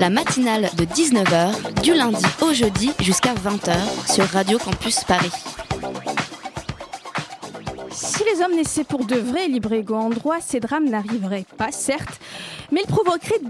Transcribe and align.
La 0.00 0.10
matinale 0.10 0.70
de 0.76 0.84
19h, 0.84 1.82
du 1.82 1.92
lundi 1.92 2.24
au 2.40 2.52
jeudi 2.52 2.92
jusqu'à 3.00 3.34
20h 3.34 4.12
sur 4.12 4.24
Radio 4.26 4.56
Campus 4.58 5.02
Paris. 5.02 5.32
Si 7.90 8.22
les 8.24 8.40
hommes 8.40 8.54
naissaient 8.54 8.84
pour 8.84 9.04
de 9.04 9.16
vrais 9.16 9.48
libres 9.48 9.72
égaux 9.72 9.96
en 9.96 10.10
droit, 10.10 10.36
ces 10.40 10.60
drames 10.60 10.88
n'arriveraient 10.88 11.46
pas, 11.56 11.72
certes, 11.72 12.20
mais 12.70 12.82
ils 12.84 12.86
provoqueraient, 12.86 13.40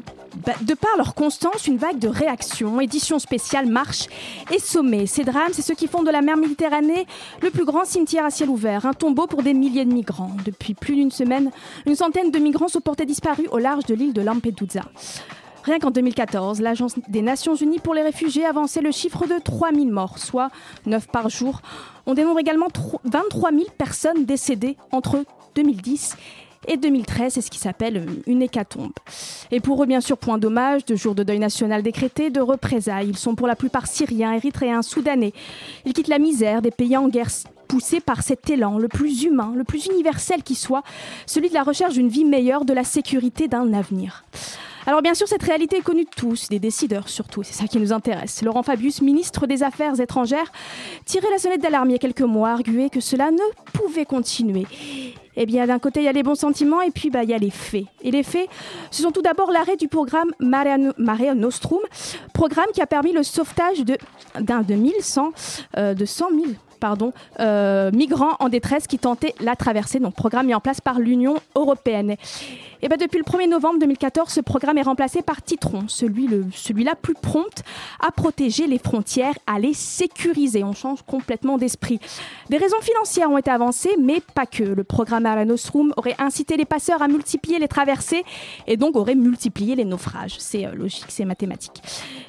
de 0.63 0.75
par 0.75 0.97
leur 0.97 1.15
constance, 1.15 1.67
une 1.67 1.77
vague 1.77 1.99
de 1.99 2.09
réactions, 2.09 2.81
éditions 2.81 3.19
spéciales, 3.19 3.67
marches 3.67 4.07
et 4.51 4.59
sommets. 4.59 5.07
Ces 5.07 5.25
drames, 5.25 5.53
c'est 5.53 5.63
ceux 5.63 5.75
qui 5.75 5.87
font 5.87 6.03
de 6.03 6.11
la 6.11 6.23
mer 6.23 6.39
Méditerranée 6.39 7.07
le 7.43 7.51
plus 7.51 7.67
grand 7.67 7.85
cimetière 7.85 8.25
à 8.25 8.31
ciel 8.31 8.49
ouvert, 8.49 8.87
un 8.87 8.95
tombeau 8.95 9.27
pour 9.27 9.43
des 9.43 9.53
milliers 9.53 9.85
de 9.85 9.93
migrants. 9.93 10.33
Depuis 10.47 10.73
plus 10.73 10.95
d'une 10.95 11.11
semaine, 11.11 11.51
une 11.85 11.97
centaine 11.97 12.31
de 12.31 12.39
migrants 12.39 12.69
sont 12.69 12.81
portés 12.81 13.05
disparus 13.05 13.49
au 13.51 13.59
large 13.59 13.85
de 13.85 13.95
l'île 13.95 14.15
de 14.15 14.23
Lampedusa. 14.23 14.83
Rien 15.69 15.81
qu'en 15.81 15.91
2014, 15.91 16.63
l'Agence 16.63 16.95
des 17.09 17.21
Nations 17.21 17.55
Unies 17.55 17.79
pour 17.79 17.93
les 17.93 18.01
réfugiés 18.01 18.47
avançait 18.47 18.81
le 18.81 18.91
chiffre 18.91 19.27
de 19.27 19.39
3000 19.39 19.93
morts, 19.93 20.19
soit 20.19 20.49
9 20.87 21.09
par 21.09 21.29
jour. 21.29 21.61
On 22.07 22.15
dénombre 22.15 22.39
également 22.39 22.71
tro- 22.71 23.03
23 23.05 23.51
000 23.51 23.65
personnes 23.77 24.25
décédées 24.25 24.79
entre 24.93 25.27
2010 25.57 26.17
et 26.69 26.79
2013, 26.79 27.35
c'est 27.35 27.43
ce 27.43 27.51
qui 27.51 27.59
s'appelle 27.59 28.07
une 28.27 28.41
hécatombe. 28.41 28.95
Et 29.51 29.61
pour 29.61 29.83
eux, 29.83 29.87
bien 29.87 30.01
sûr, 30.01 30.17
point 30.17 30.39
d'hommage, 30.39 30.87
de 30.87 30.97
jours 30.97 31.15
de 31.15 31.23
deuil 31.23 31.39
national 31.39 31.83
décrété, 31.83 32.31
de 32.31 32.41
représailles. 32.41 33.09
Ils 33.11 33.19
sont 33.19 33.35
pour 33.35 33.47
la 33.47 33.55
plupart 33.55 33.87
syriens, 33.89 34.33
érythréens, 34.33 34.81
soudanais. 34.81 35.35
Ils 35.85 35.93
quittent 35.93 36.09
la 36.09 36.19
misère 36.19 36.63
des 36.63 36.71
pays 36.71 36.97
en 36.97 37.09
guerre 37.09 37.29
poussés 37.69 38.01
par 38.01 38.23
cet 38.23 38.49
élan 38.49 38.79
le 38.79 38.89
plus 38.89 39.25
humain, 39.25 39.53
le 39.55 39.65
plus 39.65 39.85
universel 39.85 40.43
qui 40.43 40.55
soit, 40.55 40.83
celui 41.27 41.51
de 41.51 41.55
la 41.55 41.63
recherche 41.63 41.93
d'une 41.93 42.09
vie 42.09 42.25
meilleure, 42.25 42.65
de 42.65 42.73
la 42.73 42.85
sécurité 42.85 43.49
d'un 43.49 43.75
avenir. 43.75 44.25
Alors 44.89 45.03
bien 45.03 45.13
sûr, 45.13 45.29
cette 45.29 45.43
réalité 45.43 45.77
est 45.77 45.83
connue 45.83 46.05
de 46.05 46.11
tous, 46.17 46.49
des 46.49 46.59
décideurs 46.59 47.11
surtout, 47.11 47.43
c'est 47.43 47.53
ça 47.53 47.67
qui 47.67 47.79
nous 47.79 47.93
intéresse. 47.93 48.41
Laurent 48.41 48.63
Fabius, 48.63 49.03
ministre 49.03 49.47
des 49.47 49.63
Affaires 49.63 50.01
étrangères, 50.01 50.51
tirait 51.05 51.31
la 51.31 51.37
sonnette 51.37 51.61
d'alarme 51.61 51.91
il 51.91 51.93
y 51.93 51.97
a 51.97 51.99
quelques 51.99 52.23
mois, 52.23 52.53
arguait 52.53 52.89
que 52.89 53.01
cela 53.01 53.31
ne 53.31 53.37
pouvait 53.75 54.07
continuer. 54.07 54.67
Eh 55.37 55.45
bien, 55.45 55.67
d'un 55.67 55.79
côté, 55.79 56.01
il 56.01 56.05
y 56.05 56.09
a 56.09 56.13
les 56.13 56.23
bons 56.23 56.37
sentiments 56.37 56.81
et 56.81 56.91
puis 56.91 57.11
bah, 57.11 57.23
il 57.23 57.29
y 57.29 57.35
a 57.35 57.39
les 57.39 57.51
faits. 57.51 57.85
Et 58.01 58.11
les 58.11 58.23
faits, 58.23 58.49
ce 58.91 59.03
sont 59.03 59.11
tout 59.11 59.21
d'abord 59.21 59.53
l'arrêt 59.53 59.77
du 59.77 59.89
programme 59.89 60.33
Mare 60.41 60.79
No- 60.79 60.93
Mare 60.97 61.35
Nostrum, 61.35 61.81
programme 62.33 62.69
qui 62.73 62.81
a 62.81 62.87
permis 62.87 63.13
le 63.13 63.23
sauvetage 63.23 63.85
de, 63.85 63.99
d'un 64.41 64.63
de 64.63 64.73
1100, 64.73 65.33
euh, 65.77 65.93
de 65.93 66.07
100 66.07 66.31
000 66.31 66.43
pardon, 66.79 67.13
euh, 67.41 67.91
migrants 67.93 68.37
en 68.41 68.49
détresse 68.49 68.87
qui 68.87 68.99
tentaient 68.99 69.35
la 69.41 69.57
traversée, 69.57 69.99
donc 70.01 70.15
programme 70.15 70.47
mis 70.47 70.55
en 70.55 70.61
place 70.61 70.81
par 70.81 70.99
l'Union 70.99 71.37
européenne. 71.55 72.17
Et 72.81 72.89
ben 72.89 72.97
depuis 72.97 73.19
le 73.19 73.25
1er 73.25 73.49
novembre 73.49 73.81
2014, 73.81 74.29
ce 74.31 74.41
programme 74.41 74.79
est 74.79 74.83
remplacé 74.83 75.21
par 75.23 75.43
Titron, 75.43 75.85
celui-là 75.89 76.95
plus 76.95 77.15
prompt 77.15 77.63
à 78.07 78.13
protéger 78.13 78.67
les 78.67 78.79
frontières, 78.79 79.35
à 79.47 79.59
les 79.59 79.75
sécuriser. 79.75 80.63
On 80.63 80.73
change 80.75 81.03
complètement 81.03 81.59
d'esprit. 81.59 81.99
Des 82.51 82.57
raisons 82.57 82.81
financières 82.81 83.31
ont 83.31 83.39
été 83.39 83.51
avancées, 83.51 83.97
mais 84.01 84.23
pas 84.35 84.47
que. 84.47 84.63
Le 84.63 84.85
programme 84.85 85.25
Mare 85.25 85.45
Nostrum 85.45 85.93
aurait 85.97 86.15
incité 86.19 86.57
les 86.57 86.65
passeurs 86.65 87.03
à 87.03 87.09
multiplier 87.09 87.59
les 87.59 87.69
traversées 87.69 88.23
et 88.67 88.77
donc 88.77 88.97
aurait 88.97 89.17
multiplié 89.17 89.75
les 89.75 89.85
naufrages. 89.85 90.37
C'est 90.39 90.65
euh, 90.67 90.73
logique, 90.75 91.07
c'est 91.09 91.25
mathématique. 91.25 91.83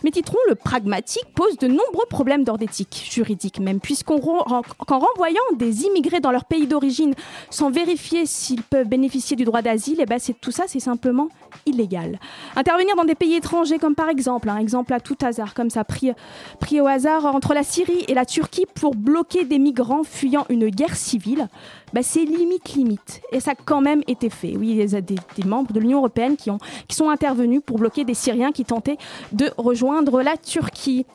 Mais 0.04 0.10
Titron, 0.12 0.38
le 0.50 0.56
pragmatique, 0.56 1.26
pose 1.36 1.58
de 1.58 1.68
nombreux 1.68 2.06
problèmes 2.10 2.44
d'ordre 2.44 2.64
éthique, 2.64 3.08
juridique 3.12 3.60
même, 3.60 3.80
puisqu'on 3.80 4.18
ren- 4.20 4.39
qu'en 4.44 5.00
renvoyant 5.00 5.42
des 5.56 5.84
immigrés 5.84 6.20
dans 6.20 6.32
leur 6.32 6.46
pays 6.46 6.68
d'origine 6.68 7.14
sans 7.50 7.70
vérifier 7.70 8.26
s'ils 8.26 8.64
peuvent 8.64 8.88
bénéficier 8.88 9.36
du 9.36 9.44
droit 9.44 9.62
d'asile, 9.62 9.98
eh 10.00 10.06
ben 10.06 10.20
c'est 10.20 10.40
tout 10.40 10.52
ça, 10.52 10.64
c'est 10.68 10.80
simplement 10.80 11.30
illégal. 11.66 12.20
Intervenir 12.56 12.96
dans 12.96 13.06
des 13.06 13.16
pays 13.16 13.36
étrangers, 13.36 13.80
comme 13.80 13.96
par 13.96 14.10
exemple, 14.10 14.50
un 14.50 14.58
exemple 14.58 14.94
à 14.94 15.00
tout 15.00 15.18
hasard, 15.22 15.54
comme 15.54 15.70
ça, 15.70 15.84
pris, 15.84 16.12
pris 16.60 16.82
au 16.82 16.88
hasard 16.88 17.26
entre 17.26 17.54
la 17.54 17.64
Syrie 17.64 18.06
et 18.08 18.14
la 18.14 18.26
Turquie 18.26 18.66
pour 18.76 18.96
bloquer 18.96 19.44
des 19.44 19.60
migrants 19.60 20.04
fuyant 20.04 20.46
une 20.50 20.70
guerre 20.70 20.96
civile, 20.96 21.48
bah, 21.94 22.02
c'est 22.04 22.24
limite 22.24 22.74
limite. 22.74 23.22
Et 23.32 23.40
ça 23.40 23.52
a 23.52 23.56
quand 23.56 23.82
même 23.82 24.04
été 24.08 24.30
fait. 24.30 24.56
Oui, 24.58 24.70
il 24.72 24.78
y 24.78 24.96
a 24.96 25.02
des, 25.02 25.18
membres 25.46 25.72
de 25.74 25.80
l'Union 25.80 26.00
européenne 26.00 26.36
qui, 26.38 26.50
ont, 26.50 26.60
qui 26.88 26.96
sont 26.96 27.10
intervenus 27.10 27.62
pour 27.66 27.78
bloquer 27.78 28.04
des 28.04 28.14
Syriens 28.14 28.52
qui 28.52 28.66
tentaient 28.66 28.98
de 29.32 29.52
rejoindre 29.58 30.22
la 30.22 30.38
Turquie. 30.38 31.06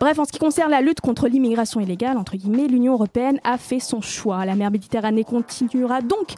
Bref, 0.00 0.18
en 0.18 0.24
ce 0.24 0.32
qui 0.32 0.38
concerne 0.38 0.70
la 0.70 0.80
lutte 0.80 1.00
contre 1.00 1.26
l'immigration 1.26 1.80
illégale, 1.80 2.16
entre 2.16 2.36
guillemets, 2.36 2.68
l'Union 2.68 2.92
européenne 2.92 3.40
a 3.42 3.58
fait 3.58 3.80
son 3.80 4.00
choix. 4.00 4.44
La 4.44 4.54
mer 4.54 4.70
Méditerranée 4.70 5.24
continuera 5.24 6.02
donc 6.02 6.34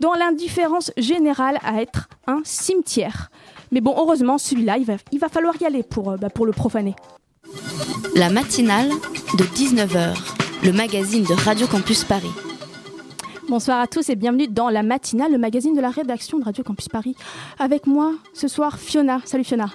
dans 0.00 0.14
l'indifférence 0.14 0.90
générale 0.96 1.58
à 1.62 1.80
être 1.80 2.08
un 2.26 2.40
cimetière. 2.44 3.30
Mais 3.70 3.80
bon, 3.80 3.94
heureusement, 3.96 4.38
celui-là, 4.38 4.78
il 4.78 4.84
va, 4.84 4.94
il 5.12 5.18
va 5.18 5.28
falloir 5.28 5.54
y 5.60 5.64
aller 5.64 5.82
pour, 5.82 6.10
euh, 6.10 6.16
bah, 6.16 6.30
pour 6.30 6.46
le 6.46 6.52
profaner. 6.52 6.94
La 8.14 8.30
matinale 8.30 8.90
de 9.38 9.44
19h, 9.44 10.16
le 10.64 10.72
magazine 10.72 11.24
de 11.24 11.34
Radio 11.34 11.66
Campus 11.66 12.04
Paris. 12.04 12.30
Bonsoir 13.48 13.80
à 13.80 13.86
tous 13.86 14.08
et 14.08 14.16
bienvenue 14.16 14.48
dans 14.48 14.70
la 14.70 14.82
matinale, 14.82 15.30
le 15.30 15.38
magazine 15.38 15.74
de 15.74 15.80
la 15.80 15.90
rédaction 15.90 16.38
de 16.38 16.44
Radio 16.44 16.64
Campus 16.64 16.88
Paris. 16.88 17.14
Avec 17.58 17.86
moi 17.86 18.12
ce 18.32 18.48
soir, 18.48 18.78
Fiona. 18.78 19.20
Salut 19.26 19.44
Fiona. 19.44 19.70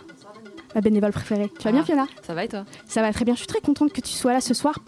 Ma 0.73 0.81
bénévole 0.81 1.11
préférée. 1.11 1.51
Tu 1.57 1.63
vas 1.63 1.71
bien. 1.71 1.83
Fiona? 1.83 2.07
Ça 2.25 2.33
va 2.33 2.43
et 2.43 2.47
toi? 2.47 2.65
Ça 2.87 3.01
va 3.01 3.13
très 3.13 3.25
bien, 3.25 3.35
je 3.35 3.39
suis 3.39 3.47
très 3.47 3.61
contente 3.61 3.93
que 3.93 4.01
tu 4.01 4.11
sois 4.11 4.33
là 4.33 4.41
ce 4.41 4.53
soir. 4.53 4.79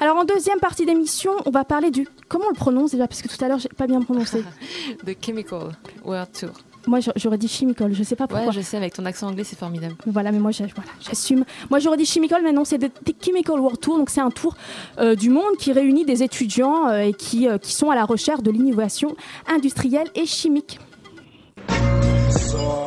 Alors 0.00 0.16
en 0.16 0.24
deuxième 0.24 0.60
partie 0.60 0.86
d'émission, 0.86 1.32
on 1.44 1.50
va 1.50 1.64
parler 1.64 1.90
du... 1.90 2.06
Comment 2.28 2.46
on 2.46 2.50
le 2.50 2.56
prononce 2.56 2.92
déjà? 2.92 3.08
Parce 3.08 3.20
que 3.22 3.28
tout 3.28 3.44
à 3.44 3.48
l'heure, 3.48 3.58
j'ai 3.58 3.68
pas 3.68 3.86
bien 3.86 4.00
prononcé. 4.00 4.44
The 5.06 5.16
Chemical 5.24 5.72
World 6.04 6.28
Tour. 6.32 6.50
Moi, 6.86 7.00
j'a- 7.00 7.12
j'aurais 7.16 7.36
dit 7.38 7.46
chimical, 7.48 7.92
je 7.92 8.02
sais 8.02 8.16
pas 8.16 8.26
pourquoi. 8.26 8.46
Ouais, 8.48 8.52
je 8.52 8.60
sais, 8.62 8.76
avec 8.76 8.94
ton 8.94 9.04
accent 9.04 9.28
anglais, 9.28 9.44
c'est 9.44 9.58
formidable. 9.58 9.94
Voilà, 10.06 10.32
mais 10.32 10.38
moi, 10.38 10.50
voilà, 10.50 10.90
j'assume. 11.00 11.44
Moi, 11.68 11.78
j'aurais 11.78 11.98
dit 11.98 12.06
chimical, 12.06 12.40
mais 12.42 12.52
non, 12.52 12.64
c'est 12.64 12.78
The 12.78 12.90
The 13.04 13.14
Chemical 13.24 13.60
World 13.60 13.80
Tour. 13.80 13.98
Donc, 13.98 14.08
c'est 14.10 14.20
un 14.22 14.30
tour 14.30 14.56
euh, 14.98 15.14
du 15.14 15.28
monde 15.28 15.56
qui 15.58 15.72
réunit 15.72 16.04
des 16.04 16.22
étudiants 16.22 16.88
euh, 16.88 17.00
et 17.00 17.12
qui, 17.12 17.48
euh, 17.48 17.58
qui 17.58 17.72
sont 17.74 17.90
à 17.90 17.94
la 17.94 18.04
recherche 18.04 18.42
de 18.42 18.50
l'innovation 18.50 19.14
industrielle 19.46 20.08
et 20.14 20.24
chimique. 20.26 20.78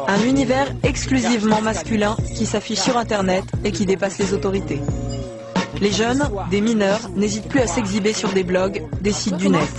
Un 0.07 0.21
univers 0.27 0.67
exclusivement 0.83 1.61
masculin 1.61 2.15
qui 2.35 2.45
s'affiche 2.45 2.79
sur 2.79 2.97
Internet 2.97 3.43
et 3.63 3.71
qui 3.71 3.85
dépasse 3.85 4.17
les 4.19 4.33
autorités. 4.33 4.79
Les 5.81 5.91
jeunes, 5.91 6.23
des 6.51 6.61
mineurs, 6.61 7.09
n'hésitent 7.15 7.47
plus 7.47 7.59
à 7.59 7.67
s'exhiber 7.67 8.13
sur 8.13 8.29
des 8.29 8.43
blogs, 8.43 8.83
des 9.01 9.11
sites 9.11 9.37
du 9.37 9.49
net. 9.49 9.69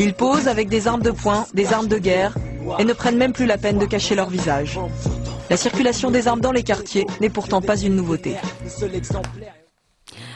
Ils 0.00 0.14
posent 0.14 0.48
avec 0.48 0.68
des 0.68 0.88
armes 0.88 1.02
de 1.02 1.10
poing, 1.10 1.44
des 1.54 1.72
armes 1.72 1.86
de 1.86 1.98
guerre, 1.98 2.34
et 2.78 2.84
ne 2.84 2.92
prennent 2.92 3.16
même 3.16 3.32
plus 3.32 3.46
la 3.46 3.58
peine 3.58 3.78
de 3.78 3.86
cacher 3.86 4.14
leur 4.14 4.30
visage. 4.30 4.78
La 5.50 5.56
circulation 5.56 6.10
des 6.10 6.28
armes 6.28 6.40
dans 6.40 6.52
les 6.52 6.62
quartiers 6.62 7.06
n'est 7.20 7.30
pourtant 7.30 7.60
pas 7.60 7.76
une 7.76 7.94
nouveauté. 7.94 8.36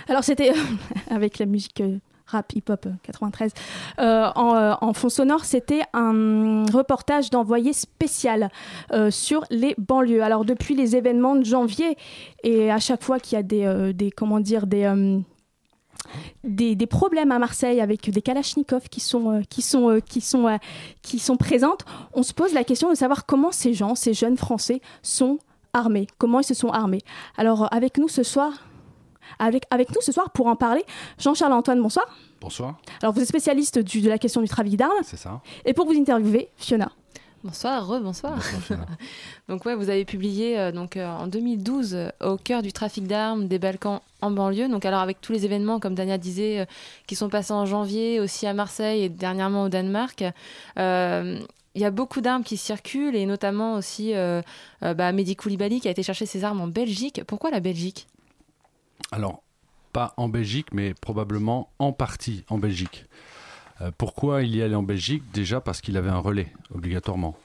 Alors, 0.09 0.25
c'était 0.25 0.53
avec 1.11 1.39
la 1.39 1.47
musique 1.47 1.81
euh, 1.81 1.99
rap, 2.27 2.53
hip-hop 2.55 2.87
euh, 2.87 2.91
93. 3.03 3.53
Euh, 3.99 4.29
en, 4.35 4.57
euh, 4.57 4.93
fond 4.93 5.09
sonore, 5.09 5.45
c'était 5.45 5.83
un 5.93 6.65
reportage 6.67 7.31
d'envoyé 7.31 7.73
spécial 7.73 8.51
euh, 8.93 9.11
sur 9.11 9.45
les 9.51 9.75
banlieues. 9.79 10.23
Alors, 10.23 10.45
depuis 10.45 10.75
les 10.75 10.97
événements 10.97 11.37
de 11.37 11.45
janvier, 11.45 11.97
et 12.43 12.71
à 12.71 12.79
chaque 12.79 13.03
fois 13.03 13.19
qu'il 13.19 13.39
y 13.39 13.65
a 13.65 13.67
euh, 13.67 13.93
des 13.93 14.11
comment 14.11 14.41
dire, 14.41 14.67
des... 14.67 14.93
des, 16.45 16.75
des 16.77 16.87
problèmes 16.87 17.33
à 17.33 17.39
Marseille 17.39 17.81
avec 17.81 18.09
des 18.10 18.22
kalachnikovs 18.22 18.89
qui 18.89 19.01
sont, 19.01 19.31
euh, 19.31 19.41
qui, 19.48 19.63
sont, 19.63 19.89
euh, 19.91 20.01
qui, 20.01 20.21
sont, 20.21 20.47
euh, 20.48 20.57
qui 21.03 21.19
sont 21.19 21.37
présentes, 21.37 21.84
on 22.15 22.22
se 22.22 22.33
pose 22.33 22.53
la 22.53 22.65
question 22.65 22.91
de 22.91 22.95
savoir 22.95 23.27
comment 23.27 23.53
ces 23.53 23.75
gens, 23.75 23.95
ces 23.95 24.15
jeunes 24.15 24.37
Français, 24.37 24.81
sont 25.03 25.39
armés, 25.72 26.07
comment 26.19 26.41
ils 26.41 26.45
se 26.45 26.54
sont 26.54 26.71
armés. 26.71 27.03
Alors, 27.37 27.72
avec 27.72 27.98
nous 27.98 28.09
ce 28.09 28.22
soir, 28.22 28.53
avec, 29.39 29.65
avec 29.71 29.95
nous 29.95 30.01
ce 30.01 30.13
soir 30.13 30.31
pour 30.31 30.47
en 30.47 30.57
parler, 30.57 30.84
Jean-Charles 31.19 31.53
Antoine, 31.53 31.83
bonsoir. 31.83 32.07
Bonsoir, 32.41 32.77
Alors, 33.03 33.13
vous 33.15 33.21
êtes 33.21 33.28
spécialiste 33.28 33.78
du- 33.78 34.01
de 34.01 34.09
la 34.09 34.19
question 34.19 34.41
du 34.41 34.48
trafic 34.48 34.77
d'armes. 34.77 34.93
c'est 35.03 35.16
ça. 35.16 35.41
Et 35.65 35.72
pour 35.75 35.87
vous 35.87 35.98
interviewer, 35.98 36.48
Fiona. 36.57 36.91
Bonsoir, 37.47 37.87
re-bonsoir. 37.87 38.34
Bonsoir. 38.53 38.87
Donc 39.48 39.65
ouais, 39.66 39.77
vous 39.77 39.89
avez 39.89 40.04
publié 40.04 40.59
euh, 40.59 40.72
donc 40.72 40.97
euh, 40.97 41.07
en 41.07 41.28
2012 41.28 41.95
euh, 41.95 42.10
au 42.21 42.37
cœur 42.37 42.60
du 42.60 42.72
trafic 42.72 43.07
d'armes 43.07 43.47
des 43.47 43.60
Balkans 43.60 44.01
en 44.21 44.33
banlieue. 44.33 44.69
Donc 44.69 44.84
alors 44.84 44.98
avec 44.98 45.21
tous 45.21 45.31
les 45.33 45.45
événements 45.45 45.78
comme 45.78 45.95
Dania 45.95 46.19
disait 46.19 46.59
euh, 46.59 46.65
qui 47.07 47.15
sont 47.15 47.28
passés 47.28 47.53
en 47.53 47.65
janvier 47.65 48.19
aussi 48.19 48.48
à 48.48 48.53
Marseille 48.53 49.04
et 49.04 49.09
dernièrement 49.09 49.63
au 49.63 49.69
Danemark. 49.69 50.25
il 50.77 51.41
y 51.77 51.84
a 51.84 51.91
beaucoup 51.93 52.21
d'armes 52.21 52.43
qui 52.43 52.57
circulent 52.57 53.15
et 53.15 53.27
notamment 53.27 53.75
aussi 53.75 54.13
bah, 54.81 55.13
Mehdi 55.13 55.37
Koulibaly 55.37 55.81
qui 55.81 55.87
a 55.87 55.93
été 55.93 56.03
chercher 56.03 56.27
ses 56.27 56.43
armes 56.43 56.60
en 56.60 56.66
Belgique. 56.66 57.22
Pourquoi 57.28 57.53
la 57.53 57.60
Belgique? 57.60 58.09
Alors, 59.13 59.43
pas 59.93 60.15
en 60.16 60.28
Belgique, 60.28 60.69
mais 60.72 60.95
probablement 60.95 61.69
en 61.78 61.93
partie 61.93 62.45
en 62.48 62.59
Belgique. 62.59 63.04
Euh, 63.81 63.91
pourquoi 63.97 64.43
il 64.43 64.55
y 64.57 64.63
allait 64.63 64.75
en 64.75 64.83
Belgique? 64.83 65.23
Déjà 65.33 65.61
parce 65.61 65.81
qu'il 65.81 65.97
avait 65.97 66.11
un 66.11 66.19
relais, 66.19 66.53
obligatoirement. 66.75 67.37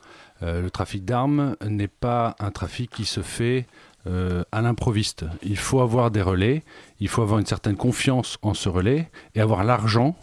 Euh, 0.43 0.61
le 0.61 0.71
trafic 0.71 1.05
d'armes 1.05 1.55
n'est 1.65 1.87
pas 1.87 2.35
un 2.39 2.51
trafic 2.51 2.89
qui 2.89 3.05
se 3.05 3.21
fait 3.21 3.67
euh, 4.07 4.43
à 4.51 4.61
l'improviste. 4.61 5.25
Il 5.43 5.57
faut 5.57 5.81
avoir 5.81 6.09
des 6.11 6.21
relais, 6.21 6.63
il 6.99 7.07
faut 7.07 7.21
avoir 7.21 7.39
une 7.39 7.45
certaine 7.45 7.75
confiance 7.75 8.37
en 8.41 8.53
ce 8.53 8.69
relais 8.69 9.09
et 9.35 9.41
avoir 9.41 9.63
l'argent 9.63 10.15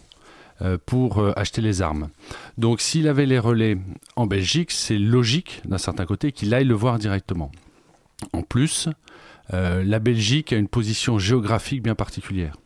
pour 0.86 1.24
acheter 1.38 1.60
les 1.60 1.82
armes. 1.82 2.08
Donc 2.56 2.80
s'il 2.80 3.06
avait 3.06 3.26
les 3.26 3.38
relais 3.38 3.78
en 4.16 4.26
Belgique, 4.26 4.72
c'est 4.72 4.98
logique 4.98 5.62
d'un 5.64 5.78
certain 5.78 6.04
côté 6.04 6.32
qu'il 6.32 6.52
aille 6.52 6.64
le 6.64 6.74
voir 6.74 6.98
directement. 6.98 7.52
En 8.32 8.42
plus, 8.42 8.88
la 9.52 9.98
Belgique 10.00 10.52
a 10.52 10.56
une 10.56 10.66
position 10.66 11.16
géographique 11.20 11.80
bien 11.80 11.94
particulière 11.94 12.56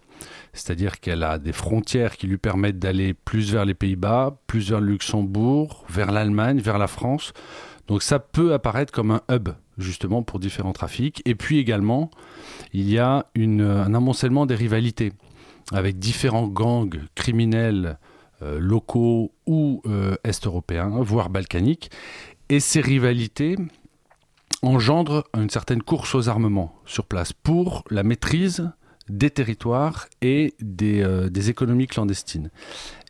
c'est-à-dire 0.53 1.01
qu'elle 1.01 1.23
a 1.23 1.39
des 1.39 1.53
frontières 1.53 2.17
qui 2.17 2.27
lui 2.27 2.39
permettent 2.39 2.79
d'aller 2.79 3.15
plus 3.15 3.53
vers 3.53 3.65
les 3.65 3.75
Pays-Bas, 3.75 4.37
plus 4.47 4.71
vers 4.71 4.81
le 4.81 4.93
Luxembourg, 4.93 5.85
vers 5.89 6.13
l'Allemagne, 6.13 6.61
vers 6.61 6.79
la 6.79 6.89
France. 6.89 7.33
Donc 7.89 8.03
ça 8.03 8.19
peut 8.19 8.53
apparaître 8.53 8.93
comme 8.93 9.11
un 9.11 9.23
hub 9.31 9.51
justement 9.79 10.23
pour 10.23 10.39
différents 10.39 10.73
trafics. 10.73 11.23
Et 11.25 11.35
puis 11.35 11.59
également, 11.59 12.11
il 12.73 12.89
y 12.91 12.99
a 12.99 13.27
un 13.37 13.95
amoncellement 13.95 14.47
des 14.47 14.55
rivalités 14.55 15.13
avec 15.73 15.99
différents 15.99 16.49
gangs 16.49 17.01
criminels 17.15 17.99
euh, 18.43 18.59
locaux 18.59 19.33
ou 19.47 19.81
euh, 19.87 20.17
est-européens, 20.25 20.91
voire 21.01 21.31
balkaniques. 21.31 21.91
Et 22.49 22.61
ces 22.61 22.81
rivalités 22.81 23.57
engendrent 24.63 25.25
une 25.35 25.51
certaine 25.51 25.83
course 25.83 26.15
aux 26.15 26.29
armements 26.29 26.75
sur 26.85 27.07
place 27.07 27.33
pour 27.33 27.85
la 27.91 28.03
maîtrise 28.03 28.71
des 29.13 29.31
territoires 29.31 30.07
et 30.23 30.55
euh, 30.83 31.29
des, 31.29 31.51
économies 31.51 31.87
clandestines. 31.87 32.51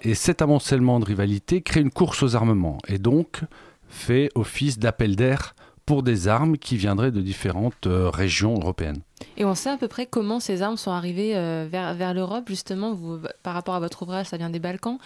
Et 0.03 0.15
cet 0.15 0.43
amoncellement 0.43 1.01
de 1.01 1.05
rivalité 1.05 1.63
crée 1.63 1.81
une 1.81 1.91
course 1.91 2.23
aux 2.23 2.37
armements 2.37 2.79
et 2.89 2.99
donc 2.99 3.41
fait 3.89 4.31
office 4.35 4.79
d'appel 4.79 5.17
d'air 5.17 5.55
pour 5.87 6.03
des 6.03 6.29
armes 6.29 6.59
qui 6.59 6.77
viendraient 6.77 7.11
de 7.11 7.21
différentes 7.21 7.87
euh, 7.87 8.09
régions 8.09 8.55
européennes. 8.55 9.01
Et 9.37 9.45
on 9.45 9.55
sait 9.55 9.71
à 9.71 9.77
peu 9.77 9.89
près 9.89 10.07
comment 10.07 10.41
ces 10.41 10.63
armes 10.63 10.77
sont 10.77 10.91
arrivées 10.91 11.37
euh, 11.37 11.67
vers, 11.71 11.95
vers 11.95 12.15
l'Europe, 12.15 12.45
justement, 12.49 12.95
vous, 12.95 13.19
par 13.43 13.55
rapport 13.55 13.75
à 13.75 13.81
votre 13.81 14.03
ouvrage, 14.03 14.27
ça 14.27 14.37
vient 14.37 14.51
des 14.51 14.59
Balkans. 14.59 14.99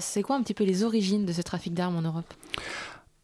c'est 0.00 0.22
quoi 0.22 0.36
un 0.36 0.42
petit 0.42 0.54
peu 0.54 0.64
les 0.64 0.82
origines 0.82 1.24
de 1.24 1.32
ce 1.32 1.42
trafic 1.42 1.74
d'armes 1.74 1.96
en 1.96 2.02
Europe? 2.02 2.32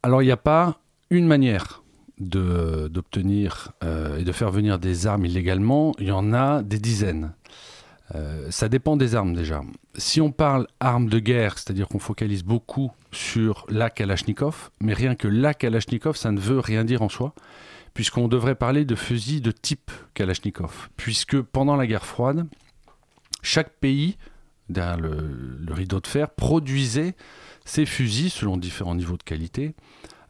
Alors 0.03 0.21
il 0.21 0.25
n'y 0.25 0.31
a 0.31 0.37
pas 0.37 0.79
une 1.09 1.27
manière 1.27 1.83
d'obtenir 2.19 3.71
euh, 3.83 4.17
et 4.17 4.23
de 4.23 4.31
faire 4.31 4.51
venir 4.51 4.79
des 4.79 5.07
armes 5.07 5.25
illégalement, 5.25 5.93
il 5.99 6.07
y 6.07 6.11
en 6.11 6.33
a 6.33 6.61
des 6.63 6.79
dizaines. 6.79 7.33
Euh, 8.15 8.49
ça 8.49 8.69
dépend 8.69 8.97
des 8.97 9.15
armes 9.15 9.33
déjà. 9.33 9.61
Si 9.95 10.19
on 10.19 10.31
parle 10.31 10.67
armes 10.79 11.09
de 11.09 11.19
guerre, 11.19 11.57
c'est-à-dire 11.57 11.87
qu'on 11.87 11.99
focalise 11.99 12.43
beaucoup 12.43 12.91
sur 13.11 13.65
la 13.69 13.89
Kalachnikov, 13.89 14.71
mais 14.81 14.93
rien 14.93 15.15
que 15.15 15.27
la 15.27 15.53
Kalachnikov, 15.53 16.17
ça 16.17 16.31
ne 16.31 16.39
veut 16.39 16.59
rien 16.59 16.83
dire 16.83 17.01
en 17.01 17.09
soi, 17.09 17.33
puisqu'on 17.93 18.27
devrait 18.27 18.55
parler 18.55 18.85
de 18.85 18.95
fusils 18.95 19.41
de 19.41 19.51
type 19.51 19.91
Kalachnikov, 20.13 20.89
puisque 20.97 21.39
pendant 21.39 21.75
la 21.75 21.85
guerre 21.85 22.05
froide, 22.05 22.47
chaque 23.41 23.69
pays, 23.79 24.17
derrière 24.69 24.99
le, 24.99 25.57
le 25.59 25.73
rideau 25.73 25.99
de 25.99 26.07
fer, 26.07 26.29
produisait 26.31 27.15
ses 27.63 27.85
fusils 27.85 28.31
selon 28.31 28.57
différents 28.57 28.95
niveaux 28.95 29.17
de 29.17 29.23
qualité 29.23 29.75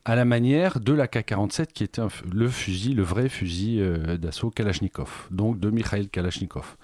à 0.05 0.15
la 0.15 0.25
manière 0.25 0.79
de 0.79 0.93
la 0.93 1.07
K-47 1.07 1.67
qui 1.67 1.83
était 1.83 2.01
le 2.31 2.49
fusil, 2.49 2.93
le 2.93 3.03
vrai 3.03 3.29
fusil 3.29 3.79
euh, 3.79 4.17
d'assaut 4.17 4.49
Kalachnikov, 4.49 5.27
donc 5.31 5.59
de 5.59 5.69
Mikhail 5.69 6.09
Kalachnikov. 6.09 6.77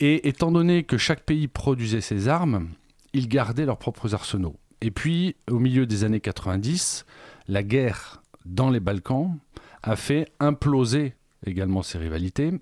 Et 0.00 0.28
étant 0.28 0.50
donné 0.50 0.84
que 0.84 0.98
chaque 0.98 1.22
pays 1.22 1.48
produisait 1.48 2.00
ses 2.00 2.28
armes, 2.28 2.68
ils 3.12 3.28
gardaient 3.28 3.66
leurs 3.66 3.78
propres 3.78 4.14
arsenaux. 4.14 4.56
Et 4.80 4.90
puis, 4.90 5.36
au 5.50 5.58
milieu 5.58 5.86
des 5.86 6.04
années 6.04 6.20
90, 6.20 7.06
la 7.48 7.62
guerre 7.62 8.22
dans 8.44 8.70
les 8.70 8.80
Balkans 8.80 9.38
a 9.82 9.96
fait 9.96 10.26
imploser 10.40 11.14
également 11.46 11.82
ces 11.82 11.98
rivalités, 11.98 12.52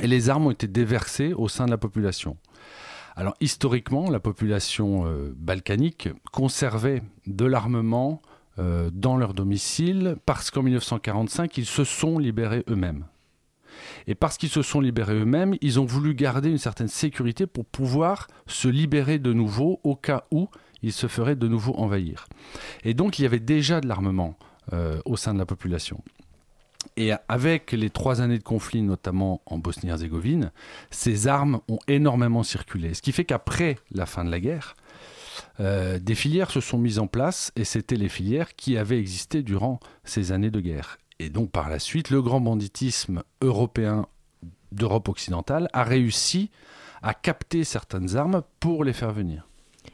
et 0.00 0.06
les 0.06 0.30
armes 0.30 0.46
ont 0.46 0.50
été 0.50 0.66
déversées 0.66 1.34
au 1.34 1.48
sein 1.48 1.66
de 1.66 1.70
la 1.70 1.78
population. 1.78 2.36
Alors 3.16 3.34
historiquement, 3.40 4.10
la 4.10 4.18
population 4.18 5.06
euh, 5.06 5.32
balkanique 5.36 6.08
conservait 6.32 7.02
de 7.26 7.44
l'armement 7.44 8.20
euh, 8.58 8.90
dans 8.92 9.16
leur 9.16 9.34
domicile 9.34 10.16
parce 10.26 10.50
qu'en 10.50 10.62
1945, 10.62 11.58
ils 11.58 11.66
se 11.66 11.84
sont 11.84 12.18
libérés 12.18 12.64
eux-mêmes. 12.68 13.04
Et 14.06 14.14
parce 14.14 14.38
qu'ils 14.38 14.50
se 14.50 14.62
sont 14.62 14.80
libérés 14.80 15.14
eux-mêmes, 15.14 15.56
ils 15.60 15.80
ont 15.80 15.84
voulu 15.84 16.14
garder 16.14 16.50
une 16.50 16.58
certaine 16.58 16.88
sécurité 16.88 17.46
pour 17.46 17.64
pouvoir 17.64 18.28
se 18.46 18.68
libérer 18.68 19.18
de 19.18 19.32
nouveau 19.32 19.80
au 19.82 19.96
cas 19.96 20.24
où 20.30 20.48
ils 20.82 20.92
se 20.92 21.06
feraient 21.06 21.36
de 21.36 21.48
nouveau 21.48 21.74
envahir. 21.74 22.26
Et 22.84 22.94
donc 22.94 23.18
il 23.18 23.22
y 23.22 23.26
avait 23.26 23.40
déjà 23.40 23.80
de 23.80 23.88
l'armement 23.88 24.36
euh, 24.72 25.00
au 25.04 25.16
sein 25.16 25.34
de 25.34 25.38
la 25.38 25.46
population. 25.46 26.02
Et 26.96 27.12
avec 27.28 27.72
les 27.72 27.90
trois 27.90 28.20
années 28.20 28.38
de 28.38 28.44
conflit, 28.44 28.82
notamment 28.82 29.42
en 29.46 29.58
Bosnie-Herzégovine, 29.58 30.52
ces 30.90 31.26
armes 31.26 31.60
ont 31.68 31.78
énormément 31.88 32.42
circulé. 32.42 32.94
Ce 32.94 33.02
qui 33.02 33.10
fait 33.10 33.24
qu'après 33.24 33.78
la 33.90 34.06
fin 34.06 34.24
de 34.24 34.30
la 34.30 34.38
guerre, 34.38 34.76
euh, 35.60 35.98
des 35.98 36.14
filières 36.14 36.50
se 36.50 36.60
sont 36.60 36.78
mises 36.78 36.98
en 36.98 37.06
place 37.06 37.52
et 37.56 37.64
c'était 37.64 37.96
les 37.96 38.08
filières 38.08 38.54
qui 38.56 38.76
avaient 38.76 38.98
existé 38.98 39.42
durant 39.42 39.80
ces 40.04 40.32
années 40.32 40.50
de 40.50 40.60
guerre. 40.60 40.98
Et 41.18 41.30
donc 41.30 41.50
par 41.50 41.70
la 41.70 41.78
suite, 41.78 42.10
le 42.10 42.22
grand 42.22 42.40
banditisme 42.40 43.22
européen 43.40 44.06
d'Europe 44.72 45.08
occidentale 45.08 45.68
a 45.72 45.84
réussi 45.84 46.50
à 47.02 47.14
capter 47.14 47.64
certaines 47.64 48.16
armes 48.16 48.42
pour 48.60 48.84
les 48.84 48.92
faire 48.92 49.12
venir. 49.12 49.46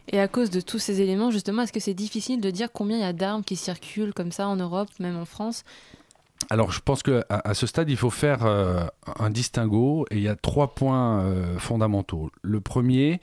Et 0.08 0.20
à 0.20 0.28
cause 0.28 0.50
de 0.50 0.60
tous 0.60 0.78
ces 0.78 1.00
éléments, 1.00 1.30
justement, 1.30 1.62
est-ce 1.62 1.72
que 1.72 1.80
c'est 1.80 1.94
difficile 1.94 2.40
de 2.40 2.50
dire 2.50 2.72
combien 2.72 2.96
il 2.96 3.00
y 3.00 3.04
a 3.04 3.12
d'armes 3.12 3.44
qui 3.44 3.56
circulent 3.56 4.14
comme 4.14 4.32
ça 4.32 4.48
en 4.48 4.56
Europe, 4.56 4.88
même 4.98 5.16
en 5.16 5.24
France? 5.24 5.64
Alors, 6.48 6.72
je 6.72 6.80
pense 6.80 7.02
qu'à 7.02 7.24
à 7.28 7.54
ce 7.54 7.66
stade, 7.66 7.90
il 7.90 7.96
faut 7.96 8.10
faire 8.10 8.46
euh, 8.46 8.84
un 9.18 9.30
distinguo 9.30 10.06
et 10.10 10.16
il 10.16 10.22
y 10.22 10.28
a 10.28 10.36
trois 10.36 10.74
points 10.74 11.20
euh, 11.20 11.58
fondamentaux. 11.58 12.30
Le 12.42 12.60
premier, 12.60 13.20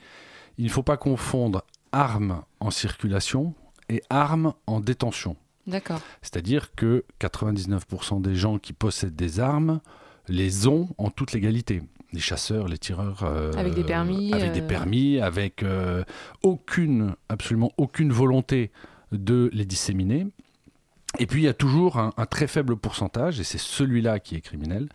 il 0.57 0.65
ne 0.65 0.69
faut 0.69 0.83
pas 0.83 0.97
confondre 0.97 1.63
armes 1.91 2.43
en 2.59 2.71
circulation 2.71 3.53
et 3.89 4.01
armes 4.09 4.53
en 4.65 4.79
détention. 4.79 5.35
D'accord. 5.67 5.99
C'est-à-dire 6.21 6.73
que 6.75 7.03
99% 7.19 8.21
des 8.21 8.35
gens 8.35 8.57
qui 8.57 8.73
possèdent 8.73 9.15
des 9.15 9.39
armes 9.39 9.81
les 10.29 10.67
ont 10.67 10.89
en 10.97 11.09
toute 11.09 11.33
légalité. 11.33 11.83
Les 12.13 12.19
chasseurs, 12.19 12.67
les 12.67 12.77
tireurs. 12.77 13.23
Euh, 13.23 13.51
avec 13.53 13.73
des 13.73 13.83
permis. 13.83 14.33
Avec 14.33 14.53
des 14.53 14.61
euh, 14.61 14.67
permis, 14.67 15.19
avec 15.19 15.61
euh, 15.63 16.03
aucune, 16.41 17.15
absolument 17.27 17.71
aucune 17.77 18.11
volonté 18.11 18.71
de 19.11 19.49
les 19.53 19.65
disséminer. 19.65 20.27
Et 21.19 21.25
puis 21.25 21.41
il 21.41 21.45
y 21.45 21.49
a 21.49 21.53
toujours 21.53 21.97
un, 21.97 22.25
très 22.25 22.47
faible 22.47 22.75
pourcentage, 22.77 23.39
et 23.39 23.43
c'est 23.43 23.57
celui-là 23.57 24.19
qui 24.19 24.35
est 24.35 24.41
criminel. 24.41 24.89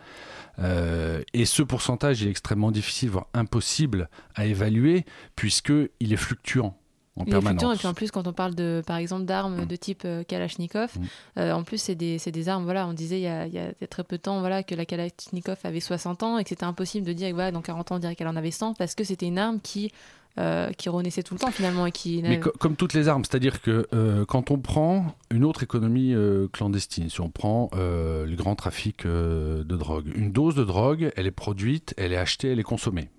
et 0.58 1.44
ce 1.46 1.62
pourcentage 1.62 2.24
est 2.24 2.30
extrêmement 2.30 2.70
difficile, 2.70 3.08
voire 3.08 3.26
impossible 3.34 4.08
à 4.34 4.44
évaluer, 4.44 5.04
puisqu'il 5.34 6.12
est 6.12 6.16
fluctuant 6.16 6.78
en 7.16 7.24
il 7.24 7.30
permanence. 7.30 7.74
et 7.74 7.78
puis 7.78 7.86
en 7.86 7.94
plus, 7.94 8.10
quand 8.10 8.26
on 8.26 8.32
parle 8.32 8.54
de, 8.54 8.82
par 8.86 8.96
exemple, 8.96 9.24
d'armes 9.24 9.62
mm. 9.62 9.66
de 9.66 9.76
type 9.76 10.02
euh, 10.04 10.24
Kalachnikov, 10.24 10.90
mm. 10.96 11.04
euh, 11.38 11.52
en 11.52 11.62
plus, 11.62 11.78
c'est 11.78 11.94
des, 11.94 12.18
des, 12.18 12.48
armes, 12.48 12.64
voilà, 12.64 12.86
on 12.86 12.92
disait 12.92 13.18
il 13.18 13.24
y, 13.24 13.28
a, 13.28 13.46
il 13.46 13.52
y, 13.52 13.58
a, 13.58 13.72
très 13.88 14.04
peu 14.04 14.16
de 14.16 14.22
temps 14.22 14.40
voilà, 14.40 14.62
que 14.62 14.74
la 14.74 14.86
Kalachnikov 14.86 15.58
avait 15.64 15.80
60 15.80 16.22
ans 16.22 16.38
et 16.38 16.42
que 16.42 16.48
c'était 16.48 16.64
impossible 16.64 17.06
de 17.06 17.12
dire, 17.12 17.32
voilà, 17.34 17.50
dans 17.50 17.62
40 17.62 17.92
ans, 17.92 17.96
on 17.96 17.98
dirait 17.98 18.16
qu'elle 18.16 18.28
en 18.28 18.36
avait 18.36 18.50
100 18.50 18.74
parce 18.74 18.94
que 18.94 19.04
c'était 19.04 19.26
une 19.26 19.38
arme 19.38 19.60
qui, 19.60 19.92
euh, 20.38 20.70
qui 20.72 20.88
renaissait 20.88 21.22
tout 21.22 21.34
le 21.34 21.40
temps 21.40 21.50
finalement. 21.50 21.84
Et 21.84 21.92
qui... 21.92 22.22
Mais 22.22 22.40
comme 22.40 22.76
toutes 22.76 22.94
les 22.94 23.08
armes, 23.08 23.24
c'est-à-dire 23.24 23.60
que 23.60 23.86
quand 24.24 24.50
on 24.50 24.58
prend 24.58 25.14
une 25.30 25.44
autre 25.44 25.62
économie 25.62 26.14
clandestine, 26.52 27.10
si 27.10 27.20
on 27.20 27.28
prend 27.28 27.68
le 27.74 28.34
grand 28.34 28.54
trafic 28.54 29.06
de 29.06 29.62
drogue, 29.76 30.10
une 30.14 30.32
dose 30.32 30.54
de 30.54 30.64
drogue, 30.64 31.12
elle 31.16 31.26
est 31.26 31.30
produite, 31.30 31.92
elle 31.98 32.14
est 32.14 32.18
achetée, 32.18 32.52
elle 32.52 32.60
est 32.60 32.64
consommée 32.64 33.10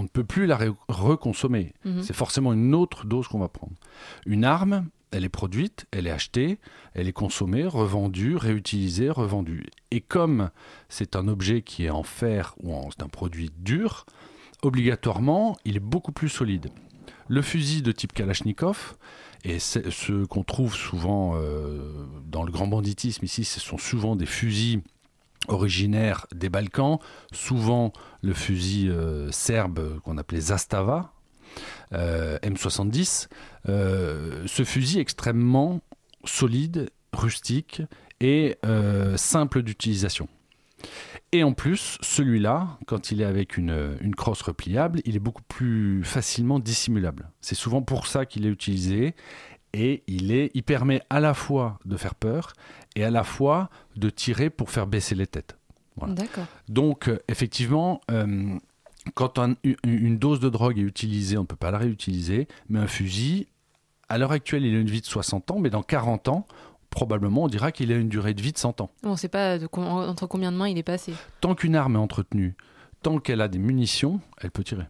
on 0.00 0.04
ne 0.04 0.08
peut 0.08 0.24
plus 0.24 0.46
la 0.46 0.58
reconsommer. 0.88 1.74
Mhm. 1.84 2.02
C'est 2.02 2.14
forcément 2.14 2.54
une 2.54 2.74
autre 2.74 3.04
dose 3.04 3.28
qu'on 3.28 3.38
va 3.38 3.48
prendre. 3.48 3.74
Une 4.24 4.46
arme, 4.46 4.86
elle 5.10 5.24
est 5.24 5.28
produite, 5.28 5.84
elle 5.90 6.06
est 6.06 6.10
achetée, 6.10 6.58
elle 6.94 7.06
est 7.06 7.12
consommée, 7.12 7.66
revendue, 7.66 8.36
réutilisée, 8.36 9.10
revendue. 9.10 9.66
Et 9.90 10.00
comme 10.00 10.48
c'est 10.88 11.16
un 11.16 11.28
objet 11.28 11.60
qui 11.60 11.84
est 11.84 11.90
en 11.90 12.02
fer 12.02 12.54
ou 12.62 12.74
c'est 12.90 13.02
un 13.02 13.08
produit 13.08 13.50
dur, 13.58 14.06
obligatoirement, 14.62 15.58
il 15.66 15.76
est 15.76 15.80
beaucoup 15.80 16.12
plus 16.12 16.30
solide. 16.30 16.70
Le 17.28 17.42
fusil 17.42 17.82
de 17.82 17.92
type 17.92 18.14
Kalachnikov, 18.14 18.96
et 19.44 19.58
ce 19.58 20.24
qu'on 20.24 20.44
trouve 20.44 20.74
souvent 20.74 21.34
euh, 21.34 22.06
dans 22.26 22.42
le 22.42 22.50
grand 22.50 22.66
banditisme 22.66 23.24
ici, 23.24 23.44
ce 23.44 23.60
sont 23.60 23.78
souvent 23.78 24.16
des 24.16 24.26
fusils 24.26 24.80
originaire 25.48 26.26
des 26.34 26.48
Balkans, 26.48 26.98
souvent 27.32 27.92
le 28.22 28.34
fusil 28.34 28.88
euh, 28.88 29.30
serbe 29.30 30.00
qu'on 30.00 30.18
appelait 30.18 30.40
Zastava, 30.40 31.12
euh, 31.92 32.38
M70. 32.38 33.28
Euh, 33.68 34.44
ce 34.46 34.64
fusil 34.64 35.00
extrêmement 35.00 35.80
solide, 36.24 36.90
rustique 37.12 37.82
et 38.20 38.58
simple 39.16 39.62
d'utilisation. 39.62 40.28
Et 41.32 41.42
en 41.42 41.52
plus, 41.54 41.96
celui-là, 42.02 42.78
quand 42.86 43.10
il 43.10 43.22
est 43.22 43.24
avec 43.24 43.56
une, 43.56 43.96
une 44.00 44.14
crosse 44.14 44.42
repliable, 44.42 45.00
il 45.06 45.16
est 45.16 45.20
beaucoup 45.20 45.42
plus 45.42 46.04
facilement 46.04 46.58
dissimulable. 46.58 47.30
C'est 47.40 47.54
souvent 47.54 47.80
pour 47.80 48.06
ça 48.06 48.26
qu'il 48.26 48.44
est 48.44 48.50
utilisé. 48.50 49.14
Et 49.72 50.02
il, 50.08 50.32
est, 50.32 50.50
il 50.54 50.62
permet 50.62 51.00
à 51.10 51.20
la 51.20 51.32
fois 51.34 51.78
de 51.84 51.96
faire 51.96 52.14
peur 52.14 52.52
et 52.96 53.04
à 53.04 53.10
la 53.10 53.22
fois 53.24 53.70
de 53.96 54.10
tirer 54.10 54.50
pour 54.50 54.70
faire 54.70 54.86
baisser 54.86 55.14
les 55.14 55.26
têtes. 55.26 55.56
Voilà. 55.96 56.14
Donc, 56.68 57.08
euh, 57.08 57.18
effectivement, 57.28 58.00
euh, 58.10 58.56
quand 59.14 59.38
un- 59.38 59.54
une- 59.84 60.18
dose 60.18 60.40
de 60.40 60.48
drogue 60.48 60.78
est 60.78 60.82
utilisée, 60.82 61.36
on 61.38 61.42
ne 61.42 61.46
peut 61.46 61.56
pas 61.56 61.70
la 61.70 61.78
réutiliser. 61.78 62.48
Mais 62.68 62.78
un 62.80 62.86
fusil, 62.86 63.46
à 64.08 64.18
l'heure 64.18 64.32
actuelle, 64.32 64.64
il 64.64 64.74
a 64.74 64.78
une 64.80 64.90
vie 64.90 65.00
de 65.00 65.06
60 65.06 65.50
ans, 65.50 65.58
mais 65.60 65.70
dans 65.70 65.82
40 65.82 66.28
ans, 66.28 66.46
probablement, 66.90 67.44
on 67.44 67.48
dira 67.48 67.70
qu'il 67.70 67.92
a 67.92 67.96
une 67.96 68.08
durée 68.08 68.34
de 68.34 68.42
vie 68.42 68.52
de 68.52 68.58
100 68.58 68.80
ans. 68.80 68.90
On 69.04 69.12
ne 69.12 69.16
sait 69.16 69.28
pas 69.28 69.58
de 69.58 69.68
entre 69.72 70.26
combien 70.26 70.50
de 70.50 70.56
mains 70.56 70.68
il 70.68 70.78
est 70.78 70.82
passé. 70.82 71.12
Tant 71.40 71.54
qu'une 71.54 71.76
arme 71.76 71.94
est 71.94 72.00
entretenue, 72.00 72.56
tant 73.02 73.18
qu'elle 73.20 73.40
a 73.40 73.48
des 73.48 73.58
munitions, 73.60 74.20
elle 74.38 74.50
peut 74.50 74.64
tirer. 74.64 74.84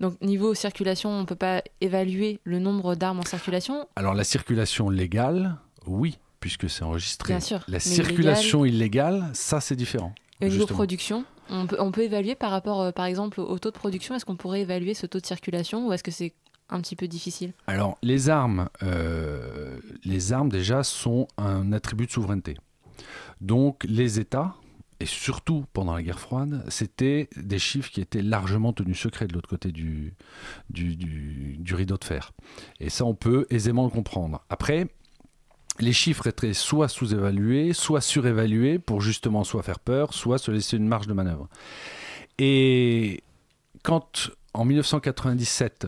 Donc 0.00 0.20
niveau 0.20 0.54
circulation, 0.54 1.10
on 1.10 1.20
ne 1.20 1.26
peut 1.26 1.34
pas 1.36 1.62
évaluer 1.80 2.40
le 2.44 2.58
nombre 2.58 2.94
d'armes 2.94 3.20
en 3.20 3.24
circulation. 3.24 3.88
Alors, 3.96 4.14
la 4.14 4.24
circulation 4.24 4.90
légale, 4.90 5.56
oui, 5.86 6.18
puisque 6.40 6.68
c'est 6.68 6.82
enregistré. 6.82 7.32
Bien 7.32 7.40
sûr, 7.40 7.64
La 7.68 7.80
circulation 7.80 8.64
illégale, 8.64 9.30
ça, 9.32 9.60
c'est 9.60 9.76
différent. 9.76 10.14
Et 10.40 10.46
au 10.46 10.50
niveau 10.50 10.66
production, 10.66 11.24
on 11.48 11.66
peut, 11.66 11.76
on 11.78 11.90
peut 11.92 12.02
évaluer 12.02 12.34
par 12.34 12.50
rapport, 12.50 12.80
euh, 12.82 12.90
par 12.90 13.06
exemple, 13.06 13.40
au 13.40 13.58
taux 13.58 13.70
de 13.70 13.76
production. 13.76 14.14
Est-ce 14.14 14.24
qu'on 14.24 14.36
pourrait 14.36 14.62
évaluer 14.62 14.94
ce 14.94 15.06
taux 15.06 15.20
de 15.20 15.26
circulation 15.26 15.86
ou 15.86 15.92
est-ce 15.92 16.02
que 16.02 16.10
c'est 16.10 16.34
un 16.70 16.80
petit 16.80 16.96
peu 16.96 17.08
difficile? 17.08 17.52
Alors, 17.66 17.98
les 18.02 18.30
armes, 18.30 18.68
euh, 18.82 19.78
les 20.04 20.32
armes 20.32 20.48
déjà 20.48 20.82
sont 20.82 21.28
un 21.38 21.72
attribut 21.72 22.06
de 22.06 22.10
souveraineté. 22.10 22.56
Donc, 23.40 23.84
les 23.84 24.18
États, 24.18 24.54
et 25.00 25.06
surtout 25.06 25.64
pendant 25.72 25.94
la 25.94 26.02
guerre 26.02 26.20
froide, 26.20 26.64
c'était 26.68 27.28
des 27.36 27.58
chiffres 27.58 27.90
qui 27.90 28.00
étaient 28.00 28.22
largement 28.22 28.72
tenus 28.72 28.98
secrets 28.98 29.26
de 29.26 29.34
l'autre 29.34 29.48
côté 29.48 29.72
du, 29.72 30.14
rideau 31.70 31.96
de 31.96 32.04
fer. 32.04 32.32
Et 32.80 32.90
ça, 32.90 33.04
on 33.04 33.14
peut 33.14 33.46
aisément 33.50 33.84
le 33.84 33.90
comprendre. 33.90 34.44
Après, 34.48 34.88
les 35.80 35.92
chiffres 35.92 36.26
étaient 36.26 36.54
soit 36.54 36.88
sous-évalués, 36.88 37.72
soit 37.72 38.00
surévalués 38.00 38.78
pour 38.78 39.00
justement 39.00 39.42
soit 39.42 39.62
faire 39.62 39.80
peur, 39.80 40.14
soit 40.14 40.38
se 40.38 40.50
laisser 40.50 40.76
une 40.76 40.86
marge 40.86 41.06
de 41.06 41.12
manœuvre. 41.12 41.48
Et 42.38 43.22
quand, 43.82 44.30
en 44.52 44.64
1997, 44.64 45.86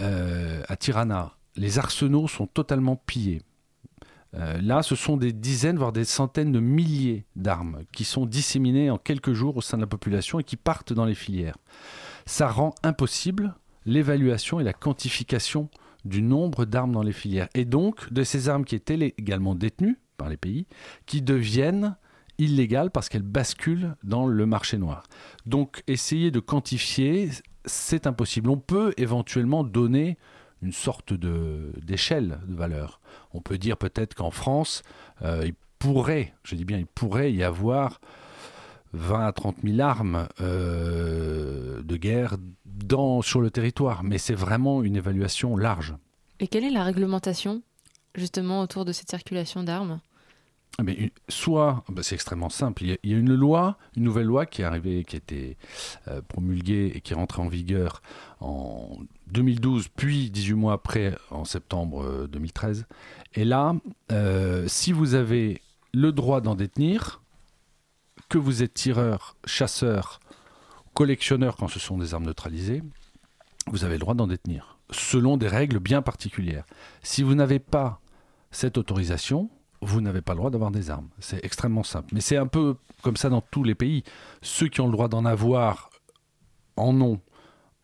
euh, 0.00 0.62
à 0.68 0.76
Tirana, 0.76 1.36
les 1.56 1.78
arsenaux 1.78 2.28
sont 2.28 2.46
totalement 2.46 2.96
pillés. 2.96 3.42
Euh, 4.36 4.60
là, 4.60 4.82
ce 4.82 4.94
sont 4.94 5.16
des 5.16 5.32
dizaines, 5.32 5.78
voire 5.78 5.92
des 5.92 6.04
centaines 6.04 6.52
de 6.52 6.60
milliers 6.60 7.24
d'armes 7.36 7.80
qui 7.92 8.04
sont 8.04 8.26
disséminées 8.26 8.90
en 8.90 8.98
quelques 8.98 9.32
jours 9.32 9.56
au 9.56 9.60
sein 9.60 9.76
de 9.76 9.82
la 9.82 9.86
population 9.86 10.38
et 10.38 10.44
qui 10.44 10.56
partent 10.56 10.92
dans 10.92 11.04
les 11.04 11.14
filières. 11.14 11.56
Ça 12.26 12.48
rend 12.48 12.74
impossible 12.82 13.54
l'évaluation 13.86 14.60
et 14.60 14.64
la 14.64 14.72
quantification 14.72 15.70
du 16.04 16.22
nombre 16.22 16.64
d'armes 16.64 16.92
dans 16.92 17.02
les 17.02 17.12
filières. 17.12 17.48
Et 17.54 17.64
donc, 17.64 18.12
de 18.12 18.22
ces 18.24 18.48
armes 18.48 18.64
qui 18.64 18.74
étaient 18.74 18.96
légalement 18.96 19.54
détenues 19.54 19.98
par 20.16 20.28
les 20.28 20.36
pays, 20.36 20.66
qui 21.06 21.22
deviennent 21.22 21.96
illégales 22.38 22.90
parce 22.90 23.08
qu'elles 23.08 23.22
basculent 23.22 23.96
dans 24.04 24.26
le 24.26 24.46
marché 24.46 24.78
noir. 24.78 25.04
Donc, 25.46 25.82
essayer 25.86 26.30
de 26.30 26.40
quantifier, 26.40 27.30
c'est 27.64 28.06
impossible. 28.06 28.50
On 28.50 28.58
peut 28.58 28.92
éventuellement 28.96 29.64
donner 29.64 30.16
une 30.62 30.72
sorte 30.72 31.12
de- 31.12 31.72
d'échelle 31.84 32.38
de, 32.46 32.54
valeur. 32.54 33.00
On 33.32 33.40
peut 33.40 33.58
dire 33.58 33.76
peut-être 33.76 34.14
qu'en 34.14 34.30
France, 34.30 34.82
euh, 35.22 35.42
il 35.44 35.54
pourrait, 35.78 36.34
je 36.42 36.54
dis 36.54 36.64
bien 36.64 36.78
il 36.78 36.86
pourrait 36.86 37.32
y 37.32 37.42
avoir 37.42 38.00
20 38.92 39.26
à 39.26 39.32
30 39.32 39.56
000 39.62 39.80
armes 39.80 40.28
euh, 40.40 41.82
de 41.82 41.96
guerre 41.96 42.36
dans, 42.64 43.20
sur 43.22 43.40
le 43.40 43.50
territoire, 43.50 44.02
mais 44.02 44.18
c'est 44.18 44.34
vraiment 44.34 44.82
une 44.82 44.96
évaluation 44.96 45.56
large. 45.56 45.94
Et 46.40 46.48
quelle 46.48 46.64
est 46.64 46.70
la 46.70 46.84
réglementation 46.84 47.62
justement 48.14 48.60
autour 48.62 48.84
de 48.84 48.92
cette 48.92 49.10
circulation 49.10 49.62
d'armes? 49.62 50.00
Une- 50.78 51.10
soit, 51.28 51.84
bah, 51.88 52.02
c'est 52.02 52.14
extrêmement 52.14 52.50
simple, 52.50 52.82
il 52.84 52.98
y, 53.02 53.14
a, 53.14 53.16
une 53.16 53.34
loi, 53.34 53.78
une 53.96 54.04
nouvelle 54.04 54.26
loi 54.26 54.44
qui 54.44 54.60
est 54.60 54.64
arrivée, 54.64 55.04
qui 55.04 55.16
a 55.16 55.18
été 55.18 55.56
euh, 56.08 56.20
promulguée 56.20 56.92
et 56.94 57.00
qui 57.00 57.14
est 57.14 57.16
rentrée 57.16 57.40
en 57.40 57.48
vigueur 57.48 58.02
en 58.40 58.98
2012, 59.28 59.88
puis 59.88 60.30
18 60.30 60.52
mois 60.54 60.74
après, 60.74 61.16
en 61.30 61.46
septembre 61.46 62.02
euh, 62.04 62.28
2013. 62.28 62.84
Et 63.34 63.44
là, 63.46 63.74
euh, 64.12 64.68
si 64.68 64.92
vous 64.92 65.14
avez 65.14 65.62
le 65.94 66.12
droit 66.12 66.42
d'en 66.42 66.54
détenir, 66.54 67.22
que 68.28 68.36
vous 68.36 68.62
êtes 68.62 68.74
tireur, 68.74 69.36
chasseur, 69.46 70.20
collectionneur 70.92 71.56
quand 71.56 71.68
ce 71.68 71.78
sont 71.78 71.96
des 71.96 72.12
armes 72.12 72.26
neutralisées, 72.26 72.82
vous 73.68 73.84
avez 73.84 73.94
le 73.94 74.00
droit 74.00 74.14
d'en 74.14 74.26
détenir, 74.26 74.78
selon 74.90 75.38
des 75.38 75.48
règles 75.48 75.78
bien 75.78 76.02
particulières. 76.02 76.66
Si 77.02 77.22
vous 77.22 77.34
n'avez 77.34 77.60
pas 77.60 78.00
cette 78.50 78.78
autorisation, 78.78 79.50
vous 79.82 80.00
n'avez 80.00 80.22
pas 80.22 80.32
le 80.32 80.38
droit 80.38 80.50
d'avoir 80.50 80.70
des 80.70 80.90
armes. 80.90 81.08
C'est 81.18 81.44
extrêmement 81.44 81.82
simple. 81.82 82.14
Mais 82.14 82.20
c'est 82.20 82.36
un 82.36 82.46
peu 82.46 82.76
comme 83.02 83.16
ça 83.16 83.28
dans 83.28 83.40
tous 83.40 83.64
les 83.64 83.74
pays. 83.74 84.02
Ceux 84.42 84.68
qui 84.68 84.80
ont 84.80 84.86
le 84.86 84.92
droit 84.92 85.08
d'en 85.08 85.24
avoir 85.24 85.90
en 86.76 87.00
ont, 87.00 87.20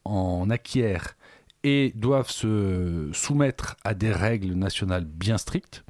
en 0.04 0.50
acquièrent 0.50 1.16
et 1.64 1.92
doivent 1.94 2.30
se 2.30 3.10
soumettre 3.12 3.76
à 3.84 3.94
des 3.94 4.12
règles 4.12 4.54
nationales 4.54 5.04
bien 5.04 5.38
strictes. 5.38 5.84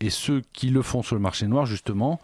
Et 0.00 0.10
ceux 0.10 0.42
qui 0.52 0.70
le 0.70 0.82
font 0.82 1.02
sur 1.02 1.16
le 1.16 1.22
marché 1.22 1.46
noir, 1.46 1.66
justement, 1.66 2.20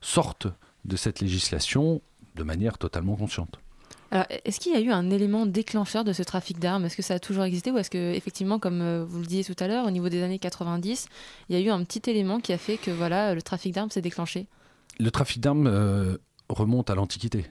sortent 0.00 0.48
de 0.84 0.96
cette 0.96 1.20
législation 1.20 2.00
de 2.36 2.42
manière 2.42 2.78
totalement 2.78 3.16
consciente. 3.16 3.58
Alors, 4.10 4.24
est-ce 4.44 4.58
qu'il 4.58 4.72
y 4.72 4.76
a 4.76 4.80
eu 4.80 4.90
un 4.90 5.10
élément 5.10 5.44
déclencheur 5.44 6.02
de 6.02 6.12
ce 6.12 6.22
trafic 6.22 6.58
d'armes? 6.58 6.86
Est-ce 6.86 6.96
que 6.96 7.02
ça 7.02 7.14
a 7.14 7.18
toujours 7.18 7.44
existé? 7.44 7.70
Ou 7.70 7.78
est-ce 7.78 7.90
que, 7.90 8.14
effectivement, 8.14 8.58
comme 8.58 8.80
euh, 8.80 9.04
vous 9.06 9.20
le 9.20 9.26
disiez 9.26 9.44
tout 9.44 9.62
à 9.62 9.68
l'heure, 9.68 9.86
au 9.86 9.90
niveau 9.90 10.08
des 10.08 10.22
années 10.22 10.38
90, 10.38 11.08
il 11.48 11.58
y 11.58 11.58
a 11.58 11.62
eu 11.62 11.70
un 11.70 11.84
petit 11.84 12.10
élément 12.10 12.40
qui 12.40 12.52
a 12.52 12.58
fait 12.58 12.78
que 12.78 12.90
voilà, 12.90 13.34
le 13.34 13.42
trafic 13.42 13.74
d'armes 13.74 13.90
s'est 13.90 14.00
déclenché? 14.00 14.46
Le 14.98 15.10
trafic 15.10 15.40
d'armes 15.40 15.66
euh, 15.66 16.16
remonte 16.48 16.88
à 16.88 16.94
l'Antiquité. 16.94 17.46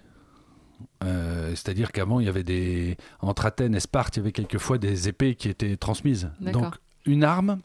Euh, 1.04 1.52
C'est-à-dire 1.52 1.92
qu'avant, 1.92 2.20
il 2.20 2.26
y 2.26 2.30
avait 2.30 2.44
des. 2.44 2.98
Entre 3.20 3.46
Athènes 3.46 3.76
et 3.76 3.80
Sparte, 3.80 4.18
il 4.18 4.20
y 4.20 4.22
avait 4.22 4.32
quelquefois 4.32 4.80
des 4.80 5.08
épées 5.08 5.36
qui 5.36 5.50
étaient 5.50 5.78
transmises. 5.78 6.32
Donc, 6.42 6.74
une 7.06 7.24
arme, 7.24 7.60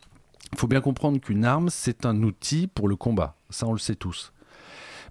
il 0.53 0.59
faut 0.59 0.67
bien 0.69 0.83
comprendre 0.83 1.19
qu'une 1.19 1.47
arme, 1.47 1.71
c'est 1.71 2.05
un 2.05 2.23
outil 2.23 2.67
pour 2.67 2.89
le 2.89 2.97
combat. 2.97 3.37
Ça, 3.49 3.67
on 3.67 3.73
le 3.73 3.79
sait 3.79 3.97
tous. 3.97 4.33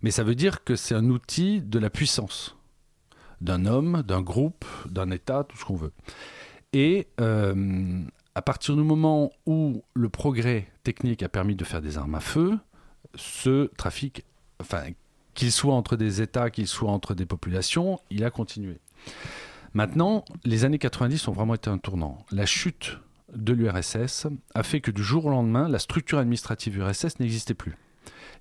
Mais 0.03 0.11
ça 0.11 0.23
veut 0.23 0.35
dire 0.35 0.63
que 0.63 0.75
c'est 0.75 0.95
un 0.95 1.09
outil 1.09 1.61
de 1.61 1.79
la 1.79 1.89
puissance 1.89 2.55
d'un 3.41 3.65
homme, 3.65 4.03
d'un 4.07 4.21
groupe, 4.21 4.65
d'un 4.89 5.11
État, 5.11 5.43
tout 5.43 5.57
ce 5.57 5.65
qu'on 5.65 5.75
veut. 5.75 5.91
Et 6.73 7.07
euh, 7.19 8.03
à 8.35 8.41
partir 8.41 8.75
du 8.75 8.83
moment 8.83 9.31
où 9.45 9.83
le 9.93 10.09
progrès 10.09 10.67
technique 10.83 11.23
a 11.23 11.29
permis 11.29 11.55
de 11.55 11.65
faire 11.65 11.81
des 11.81 11.97
armes 11.97 12.15
à 12.15 12.21
feu, 12.21 12.57
ce 13.15 13.65
trafic, 13.75 14.25
qu'il 15.33 15.51
soit 15.51 15.73
entre 15.73 15.95
des 15.95 16.21
États, 16.21 16.49
qu'il 16.49 16.67
soit 16.67 16.91
entre 16.91 17.13
des 17.13 17.25
populations, 17.25 17.99
il 18.09 18.23
a 18.23 18.29
continué. 18.29 18.79
Maintenant, 19.73 20.25
les 20.43 20.65
années 20.65 20.77
90 20.77 21.27
ont 21.27 21.31
vraiment 21.31 21.55
été 21.55 21.69
un 21.69 21.77
tournant. 21.77 22.25
La 22.31 22.45
chute 22.45 22.99
de 23.33 23.53
l'URSS 23.53 24.27
a 24.53 24.63
fait 24.63 24.81
que 24.81 24.91
du 24.91 25.03
jour 25.03 25.25
au 25.25 25.29
lendemain, 25.29 25.67
la 25.67 25.79
structure 25.79 26.19
administrative 26.19 26.77
URSS 26.77 27.19
n'existait 27.19 27.53
plus. 27.53 27.77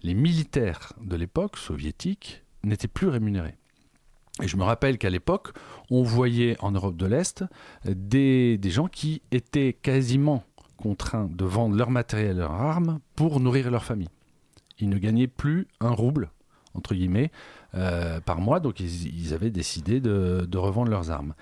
Les 0.03 0.15
militaires 0.15 0.93
de 1.01 1.17
l'époque 1.17 1.57
soviétique 1.57 2.43
n'étaient 2.65 2.89
plus 2.89 3.09
rémunérés. 3.09 3.57
Et 4.43 4.49
je 4.49 4.57
me 4.57 4.65
rappelle 4.65 4.99
qu'à 4.99 5.11
l'époque, 5.11 5.53
on 5.91 6.03
voyait 6.03 6.57
en 6.61 6.73
Europe 6.73 6.97
de 6.97 7.07
l'Est 7.07 7.45
des, 7.85 8.59
gens 8.65 8.89
qui 8.89 9.23
étaient 9.31 9.73
quasiment 9.73 10.45
contraints 10.77 11.29
de 11.31 11.45
vendre 11.45 11.77
leur 11.77 11.91
matériel, 11.91 12.39
leurs 12.39 12.53
armes 12.53 13.01
pour 13.17 13.41
nourrir 13.41 13.71
leur 13.71 13.85
famille. 13.85 14.09
Ils 14.79 14.89
ne 14.89 14.99
gagnaient 14.99 15.27
plus 15.27 15.69
un 15.81 15.91
rouble, 15.91 16.31
entre 16.75 16.95
guillemets, 16.95 17.31
euh, 17.75 18.21
par 18.21 18.41
mois, 18.41 18.61
donc 18.61 18.81
ils, 18.81 19.35
avaient 19.35 19.51
décidé 19.51 20.01
de, 20.01 20.47
de 20.49 20.59
revendre 20.59 20.91
leurs 20.91 21.11
armes. 21.11 21.35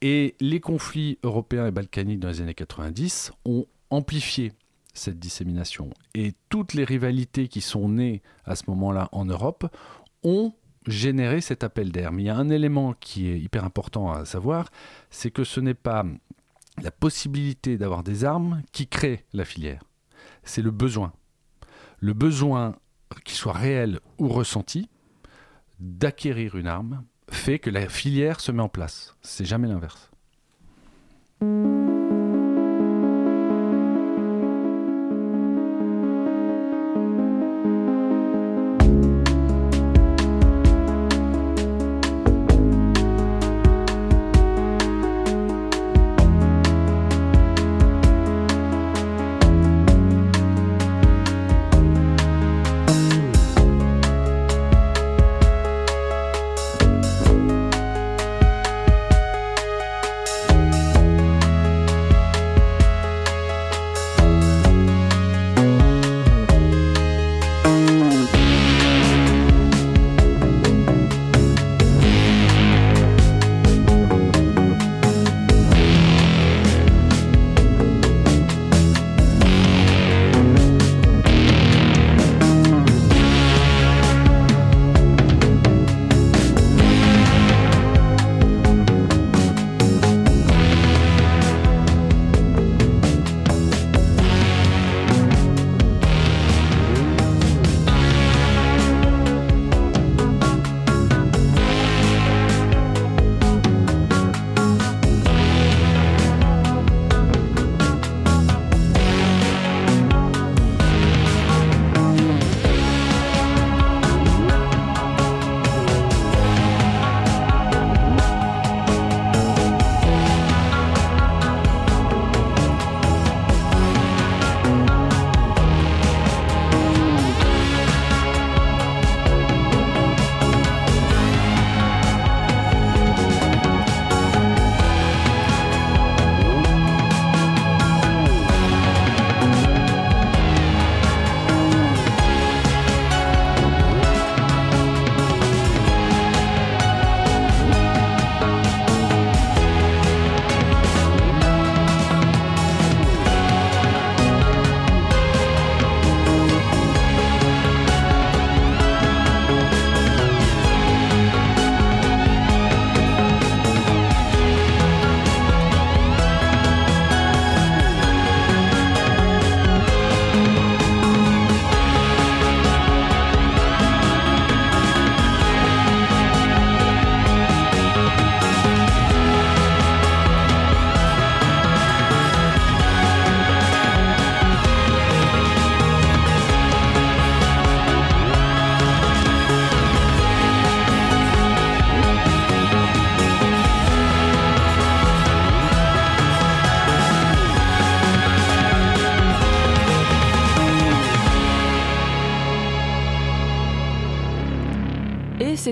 Et 0.00 0.34
les 0.40 0.60
conflits 0.60 1.18
européens 1.22 1.66
et 1.66 1.70
balkaniques 1.70 2.20
dans 2.20 2.28
les 2.28 2.40
années 2.40 2.54
90 2.54 3.32
ont 3.44 3.66
amplifié 3.90 4.52
cette 4.94 5.18
dissémination. 5.18 5.90
Et 6.14 6.32
toutes 6.48 6.74
les 6.74 6.84
rivalités 6.84 7.48
qui 7.48 7.60
sont 7.60 7.88
nées 7.88 8.22
à 8.44 8.56
ce 8.56 8.64
moment-là 8.68 9.08
en 9.12 9.24
Europe 9.24 9.66
ont 10.24 10.52
généré 10.88 11.40
cet 11.40 11.64
appel 11.64 11.92
d'air. 11.92 12.12
Mais 12.12 12.22
il 12.22 12.26
y 12.26 12.30
a 12.30 12.36
un 12.36 12.50
élément 12.50 12.94
qui 12.98 13.28
est 13.28 13.38
hyper 13.38 13.64
important 13.64 14.10
à 14.10 14.24
savoir, 14.24 14.70
c'est 15.10 15.30
que 15.30 15.44
ce 15.44 15.60
n'est 15.60 15.74
pas 15.74 16.04
la 16.82 16.90
possibilité 16.90 17.76
d'avoir 17.76 18.02
des 18.02 18.24
armes 18.24 18.62
qui 18.72 18.86
crée 18.86 19.24
la 19.32 19.44
filière. 19.44 19.82
C'est 20.42 20.62
le 20.62 20.70
besoin. 20.70 21.12
Le 22.00 22.12
besoin, 22.12 22.76
qu'il 23.24 23.36
soit 23.36 23.52
réel 23.52 24.00
ou 24.18 24.28
ressenti, 24.28 24.88
d'acquérir 25.80 26.56
une 26.56 26.66
arme 26.66 27.04
fait 27.30 27.58
que 27.58 27.70
la 27.70 27.88
filière 27.88 28.40
se 28.40 28.52
met 28.52 28.62
en 28.62 28.68
place. 28.68 29.16
C'est 29.22 29.44
jamais 29.44 29.68
l'inverse. 29.68 30.10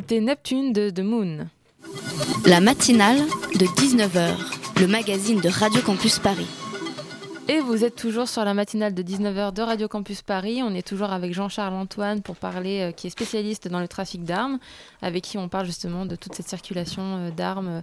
C'était 0.08 0.20
Neptune 0.20 0.72
de 0.72 0.88
The 0.88 1.00
Moon. 1.00 1.48
La 2.46 2.60
matinale 2.60 3.18
de 3.58 3.66
19h, 3.66 4.36
le 4.80 4.86
magazine 4.86 5.40
de 5.40 5.48
Radio 5.48 5.82
Campus 5.82 6.20
Paris. 6.20 6.46
Et 7.48 7.58
vous 7.58 7.82
êtes 7.82 7.96
toujours 7.96 8.28
sur 8.28 8.44
la 8.44 8.54
matinale 8.54 8.94
de 8.94 9.02
19h 9.02 9.52
de 9.52 9.62
Radio 9.62 9.88
Campus 9.88 10.22
Paris. 10.22 10.60
On 10.62 10.76
est 10.76 10.86
toujours 10.86 11.10
avec 11.10 11.34
Jean-Charles 11.34 11.74
Antoine 11.74 12.22
pour 12.22 12.36
parler, 12.36 12.82
euh, 12.82 12.92
qui 12.92 13.08
est 13.08 13.10
spécialiste 13.10 13.66
dans 13.66 13.80
le 13.80 13.88
trafic 13.88 14.22
d'armes, 14.22 14.60
avec 15.02 15.24
qui 15.24 15.38
on 15.38 15.48
parle 15.48 15.66
justement 15.66 16.06
de 16.06 16.14
toute 16.14 16.36
cette 16.36 16.48
circulation 16.48 17.02
euh, 17.02 17.30
d'armes 17.32 17.82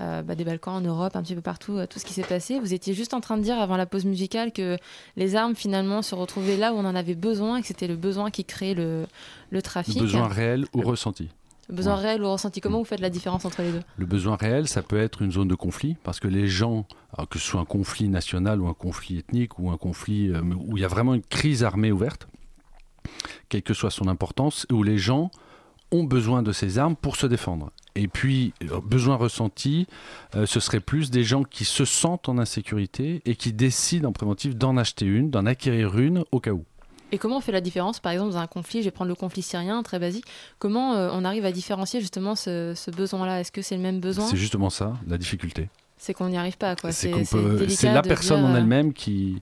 euh, 0.00 0.22
bah, 0.22 0.34
des 0.34 0.42
Balkans 0.42 0.74
en 0.74 0.80
Europe, 0.80 1.14
un 1.14 1.22
petit 1.22 1.36
peu 1.36 1.40
partout, 1.40 1.78
tout 1.88 2.00
ce 2.00 2.04
qui 2.04 2.14
s'est 2.14 2.24
passé. 2.24 2.58
Vous 2.58 2.74
étiez 2.74 2.94
juste 2.94 3.14
en 3.14 3.20
train 3.20 3.36
de 3.36 3.42
dire 3.44 3.60
avant 3.60 3.76
la 3.76 3.86
pause 3.86 4.06
musicale 4.06 4.50
que 4.50 4.76
les 5.16 5.36
armes 5.36 5.54
finalement 5.54 6.02
se 6.02 6.16
retrouvaient 6.16 6.56
là 6.56 6.72
où 6.72 6.78
on 6.78 6.84
en 6.84 6.96
avait 6.96 7.14
besoin 7.14 7.58
et 7.58 7.60
que 7.60 7.68
c'était 7.68 7.86
le 7.86 7.94
besoin 7.96 8.32
qui 8.32 8.44
créait 8.44 8.74
le, 8.74 9.06
le 9.50 9.62
trafic. 9.62 9.94
Le 9.94 10.00
besoin 10.00 10.26
réel 10.26 10.66
ou 10.74 10.80
ressenti 10.80 11.28
besoin 11.70 11.96
réel 11.96 12.22
ou 12.22 12.30
ressenti. 12.30 12.60
Comment 12.60 12.78
vous 12.78 12.84
faites 12.84 13.00
la 13.00 13.10
différence 13.10 13.44
entre 13.44 13.62
les 13.62 13.72
deux? 13.72 13.82
Le 13.96 14.06
besoin 14.06 14.36
réel, 14.36 14.68
ça 14.68 14.82
peut 14.82 14.98
être 14.98 15.22
une 15.22 15.32
zone 15.32 15.48
de 15.48 15.54
conflit, 15.54 15.96
parce 16.02 16.20
que 16.20 16.28
les 16.28 16.46
gens, 16.48 16.86
que 17.30 17.38
ce 17.38 17.44
soit 17.44 17.60
un 17.60 17.64
conflit 17.64 18.08
national 18.08 18.60
ou 18.60 18.68
un 18.68 18.74
conflit 18.74 19.18
ethnique 19.18 19.58
ou 19.58 19.70
un 19.70 19.76
conflit 19.76 20.28
euh, 20.28 20.40
où 20.66 20.76
il 20.76 20.80
y 20.80 20.84
a 20.84 20.88
vraiment 20.88 21.14
une 21.14 21.22
crise 21.22 21.64
armée 21.64 21.92
ouverte, 21.92 22.28
quelle 23.48 23.62
que 23.62 23.74
soit 23.74 23.90
son 23.90 24.08
importance, 24.08 24.66
où 24.70 24.82
les 24.82 24.98
gens 24.98 25.30
ont 25.92 26.04
besoin 26.04 26.42
de 26.42 26.52
ces 26.52 26.78
armes 26.78 26.96
pour 26.96 27.16
se 27.16 27.26
défendre. 27.26 27.70
Et 27.96 28.06
puis, 28.06 28.54
euh, 28.70 28.80
besoin 28.80 29.16
ressenti, 29.16 29.86
euh, 30.36 30.46
ce 30.46 30.60
serait 30.60 30.80
plus 30.80 31.10
des 31.10 31.24
gens 31.24 31.42
qui 31.42 31.64
se 31.64 31.84
sentent 31.84 32.28
en 32.28 32.38
insécurité 32.38 33.22
et 33.24 33.34
qui 33.34 33.52
décident 33.52 34.10
en 34.10 34.12
préventif 34.12 34.54
d'en 34.54 34.76
acheter 34.76 35.06
une, 35.06 35.30
d'en 35.30 35.46
acquérir 35.46 35.98
une 35.98 36.24
au 36.30 36.40
cas 36.40 36.52
où. 36.52 36.64
Et 37.12 37.18
comment 37.18 37.38
on 37.38 37.40
fait 37.40 37.52
la 37.52 37.60
différence, 37.60 38.00
par 38.00 38.12
exemple, 38.12 38.32
dans 38.32 38.38
un 38.38 38.46
conflit, 38.46 38.80
je 38.80 38.86
vais 38.86 38.90
prendre 38.90 39.08
le 39.08 39.14
conflit 39.14 39.42
syrien, 39.42 39.82
très 39.82 39.98
basique, 39.98 40.24
comment 40.58 40.94
euh, 40.94 41.10
on 41.12 41.24
arrive 41.24 41.44
à 41.44 41.52
différencier 41.52 42.00
justement 42.00 42.34
ce, 42.34 42.90
besoin-là? 42.90 43.40
Est-ce 43.40 43.52
que 43.52 43.62
c'est 43.62 43.76
le 43.76 43.82
même 43.82 44.00
besoin? 44.00 44.26
C'est 44.26 44.36
justement 44.36 44.70
ça, 44.70 44.94
la 45.06 45.18
difficulté. 45.18 45.68
C'est 45.96 46.14
qu'on 46.14 46.28
n'y 46.28 46.38
arrive 46.38 46.56
pas, 46.56 46.76
quoi. 46.76 46.92
C'est 46.92 47.12
la 47.84 48.02
personne 48.02 48.44
en 48.44 48.54
euh, 48.54 48.58
elle-même 48.58 48.92
qui... 48.92 49.40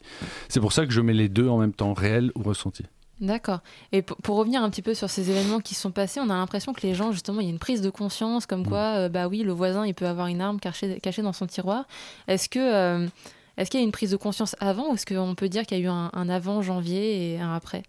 C'est 0.49 0.61
pour 0.61 0.73
ça 0.73 0.87
que 0.87 0.93
je 0.93 1.01
mets 1.01 1.13
les 1.13 1.29
deux 1.29 1.49
en 1.49 1.59
même 1.59 1.73
temps, 1.73 1.93
réel 1.93 2.33
ou 2.35 2.43
ressenti. 2.43 2.85
D'accord. 3.21 3.61
Et 3.93 4.03
pour, 4.03 4.37
revenir 4.37 4.63
un 4.63 4.71
petit 4.71 4.83
peu 4.83 4.95
sur 4.95 5.11
ces 5.11 5.31
événements 5.31 5.61
qui 5.61 5.75
sont 5.75 5.91
passés, 5.91 6.21
on 6.21 6.31
a 6.31 6.35
l'impression 6.35 6.73
que 6.73 6.87
les 6.87 6.95
gens, 6.95 7.13
justement, 7.13 7.41
il 7.41 7.45
y 7.45 7.49
a 7.49 7.53
une 7.53 7.59
prise 7.59 7.81
de 7.81 7.91
conscience, 7.91 8.47
comme 8.47 8.63
mm. 8.63 8.69
quoi, 8.69 8.97
euh, 8.97 9.09
bah 9.09 9.29
oui, 9.29 9.43
le 9.43 9.53
voisin, 9.53 9.87
il 9.87 9.95
peut 9.95 10.07
avoir 10.07 10.29
une 10.29 10.41
arme 10.41 10.59
cachée, 10.59 10.99
cachée 11.01 11.23
dans 11.23 11.33
son 11.33 11.47
tiroir. 11.47 11.85
Est-ce 12.27 12.49
que... 12.49 13.09
Est-ce 13.59 13.71
qu'il 13.71 13.81
y 13.81 13.83
a 13.83 13.87
une 13.87 13.93
prise 13.93 14.13
de 14.13 14.17
conscience 14.17 14.55
avant 14.61 14.93
ou 14.93 14.95
est-ce 14.95 15.05
qu'on 15.05 15.35
peut 15.35 15.49
dire 15.49 15.67
qu'il 15.67 15.79
y 15.79 15.81
a 15.81 15.85
eu 15.85 15.89
un, 15.89 16.29
avant 16.29 16.63
janvier 16.63 17.35
et 17.35 17.41
un 17.41 17.53
après? 17.53 17.83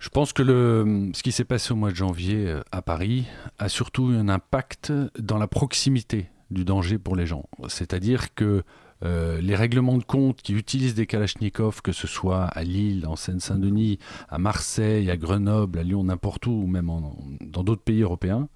Je 0.00 0.08
pense 0.08 0.32
que 0.32 0.42
ce 0.42 1.22
qui 1.22 1.32
s'est 1.32 1.44
passé 1.44 1.72
au 1.72 1.76
mois 1.76 1.90
de 1.90 1.96
janvier 1.96 2.48
euh, 2.48 2.60
à 2.72 2.82
Paris 2.82 3.24
a 3.58 3.68
surtout 3.68 4.10
eu 4.10 4.16
un 4.16 4.28
impact 4.28 4.92
dans 5.18 5.38
la 5.38 5.46
proximité 5.46 6.26
du 6.50 6.64
danger 6.64 6.98
pour 6.98 7.16
les 7.16 7.26
gens. 7.26 7.44
C'est-à-dire 7.68 8.34
que 8.34 8.64
euh, 9.04 9.40
les 9.40 9.54
règlements 9.54 9.98
de 9.98 10.04
compte 10.04 10.42
qui 10.42 10.52
utilisent 10.52 10.94
des 10.94 11.06
Kalachnikovs, 11.06 11.80
que 11.80 11.92
ce 11.92 12.06
soit 12.06 12.44
à 12.44 12.64
Lille, 12.64 13.06
en 13.06 13.16
Seine-Saint-Denis, 13.16 13.98
à 14.28 14.38
Marseille, 14.38 15.10
à 15.10 15.16
Grenoble, 15.16 15.78
à 15.78 15.82
Lyon, 15.84 16.04
n'importe 16.04 16.46
où, 16.46 16.52
ou 16.52 16.66
même 16.66 16.90
dans 17.40 17.62
d'autres 17.62 17.82
pays 17.82 18.02
européens, 18.02 18.48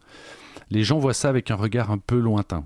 les 0.70 0.84
gens 0.84 0.98
voient 0.98 1.14
ça 1.14 1.28
avec 1.28 1.50
un 1.50 1.56
regard 1.56 1.90
un 1.90 1.98
peu 1.98 2.18
lointain. 2.18 2.64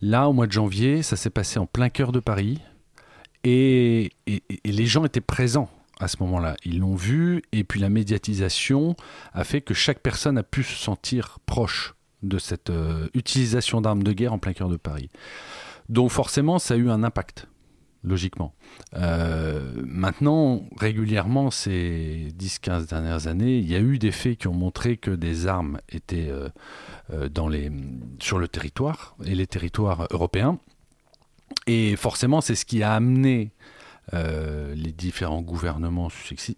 Là, 0.00 0.28
au 0.28 0.32
mois 0.32 0.46
de 0.46 0.52
janvier, 0.52 1.02
ça 1.02 1.16
s'est 1.16 1.30
passé 1.30 1.58
en 1.58 1.66
plein 1.66 1.88
cœur 1.88 2.12
de 2.12 2.20
Paris 2.20 2.60
et, 3.44 4.10
les 4.64 4.86
gens 4.86 5.04
étaient 5.04 5.20
présents 5.20 5.68
à 6.00 6.08
ce 6.08 6.16
moment-là. 6.20 6.56
Ils 6.64 6.80
l'ont 6.80 6.96
vu 6.96 7.42
et 7.52 7.62
puis 7.64 7.80
la 7.80 7.88
médiatisation 7.88 8.96
a 9.32 9.44
fait 9.44 9.60
que 9.60 9.74
chaque 9.74 10.00
personne 10.00 10.38
a 10.38 10.42
pu 10.42 10.62
se 10.62 10.74
sentir 10.74 11.38
proche 11.46 11.94
de 12.22 12.38
cette 12.38 12.70
euh, 12.70 13.08
utilisation 13.14 13.80
d'armes 13.80 14.02
de 14.02 14.12
guerre 14.12 14.32
en 14.32 14.38
plein 14.38 14.54
cœur 14.54 14.68
de 14.68 14.76
Paris. 14.76 15.10
Donc 15.88 16.10
forcément, 16.10 16.58
ça 16.58 16.74
a 16.74 16.76
eu 16.78 16.90
un 16.90 17.04
impact 17.04 17.46
logiquement. 18.04 18.54
Euh, 18.94 19.72
maintenant, 19.86 20.64
régulièrement, 20.76 21.50
ces 21.50 22.28
10-15 22.38 22.88
dernières 22.88 23.26
années, 23.26 23.58
il 23.58 23.70
y 23.70 23.74
a 23.74 23.80
eu 23.80 23.98
des 23.98 24.12
faits 24.12 24.38
qui 24.38 24.48
ont 24.48 24.54
montré 24.54 24.96
que 24.96 25.10
des 25.10 25.46
armes 25.46 25.78
étaient 25.88 26.28
euh, 26.28 26.48
euh, 27.12 27.28
dans 27.28 27.48
les, 27.48 27.72
sur 28.20 28.38
le 28.38 28.46
territoire, 28.46 29.16
et 29.24 29.34
les 29.34 29.46
territoires 29.46 30.06
européens. 30.10 30.58
Et 31.66 31.96
forcément, 31.96 32.40
c'est 32.40 32.54
ce 32.54 32.64
qui 32.64 32.82
a 32.82 32.92
amené 32.92 33.50
les 34.12 34.92
différents 34.92 35.40
gouvernements 35.40 36.10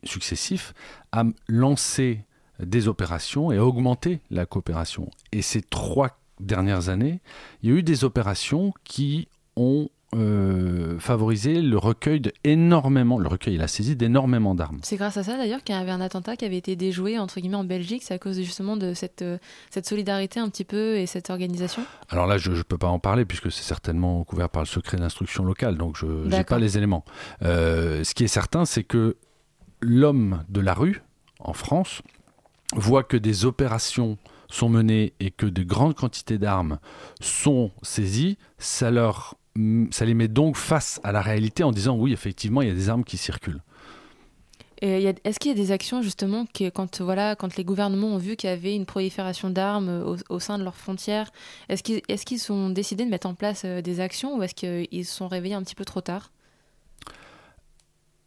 successifs 0.03 0.75
à 1.13 1.23
lancer 1.47 2.25
des 2.59 2.89
opérations 2.89 3.53
et 3.53 3.59
à 3.59 3.65
augmenter 3.65 4.21
la 4.31 4.47
coopération. 4.47 5.09
Et 5.31 5.43
ces 5.43 5.63
trois 5.63 6.19
dernières 6.41 6.89
années, 6.89 7.21
il 7.63 7.71
y 7.71 7.73
a 7.73 7.77
eu 7.77 7.83
des 7.85 8.03
opérations 8.03 8.75
qui 8.83 9.29
ont 9.55 9.89
euh, 10.17 10.99
favoriser 10.99 11.61
le 11.61 11.77
recueil 11.77 12.21
d'énormément, 12.21 13.19
le 13.19 13.29
recueil 13.29 13.57
et 13.57 13.59
la 13.59 13.69
saisie 13.69 13.97
d'énormément 13.97 14.55
d'armes. 14.55 14.79
C'est 14.83 14.97
grâce 14.97 15.17
à 15.17 15.23
ça 15.23 15.37
d'ailleurs 15.37 15.63
qu'il 15.63 15.75
y 15.75 15.79
avait 15.79 15.91
un 15.91 16.01
attentat 16.01 16.37
qui 16.37 16.45
avait 16.45 16.57
été 16.57 16.75
déjoué 16.75 17.19
entre 17.19 17.39
guillemets 17.41 17.57
en 17.57 17.65
Belgique. 17.65 18.03
C'est 18.03 18.15
à 18.15 18.19
cause 18.19 18.37
justement 18.37 18.77
de 18.77 18.95
cette, 18.95 19.23
euh, 19.23 19.39
cette 19.71 19.87
solidarité 19.87 20.41
un 20.41 20.49
petit 20.49 20.65
peu 20.65 20.97
et 20.97 21.07
cette 21.07 21.29
organisation. 21.29 21.83
Alors 22.09 22.27
là, 22.27 22.39
je 22.39 22.51
ne 22.51 22.63
peux 22.63 22.79
pas 22.79 22.89
en 22.89 22.99
parler 22.99 23.25
puisque 23.25 23.53
c'est 23.53 23.63
certainement 23.63 24.25
couvert 24.25 24.49
par 24.49 24.63
le 24.63 24.67
secret 24.67 24.97
d'instruction 24.97 25.45
locale, 25.45 25.77
donc 25.77 25.97
je 25.97 26.07
n'ai 26.07 26.45
pas 26.45 26.59
les 26.59 26.79
éléments. 26.79 27.05
Euh, 27.43 28.03
ce 28.03 28.15
qui 28.15 28.25
est 28.25 28.29
certain, 28.29 28.65
c'est 28.65 28.85
que 28.85 29.17
l'homme 29.81 30.45
de 30.49 30.61
la 30.61 30.73
rue 30.73 31.03
en 31.41 31.53
France 31.53 32.03
voit 32.75 33.03
que 33.03 33.17
des 33.17 33.45
opérations 33.45 34.19
sont 34.49 34.69
menées 34.69 35.13
et 35.21 35.31
que 35.31 35.47
de 35.47 35.63
grandes 35.63 35.95
quantités 35.95 36.39
d'armes 36.39 36.79
sont 37.21 37.71
saisies, 37.83 38.39
ça 38.59 38.91
leur 38.91 39.37
ça 39.91 40.05
les 40.05 40.15
met 40.15 40.29
donc 40.29 40.57
face 40.57 41.01
à 41.03 41.13
la 41.13 41.21
réalité 41.21 41.63
en 41.63 41.73
disant 41.73 41.97
oui, 41.97 42.13
effectivement, 42.13 42.63
il 42.63 42.69
y 42.69 42.71
a 42.71 42.75
des 42.75 42.89
armes 42.89 43.05
qui 43.05 43.17
circulent. 43.17 43.63
Est-ce 44.83 45.39
qu'il 45.39 45.51
y 45.51 45.55
a 45.55 45.57
des 45.57 45.73
actions 45.73 46.03
justement 46.03 46.45
que 46.53 46.69
quand 46.69 47.01
voilà 47.01 47.35
quand 47.35 47.57
les 47.57 47.65
gouvernements 47.65 48.09
ont 48.09 48.19
vu 48.19 48.37
qu'il 48.37 48.51
y 48.51 48.53
avait 48.53 48.77
une 48.77 48.85
prolifération 48.85 49.49
d'armes 49.49 50.19
au, 50.29 50.39
sein 50.39 50.59
de 50.59 50.65
leurs 50.65 50.77
frontières, 50.77 51.31
est-ce 51.71 51.83
qu'ils 51.83 52.03
est 52.09 52.51
ont 52.51 52.69
décidé 52.69 53.05
de 53.07 53.11
mettre 53.11 53.27
en 53.27 53.35
place 53.35 53.63
euh, 53.65 53.81
des 53.81 54.01
actions 54.01 54.37
ou 54.37 54.43
est-ce 54.43 54.55
qu'ils 54.55 55.07
se 55.07 55.15
sont 55.15 55.29
réveillés 55.29 55.55
un 55.55 55.63
petit 55.63 55.75
peu 55.75 55.87
trop 55.87 56.03
tard? 56.03 56.31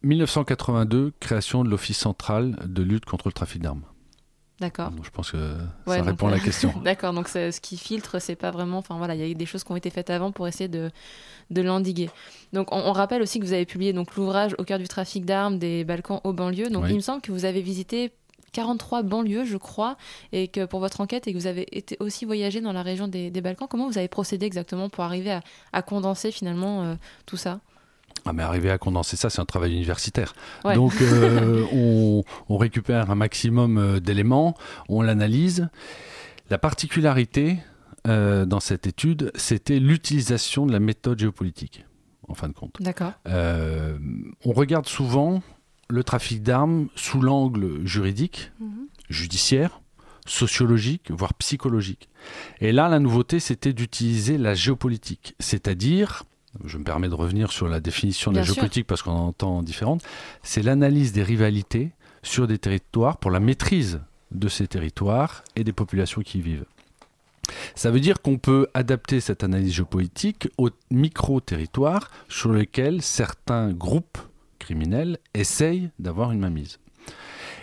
1982, 0.02 1.12
création 1.20 1.62
de 1.62 1.68
l'Office 1.68 1.98
central 1.98 2.56
de 2.64 2.82
lutte 2.82 3.04
contre 3.04 3.28
le 3.28 3.32
trafic 3.32 3.62
d'armes. 3.62 3.84
D'accord. 4.60 4.92
Je 5.02 5.10
pense 5.10 5.30
que 5.30 5.56
ça 5.86 6.02
répond 6.02 6.28
à 6.28 6.32
la 6.32 6.38
question. 6.38 6.74
D'accord, 6.84 7.14
donc 7.14 7.28
ce 7.28 7.60
qui 7.60 7.78
filtre, 7.78 8.18
c'est 8.18 8.36
pas 8.36 8.50
vraiment. 8.50 8.78
Enfin 8.78 8.98
voilà, 8.98 9.14
il 9.14 9.26
y 9.26 9.30
a 9.30 9.34
des 9.34 9.46
choses 9.46 9.64
qui 9.64 9.72
ont 9.72 9.76
été 9.76 9.88
faites 9.88 10.10
avant 10.10 10.32
pour 10.32 10.46
essayer 10.46 10.68
de, 10.68 10.90
de 11.50 11.62
l'endiguer. 11.62 12.10
Donc 12.52 12.68
on, 12.72 12.92
rappelle 12.92 13.22
aussi 13.22 13.40
que 13.40 13.44
vous 13.44 13.54
avez 13.54 13.64
publié 13.64 13.92
donc 13.92 14.14
l'ouvrage 14.16 14.54
Au 14.58 14.64
cœur 14.64 14.78
du 14.78 14.88
trafic 14.88 15.24
d'armes 15.24 15.58
des 15.58 15.84
Balkans 15.84 16.20
aux 16.24 16.32
banlieues. 16.32 16.68
Donc 16.68 16.84
il 16.88 16.96
me 16.96 17.00
semble 17.00 17.22
que 17.22 17.32
vous 17.32 17.46
avez 17.46 17.62
visité 17.62 18.12
43 18.52 19.02
banlieues, 19.02 19.44
je 19.44 19.56
crois, 19.56 19.96
et 20.32 20.48
que 20.48 20.64
pour 20.64 20.80
votre 20.80 21.00
enquête, 21.00 21.26
et 21.26 21.32
que 21.32 21.38
vous 21.38 21.46
avez 21.46 21.66
été 21.72 21.96
aussi 22.00 22.24
voyagé 22.24 22.60
dans 22.60 22.72
la 22.72 22.82
région 22.82 23.08
des, 23.08 23.30
Balkans. 23.30 23.68
Comment 23.68 23.88
vous 23.88 23.98
avez 23.98 24.08
procédé 24.08 24.44
exactement 24.46 24.88
pour 24.88 25.04
arriver 25.04 25.38
à, 25.72 25.82
condenser 25.82 26.30
finalement 26.32 26.82
euh, 26.82 26.94
tout 27.26 27.36
ça? 27.36 27.60
Ah 28.24 28.32
mais 28.32 28.42
arriver 28.42 28.70
à 28.70 28.78
condenser 28.78 29.16
ça, 29.16 29.30
c'est 29.30 29.40
un 29.40 29.46
travail 29.46 29.74
universitaire. 29.74 30.34
Donc 30.64 30.94
euh, 31.00 31.64
on, 32.48 32.56
récupère 32.56 33.10
un 33.10 33.14
maximum 33.14 33.78
euh, 33.78 34.00
d'éléments, 34.00 34.56
on 34.88 35.02
l'analyse. 35.02 35.68
La 36.50 36.58
particularité 36.58 37.58
euh, 38.06 38.44
dans 38.44 38.60
cette 38.60 38.86
étude, 38.86 39.30
c'était 39.34 39.78
l'utilisation 39.78 40.66
de 40.66 40.72
la 40.72 40.80
méthode 40.80 41.18
géopolitique, 41.18 41.84
en 42.28 42.34
fin 42.34 42.48
de 42.48 42.54
compte. 42.54 42.76
D'accord. 42.80 43.12
on 43.26 44.52
regarde 44.52 44.86
souvent 44.86 45.42
le 45.88 46.04
trafic 46.04 46.42
d'armes 46.42 46.88
sous 46.94 47.20
l'angle 47.20 47.84
juridique, 47.86 48.52
mhm. 48.60 48.86
judiciaire, 49.08 49.80
sociologique, 50.26 51.10
voire 51.10 51.34
psychologique. 51.34 52.08
Et 52.60 52.72
là, 52.72 52.88
la 52.88 53.00
nouveauté, 53.00 53.40
c'était 53.40 53.72
d'utiliser 53.72 54.38
la 54.38 54.54
géopolitique, 54.54 55.34
c'est-à-dire 55.40 56.24
je 56.64 56.78
me 56.78 56.84
permets 56.84 57.08
de 57.08 57.14
revenir 57.14 57.52
sur 57.52 57.68
la 57.68 57.80
définition 57.80 58.30
de 58.32 58.36
la 58.36 58.42
géopolitique 58.42 58.86
parce 58.86 59.02
qu'on 59.02 59.12
entend 59.12 59.62
différente, 59.62 60.02
c'est 60.42 60.62
l'analyse 60.62 61.12
des 61.12 61.22
rivalités 61.22 61.92
sur 62.22 62.46
des 62.46 62.58
territoires 62.58 63.18
pour 63.18 63.30
la 63.30 63.40
maîtrise 63.40 64.00
de 64.30 64.48
ces 64.48 64.66
territoires 64.66 65.42
et 65.56 65.64
des 65.64 65.72
populations 65.72 66.22
qui 66.22 66.38
y 66.38 66.42
vivent. 66.42 66.66
Ça 67.74 67.90
veut 67.90 68.00
dire 68.00 68.22
qu'on 68.22 68.38
peut 68.38 68.68
adapter 68.74 69.20
cette 69.20 69.42
analyse 69.42 69.72
géopolitique 69.72 70.48
aux 70.58 70.70
micro-territoires 70.90 72.10
sur 72.28 72.52
lesquels 72.52 73.02
certains 73.02 73.72
groupes 73.72 74.18
criminels 74.58 75.18
essayent 75.34 75.90
d'avoir 75.98 76.32
une 76.32 76.40
mainmise. 76.40 76.78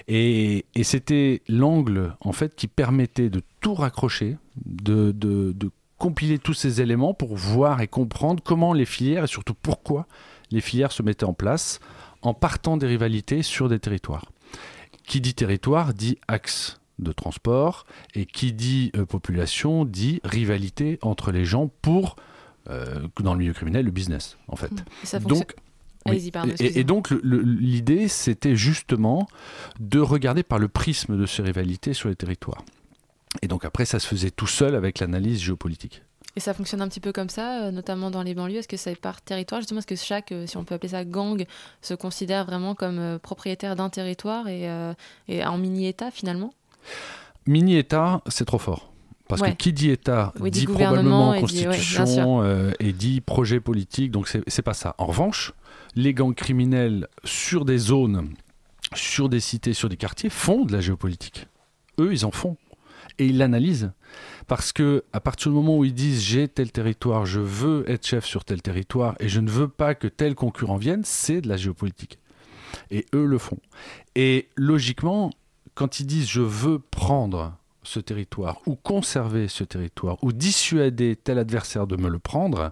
Et, 0.07 0.65
et 0.75 0.83
c'était 0.83 1.41
l'angle 1.47 2.15
en 2.21 2.31
fait 2.31 2.55
qui 2.55 2.67
permettait 2.67 3.29
de 3.29 3.41
tout 3.59 3.75
raccrocher, 3.75 4.37
de, 4.65 5.11
de, 5.11 5.51
de 5.51 5.69
compiler 5.97 6.39
tous 6.39 6.53
ces 6.53 6.81
éléments 6.81 7.13
pour 7.13 7.35
voir 7.35 7.81
et 7.81 7.87
comprendre 7.87 8.41
comment 8.43 8.73
les 8.73 8.85
filières 8.85 9.23
et 9.23 9.27
surtout 9.27 9.53
pourquoi 9.53 10.07
les 10.51 10.61
filières 10.61 10.91
se 10.91 11.03
mettaient 11.03 11.25
en 11.25 11.33
place 11.33 11.79
en 12.21 12.33
partant 12.33 12.77
des 12.77 12.87
rivalités 12.87 13.43
sur 13.43 13.69
des 13.69 13.79
territoires. 13.79 14.25
Qui 15.05 15.21
dit 15.21 15.33
territoire 15.33 15.93
dit 15.93 16.17
axe 16.27 16.79
de 16.99 17.11
transport. 17.11 17.85
Et 18.15 18.25
qui 18.25 18.53
dit 18.53 18.91
euh, 18.95 19.05
population 19.05 19.85
dit 19.85 20.19
rivalité 20.23 20.99
entre 21.01 21.31
les 21.31 21.45
gens 21.45 21.69
pour, 21.81 22.15
euh, 22.69 23.07
dans 23.21 23.33
le 23.33 23.39
milieu 23.39 23.53
criminel, 23.53 23.85
le 23.85 23.91
business, 23.91 24.37
en 24.47 24.55
fait. 24.55 24.71
Ça. 25.03 25.19
Donc, 25.19 25.53
oui. 26.05 26.13
Allez-y, 26.13 26.31
pardon, 26.31 26.53
Et- 26.59 26.83
donc 26.83 27.09
l'idée, 27.23 28.07
c'était 28.07 28.55
justement 28.55 29.27
de 29.79 29.99
regarder 29.99 30.41
par 30.41 30.57
le 30.57 30.69
prisme 30.69 31.17
de 31.17 31.25
ces 31.25 31.41
rivalités 31.41 31.93
sur 31.93 32.07
les 32.09 32.15
territoires. 32.15 32.63
Et 33.41 33.47
donc 33.47 33.65
après, 33.65 33.85
ça 33.85 33.99
se 33.99 34.07
faisait 34.07 34.31
tout 34.31 34.47
seul 34.47 34.75
avec 34.75 34.99
l'analyse 34.99 35.39
géopolitique. 35.41 36.01
Et 36.35 36.39
ça 36.39 36.53
fonctionne 36.53 36.81
un 36.81 36.87
petit 36.87 36.99
peu 36.99 37.11
comme 37.11 37.29
ça, 37.29 37.63
euh, 37.63 37.71
notamment 37.71 38.11
dans 38.11 38.21
les 38.21 38.35
banlieues. 38.35 38.57
Est-ce 38.59 38.67
que 38.67 38.77
c'est 38.77 38.95
par 38.95 39.21
territoire? 39.21 39.59
Justement, 39.61 39.79
est-ce 39.79 39.87
que 39.87 39.95
chaque, 39.95 40.31
euh, 40.31 40.45
si 40.45 40.55
on 40.57 40.63
peut 40.63 40.75
appeler 40.75 40.89
ça 40.89 41.03
gang, 41.03 41.43
se 41.81 41.93
considère 41.95 42.45
vraiment 42.45 42.75
comme 42.75 42.99
euh, 42.99 43.17
propriétaire 43.17 43.75
d'un 43.75 43.89
territoire 43.89 44.47
et, 44.47 44.69
euh, 44.69 44.93
et 45.27 45.43
en 45.43 45.57
mini-État 45.57 46.11
finalement? 46.11 46.53
Mini-État, 47.47 48.21
c'est 48.27 48.45
trop 48.45 48.59
fort. 48.59 48.91
Parce 49.27 49.41
Ouais. 49.41 49.51
que 49.51 49.55
qui 49.57 49.73
dit 49.73 49.89
État 49.89 50.31
Oui, 50.39 50.51
dit 50.51 50.61
dit 50.61 50.65
probablement 50.67 51.33
et 51.33 51.41
dit- 51.43 51.59
ouais, 51.67 51.75
constitution 51.75 52.43
euh, 52.43 52.71
et 52.79 52.93
dit 52.93 53.19
projet 53.19 53.59
politique, 53.59 54.11
donc 54.11 54.29
c'est 54.29 54.61
pas 54.61 54.73
ça. 54.73 54.95
En 54.99 55.05
revanche, 55.05 55.53
les 55.95 56.13
gangs 56.13 56.33
criminels 56.35 57.07
sur 57.25 57.65
des 57.65 57.77
zones, 57.77 58.29
sur 58.95 59.27
des 59.27 59.41
cités, 59.41 59.73
sur 59.73 59.89
des 59.89 59.97
quartiers 59.97 60.29
font 60.29 60.63
de 60.63 60.71
la 60.71 60.79
géopolitique. 60.79 61.47
Eux, 61.99 62.13
ils 62.13 62.25
en 62.25 62.31
font. 62.31 62.55
Et 63.19 63.27
ils 63.27 63.37
l'analysent. 63.37 63.91
Parce 64.47 64.71
que 64.71 65.03
à 65.11 65.19
partir 65.19 65.51
du 65.51 65.57
moment 65.57 65.77
où 65.77 65.85
ils 65.85 65.93
disent 65.93 66.23
j'ai 66.23 66.47
tel 66.47 66.71
territoire, 66.71 67.25
je 67.25 67.39
veux 67.39 67.89
être 67.89 68.05
chef 68.05 68.25
sur 68.25 68.45
tel 68.45 68.61
territoire 68.61 69.15
et 69.19 69.27
je 69.27 69.39
ne 69.39 69.49
veux 69.49 69.67
pas 69.67 69.95
que 69.95 70.07
tel 70.07 70.35
concurrent 70.35 70.77
vienne, 70.77 71.01
c'est 71.03 71.41
de 71.41 71.49
la 71.49 71.57
géopolitique. 71.57 72.19
Et 72.91 73.05
eux 73.13 73.25
le 73.25 73.37
font. 73.37 73.59
Et 74.15 74.49
logiquement, 74.55 75.31
quand 75.75 75.99
ils 75.99 76.05
disent 76.05 76.27
je 76.27 76.41
veux 76.41 76.79
prendre 76.79 77.53
ce 77.83 77.99
territoire 77.99 78.59
ou 78.65 78.75
conserver 78.75 79.47
ce 79.47 79.63
territoire 79.63 80.17
ou 80.21 80.33
dissuader 80.33 81.15
tel 81.15 81.39
adversaire 81.39 81.87
de 81.87 81.95
me 81.95 82.09
le 82.09 82.19
prendre, 82.19 82.71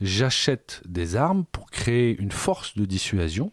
j'achète 0.00 0.82
des 0.86 1.16
armes 1.16 1.44
pour 1.52 1.70
créer 1.70 2.16
une 2.18 2.32
force 2.32 2.76
de 2.76 2.84
dissuasion 2.84 3.52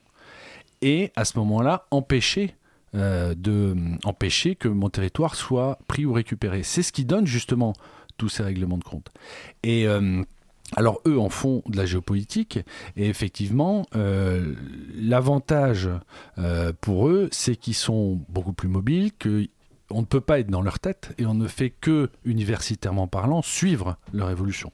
et 0.82 1.12
à 1.16 1.26
ce 1.26 1.38
moment-là 1.40 1.86
empêcher 1.92 2.56
euh, 2.96 3.34
de 3.36 3.76
empêcher 4.04 4.56
que 4.56 4.68
mon 4.68 4.90
territoire 4.90 5.36
soit 5.36 5.80
pris 5.88 6.06
ou 6.06 6.14
récupéré. 6.14 6.64
C'est 6.64 6.84
ce 6.84 6.92
qui 6.92 7.06
donne 7.06 7.26
justement 7.26 7.74
tous 8.18 8.30
ces 8.30 8.44
règlements 8.44 8.78
de 8.78 8.84
compte. 8.84 9.10
Et 9.64 9.88
euh, 9.88 10.24
alors 10.76 11.02
eux 11.08 11.20
en 11.20 11.30
font 11.30 11.64
de 11.68 11.78
la 11.78 11.86
géopolitique 11.86 12.60
et 12.96 13.08
effectivement 13.08 13.86
euh, 13.96 14.54
l'avantage 14.96 15.90
euh, 16.38 16.72
pour 16.80 17.08
eux 17.08 17.30
c'est 17.32 17.56
qu'ils 17.56 17.76
sont 17.76 18.20
beaucoup 18.30 18.54
plus 18.54 18.70
mobiles, 18.70 19.12
que 19.14 19.48
on 19.90 20.02
ne 20.02 20.06
peut 20.06 20.22
pas 20.22 20.40
être 20.40 20.50
dans 20.50 20.62
leur 20.62 20.80
tête 20.80 21.14
et 21.18 21.26
on 21.26 21.34
ne 21.34 21.48
fait 21.48 21.70
que 21.70 22.10
universitairement 22.24 23.08
parlant 23.08 23.42
suivre 23.42 23.98
leur 24.14 24.30
évolution. 24.30 24.72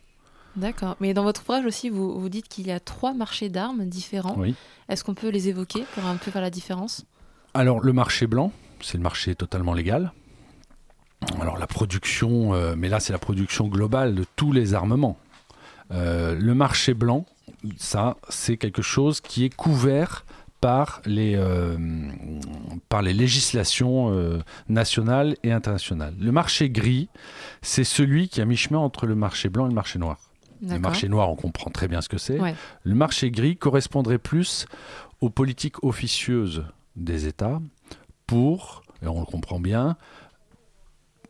D'accord. 0.55 0.95
Mais 0.99 1.13
dans 1.13 1.23
votre 1.23 1.41
ouvrage 1.41 1.65
aussi, 1.65 1.89
vous, 1.89 2.19
vous 2.19 2.29
dites 2.29 2.47
qu'il 2.47 2.67
y 2.67 2.71
a 2.71 2.79
trois 2.79 3.13
marchés 3.13 3.49
d'armes 3.49 3.85
différents. 3.85 4.35
Oui. 4.37 4.55
Est-ce 4.89 5.03
qu'on 5.03 5.13
peut 5.13 5.29
les 5.29 5.49
évoquer 5.49 5.85
pour 5.93 6.05
un 6.05 6.15
peu 6.17 6.31
faire 6.31 6.41
la 6.41 6.49
différence? 6.49 7.05
Alors 7.57 7.79
le 7.79 7.91
marché 7.91 8.27
blanc, 8.27 8.51
c'est 8.81 8.97
le 8.97 9.03
marché 9.03 9.33
totalement 9.33 9.73
légal. 9.73 10.11
Alors 11.41 11.57
la 11.57 11.65
production, 11.65 12.53
euh, 12.53 12.75
mais 12.77 12.87
là 12.87 12.99
c'est 12.99 13.11
la 13.11 13.17
production 13.17 13.67
globale 13.67 14.13
de 14.13 14.25
tous 14.35 14.51
les 14.51 14.75
armements. 14.75 15.17
Euh, 15.91 16.37
le 16.39 16.53
marché 16.53 16.93
blanc, 16.93 17.25
ça 17.75 18.15
c'est 18.29 18.57
quelque 18.57 18.83
chose 18.83 19.21
qui 19.21 19.43
est 19.43 19.49
couvert 19.49 20.23
par 20.61 21.01
les, 21.07 21.33
euh, 21.35 21.77
par 22.89 23.01
les 23.01 23.13
législations 23.13 24.11
euh, 24.11 24.37
nationales 24.69 25.35
et 25.41 25.51
internationales. 25.51 26.13
Le 26.19 26.31
marché 26.31 26.69
gris, 26.69 27.09
c'est 27.63 27.83
celui 27.83 28.29
qui 28.29 28.39
est 28.39 28.43
à 28.43 28.45
mi-chemin 28.45 28.77
entre 28.77 29.07
le 29.07 29.15
marché 29.15 29.49
blanc 29.49 29.65
et 29.65 29.69
le 29.69 29.75
marché 29.75 29.97
noir. 29.97 30.19
Le 30.61 30.77
marché 30.77 31.09
noir, 31.09 31.31
on 31.31 31.35
comprend 31.35 31.71
très 31.71 31.87
bien 31.87 32.01
ce 32.01 32.09
que 32.09 32.19
c'est. 32.19 32.39
Ouais. 32.39 32.53
Le 32.83 32.93
marché 32.93 33.31
gris 33.31 33.57
correspondrait 33.57 34.19
plus 34.19 34.67
aux 35.21 35.31
politiques 35.31 35.83
officieuses 35.83 36.63
des 36.97 37.27
États 37.27 37.61
pour, 38.25 38.81
et 39.01 39.07
on 39.07 39.19
le 39.21 39.25
comprend 39.25 39.59
bien, 39.59 39.95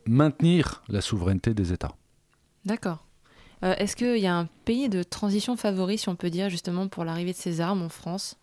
maintenir 0.06 0.82
la 0.88 1.00
souveraineté 1.00 1.54
des 1.54 1.72
États. 1.72 1.94
D'accord. 2.64 3.04
Euh, 3.64 3.74
Est-ce 3.76 3.94
qu'il 3.96 4.18
y 4.18 4.26
a 4.26 4.36
un 4.36 4.46
pays 4.64 4.88
de 4.88 5.02
transition 5.02 5.56
favori, 5.56 5.98
si 5.98 6.08
on 6.08 6.16
peut 6.16 6.30
dire, 6.30 6.48
justement, 6.48 6.88
pour 6.88 7.04
l'arrivée 7.04 7.32
de 7.32 7.36
ces 7.36 7.60
armes 7.60 7.82
en 7.82 7.88
France? 7.88 8.36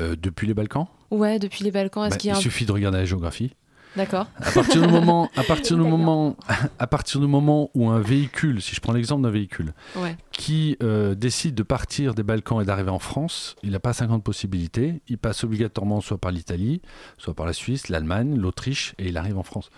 Euh, 0.00 0.16
depuis 0.16 0.46
les 0.46 0.54
Balkans? 0.54 0.86
Ouais, 1.10 1.38
depuis 1.38 1.64
les 1.64 1.70
Balkans, 1.70 2.04
est-ce 2.04 2.14
Bah, 2.14 2.18
qu'il 2.18 2.28
y 2.28 2.32
a 2.32 2.36
Il 2.36 2.38
un... 2.38 2.40
suffit 2.40 2.66
de 2.66 2.72
regarder 2.72 2.98
la 2.98 3.04
géographie. 3.04 3.54
D'accord. 3.96 4.26
À 4.36 4.50
partir 4.52 4.82
du 4.82 4.88
moment, 4.92 5.28
à 5.36 5.42
partir 5.42 5.76
du 5.76 5.82
D'accord. 5.82 5.98
moment, 5.98 6.36
à 6.78 6.86
partir 6.86 7.20
du 7.20 7.26
moment 7.26 7.70
où 7.74 7.88
un 7.88 8.00
véhicule, 8.00 8.62
si 8.62 8.74
je 8.74 8.80
prends 8.80 8.92
l'exemple 8.92 9.22
d'un 9.22 9.30
véhicule, 9.30 9.72
Ouais. 9.96 10.16
qui 10.30 10.76
euh, 10.82 11.14
décide 11.14 11.54
de 11.54 11.62
partir 11.62 12.14
des 12.14 12.22
Balkans 12.22 12.60
et 12.62 12.64
d'arriver 12.64 12.90
en 12.90 12.98
France, 13.00 13.56
il 13.62 13.72
n'a 13.72 13.80
pas 13.80 13.92
50 13.92 14.22
possibilités. 14.22 15.02
Il 15.08 15.18
passe 15.18 15.42
obligatoirement 15.44 16.00
soit 16.00 16.18
par 16.18 16.30
l'Italie, 16.30 16.80
soit 17.18 17.34
par 17.34 17.46
la 17.46 17.52
Suisse, 17.52 17.88
l'Allemagne, 17.88 18.36
l'Autriche, 18.36 18.94
et 18.98 19.08
il 19.08 19.16
arrive 19.16 19.38
en 19.38 19.42
France. 19.42 19.70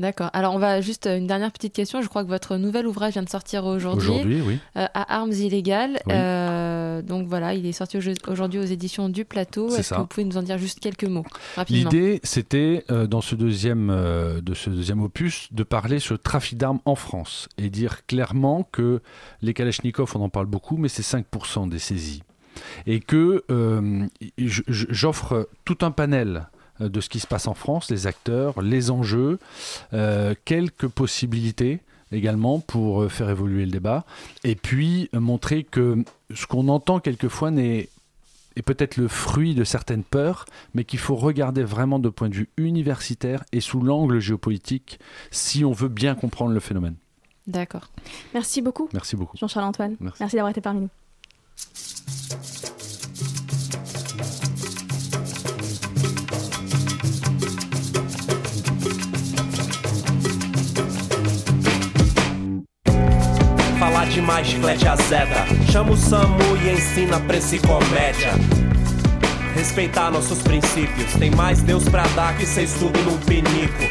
D'accord. 0.00 0.30
Alors, 0.32 0.54
on 0.54 0.58
va 0.58 0.80
juste 0.80 1.06
euh, 1.06 1.18
une 1.18 1.26
dernière 1.26 1.52
petite 1.52 1.74
question. 1.74 2.00
Je 2.00 2.08
crois 2.08 2.24
que 2.24 2.28
votre 2.28 2.56
nouvel 2.56 2.86
ouvrage 2.86 3.12
vient 3.12 3.22
de 3.22 3.28
sortir 3.28 3.66
aujourd'hui. 3.66 4.08
Aujourd'hui, 4.08 4.40
oui. 4.40 4.58
euh, 4.78 4.86
à 4.94 5.14
Armes 5.16 5.32
illégales. 5.32 6.00
Oui. 6.06 6.12
Euh, 6.16 7.02
donc 7.02 7.28
voilà, 7.28 7.52
il 7.54 7.66
est 7.66 7.72
sorti 7.72 7.98
au- 7.98 8.30
aujourd'hui 8.30 8.58
aux 8.58 8.64
éditions 8.64 9.08
du 9.10 9.24
Plateau. 9.26 9.68
Est-ce 9.76 9.90
que 9.94 9.98
vous 10.00 10.06
pouvez 10.06 10.24
nous 10.24 10.38
en 10.38 10.42
dire 10.42 10.56
juste 10.58 10.80
quelques 10.80 11.04
mots 11.04 11.24
rapidement? 11.54 11.90
L'idée, 11.90 12.20
c'était 12.24 12.84
euh, 12.90 13.06
dans 13.06 13.20
ce 13.20 13.34
deuxième, 13.34 13.88
de 14.42 14.54
ce 14.54 14.70
deuxième 14.70 15.02
opus 15.02 15.48
de 15.52 15.62
parler 15.62 15.98
sur 15.98 16.14
le 16.14 16.18
trafic 16.18 16.56
d'armes 16.58 16.80
en 16.86 16.94
France 16.94 17.48
et 17.58 17.68
dire 17.68 18.06
clairement 18.06 18.66
que 18.72 19.02
les 19.42 19.52
Kalachnikov, 19.54 20.12
on 20.16 20.22
en 20.22 20.28
parle 20.30 20.46
beaucoup, 20.46 20.78
mais 20.78 20.88
c'est 20.88 21.02
5% 21.02 21.68
des 21.68 21.78
saisies. 21.78 22.22
Et 22.86 23.00
que 23.00 23.44
j'offre 24.38 25.48
tout 25.64 25.78
un 25.82 25.90
panel 25.90 26.48
de 26.88 27.00
ce 27.00 27.08
qui 27.08 27.20
se 27.20 27.26
passe 27.26 27.46
en 27.46 27.54
France, 27.54 27.90
les 27.90 28.06
acteurs, 28.06 28.62
les 28.62 28.90
enjeux, 28.90 29.38
euh, 29.92 30.34
quelques 30.44 30.88
possibilités 30.88 31.80
également 32.12 32.58
pour 32.60 33.02
euh, 33.02 33.08
faire 33.08 33.30
évoluer 33.30 33.64
le 33.64 33.70
débat, 33.70 34.04
et 34.44 34.54
puis 34.54 35.08
euh, 35.14 35.20
montrer 35.20 35.64
que 35.64 36.04
ce 36.34 36.46
qu'on 36.46 36.68
entend 36.68 37.00
quelquefois 37.00 37.50
n'est 37.50 37.88
est 38.56 38.62
peut-être 38.62 38.96
le 38.96 39.06
fruit 39.06 39.54
de 39.54 39.62
certaines 39.62 40.02
peurs, 40.02 40.44
mais 40.74 40.82
qu'il 40.82 40.98
faut 40.98 41.14
regarder 41.14 41.62
vraiment 41.62 42.00
de 42.00 42.08
point 42.08 42.28
de 42.28 42.34
vue 42.34 42.48
universitaire 42.56 43.44
et 43.52 43.60
sous 43.60 43.80
l'angle 43.80 44.18
géopolitique 44.18 44.98
si 45.30 45.64
on 45.64 45.70
veut 45.70 45.88
bien 45.88 46.16
comprendre 46.16 46.52
le 46.52 46.58
phénomène. 46.58 46.96
D'accord. 47.46 47.90
Merci 48.34 48.60
beaucoup, 48.60 48.88
Merci 48.92 49.14
beaucoup. 49.14 49.36
Jean-Charles 49.36 49.66
Antoine. 49.66 49.96
Merci. 50.00 50.16
Merci 50.20 50.36
d'avoir 50.36 50.50
été 50.50 50.60
parmi 50.60 50.80
nous. 50.80 50.90
Falar 64.10 64.14
demais, 64.14 64.46
chiclete 64.48 64.88
azeda. 64.88 65.46
Chama 65.70 65.92
o 65.92 65.96
Samu 65.96 66.56
e 66.64 66.70
ensina 66.70 67.20
pra 67.20 67.36
esse 67.36 67.58
comédia. 67.60 68.32
Respeitar 69.54 70.10
nossos 70.10 70.42
princípios. 70.42 71.12
Tem 71.12 71.30
mais 71.30 71.62
Deus 71.62 71.88
pra 71.88 72.02
dar 72.16 72.36
que 72.36 72.44
cês 72.44 72.74
tudo 72.74 72.98
num 73.02 73.18
pinico. 73.18 73.84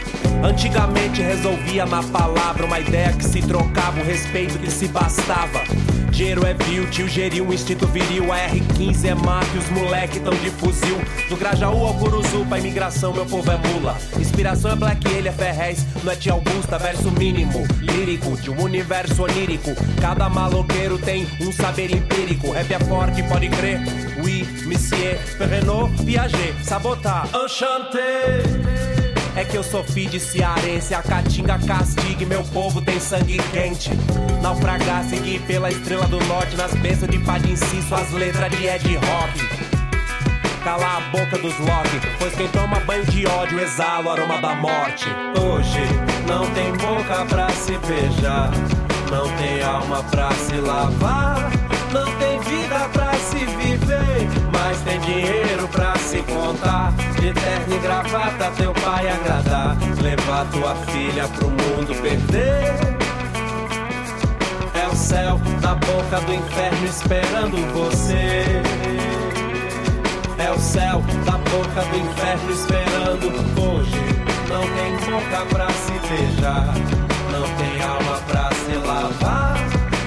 Antigamente 0.44 1.22
resolvia 1.22 1.86
na 1.86 2.04
palavra 2.04 2.66
uma 2.66 2.80
ideia 2.80 3.14
que 3.14 3.24
se 3.24 3.42
trocava, 3.42 4.02
um 4.02 4.06
respeito 4.06 4.60
que 4.60 4.70
se 4.70 4.88
bastava. 4.90 5.62
Dinheiro 6.20 6.46
é 6.46 6.54
vil, 6.54 6.86
tio 6.90 7.08
geriu 7.08 7.54
instinto 7.54 7.88
viril. 7.88 8.34
A 8.34 8.50
R15 8.50 9.06
é 9.06 9.16
máfia, 9.16 9.58
os 9.58 9.70
moleque 9.70 10.20
tão 10.20 10.34
de 10.34 10.50
fuzil. 10.50 10.98
Do 11.30 11.38
Grajaú 11.38 11.86
ao 11.86 11.94
Curuzu, 11.94 12.46
pra 12.46 12.60
imigração, 12.60 13.14
meu 13.14 13.26
povo 13.26 13.50
é 13.50 13.56
mula. 13.56 13.98
Inspiração 14.20 14.72
é 14.72 14.76
Black, 14.76 15.08
ele 15.14 15.30
é 15.30 15.32
Ferrez, 15.32 15.88
não 16.04 16.12
é 16.12 16.18
Tia 16.18 16.34
Augusta, 16.34 16.78
verso 16.78 17.10
mínimo. 17.12 17.66
Lírico, 17.80 18.36
de 18.36 18.52
um 18.52 18.62
universo 18.62 19.24
onírico. 19.24 19.72
Cada 20.02 20.28
maloqueiro 20.28 20.98
tem 20.98 21.26
um 21.40 21.54
saber 21.54 21.90
empírico. 21.90 22.52
Rap 22.52 22.70
é 22.70 22.80
forte, 22.80 23.24
pode 23.24 23.48
crer. 23.48 23.80
Oui, 24.22 24.46
monsieur, 24.66 25.18
Renault, 25.40 26.04
Piaget, 26.04 26.54
sabotar. 26.66 27.30
Enchanté. 27.34 28.89
É 29.40 29.46
que 29.46 29.56
eu 29.56 29.64
sou 29.64 29.86
filho 29.86 30.10
de 30.10 30.20
cearense, 30.20 30.94
a 30.94 31.02
caatinga 31.02 31.58
castigue, 31.60 32.26
meu 32.26 32.44
povo 32.44 32.82
tem 32.82 33.00
sangue 33.00 33.38
quente. 33.54 33.90
Naufragar, 34.42 35.02
seguir 35.06 35.40
pela 35.44 35.70
estrela 35.70 36.06
do 36.08 36.20
norte, 36.26 36.58
nas 36.58 36.74
bênçãos 36.74 37.10
de 37.10 37.20
Padim 37.20 37.56
Sim, 37.56 37.82
suas 37.84 38.12
letras 38.12 38.52
de 38.52 38.68
Ed 38.68 38.96
Rock. 38.98 39.50
Calar 40.62 40.98
a 40.98 41.18
boca 41.18 41.38
dos 41.38 41.58
Loki, 41.58 42.02
pois 42.20 42.36
quem 42.36 42.50
toma 42.50 42.82
banho 42.82 43.06
de 43.06 43.26
ódio 43.28 43.62
exala 43.62 44.08
o 44.08 44.12
aroma 44.12 44.42
da 44.42 44.56
morte. 44.56 45.08
Hoje 45.42 45.80
não 46.28 46.46
tem 46.52 46.74
boca 46.74 47.26
pra 47.30 47.50
se 47.52 47.78
beijar, 47.88 48.52
não 49.10 49.34
tem 49.38 49.64
alma 49.64 50.04
pra 50.12 50.32
se 50.32 50.56
lavar, 50.56 51.50
não 51.94 52.14
tem 52.18 52.40
vida 52.42 52.90
pra 52.92 53.14
se 53.14 53.46
viver, 53.46 54.28
dinheiro 55.00 55.68
pra 55.68 55.96
se 55.98 56.22
contar. 56.24 56.94
De 57.20 57.34
terno 57.34 57.76
e 57.76 57.80
gravata, 57.80 58.52
teu 58.58 58.74
pai 58.74 59.10
agradar. 59.10 59.78
Levar 60.02 60.46
tua 60.52 60.76
filha 60.92 61.28
pro 61.28 61.50
mundo 61.50 62.02
perder. 62.02 63.00
É 64.74 64.88
o 64.88 64.96
céu 64.96 65.40
na 65.62 65.76
boca 65.76 66.22
do 66.22 66.34
inferno 66.34 66.86
esperando 66.86 67.58
você. 67.74 68.46
É 70.38 70.52
o 70.52 70.58
céu 70.58 71.04
da 71.26 71.34
boca 71.34 71.82
do 71.90 71.98
inferno 71.98 72.52
esperando 72.52 73.28
hoje. 73.62 74.00
Não 74.50 74.62
tem 74.62 74.92
boca 75.12 75.46
pra 75.54 75.68
se 75.70 75.92
beijar, 76.08 76.74
não 77.32 77.48
tem 77.58 77.82
alma 77.84 78.18
pra 78.26 78.50
se 78.56 78.76
lavar, 78.88 79.58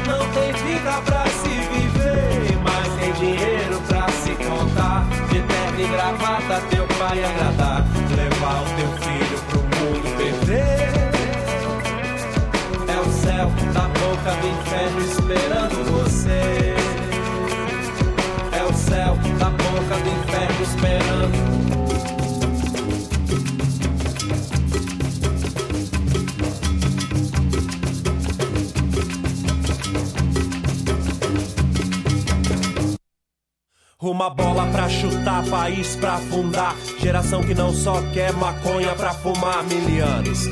não 0.07 0.27
tem 0.31 0.53
vida 0.65 1.01
pra 1.05 1.25
se 1.27 1.49
viver, 1.49 1.82
pai 7.03 7.25
agradar, 7.25 7.85
levar 8.17 8.63
o 8.63 8.67
teu 8.77 8.91
filho 9.03 9.39
pro 9.49 9.59
mundo 9.61 10.07
perder. 10.17 10.93
É 12.87 13.01
o 13.01 13.11
céu 13.11 13.51
da 13.75 13.89
boca 13.89 14.31
do 14.41 14.47
inferno 14.47 15.01
esperando 15.01 15.72
Uma 34.13 34.29
bola 34.29 34.67
pra 34.67 34.91
chutar, 34.91 35.43
país 35.47 35.97
pra 35.97 36.17
afundar. 36.17 36.77
Geração 37.01 37.43
que 37.43 37.55
não 37.55 37.73
só 37.73 37.95
quer 38.13 38.31
maconha 38.35 38.95
pra 38.95 39.15
fumar 39.15 39.65
mil 39.65 40.05
anos. 40.05 40.47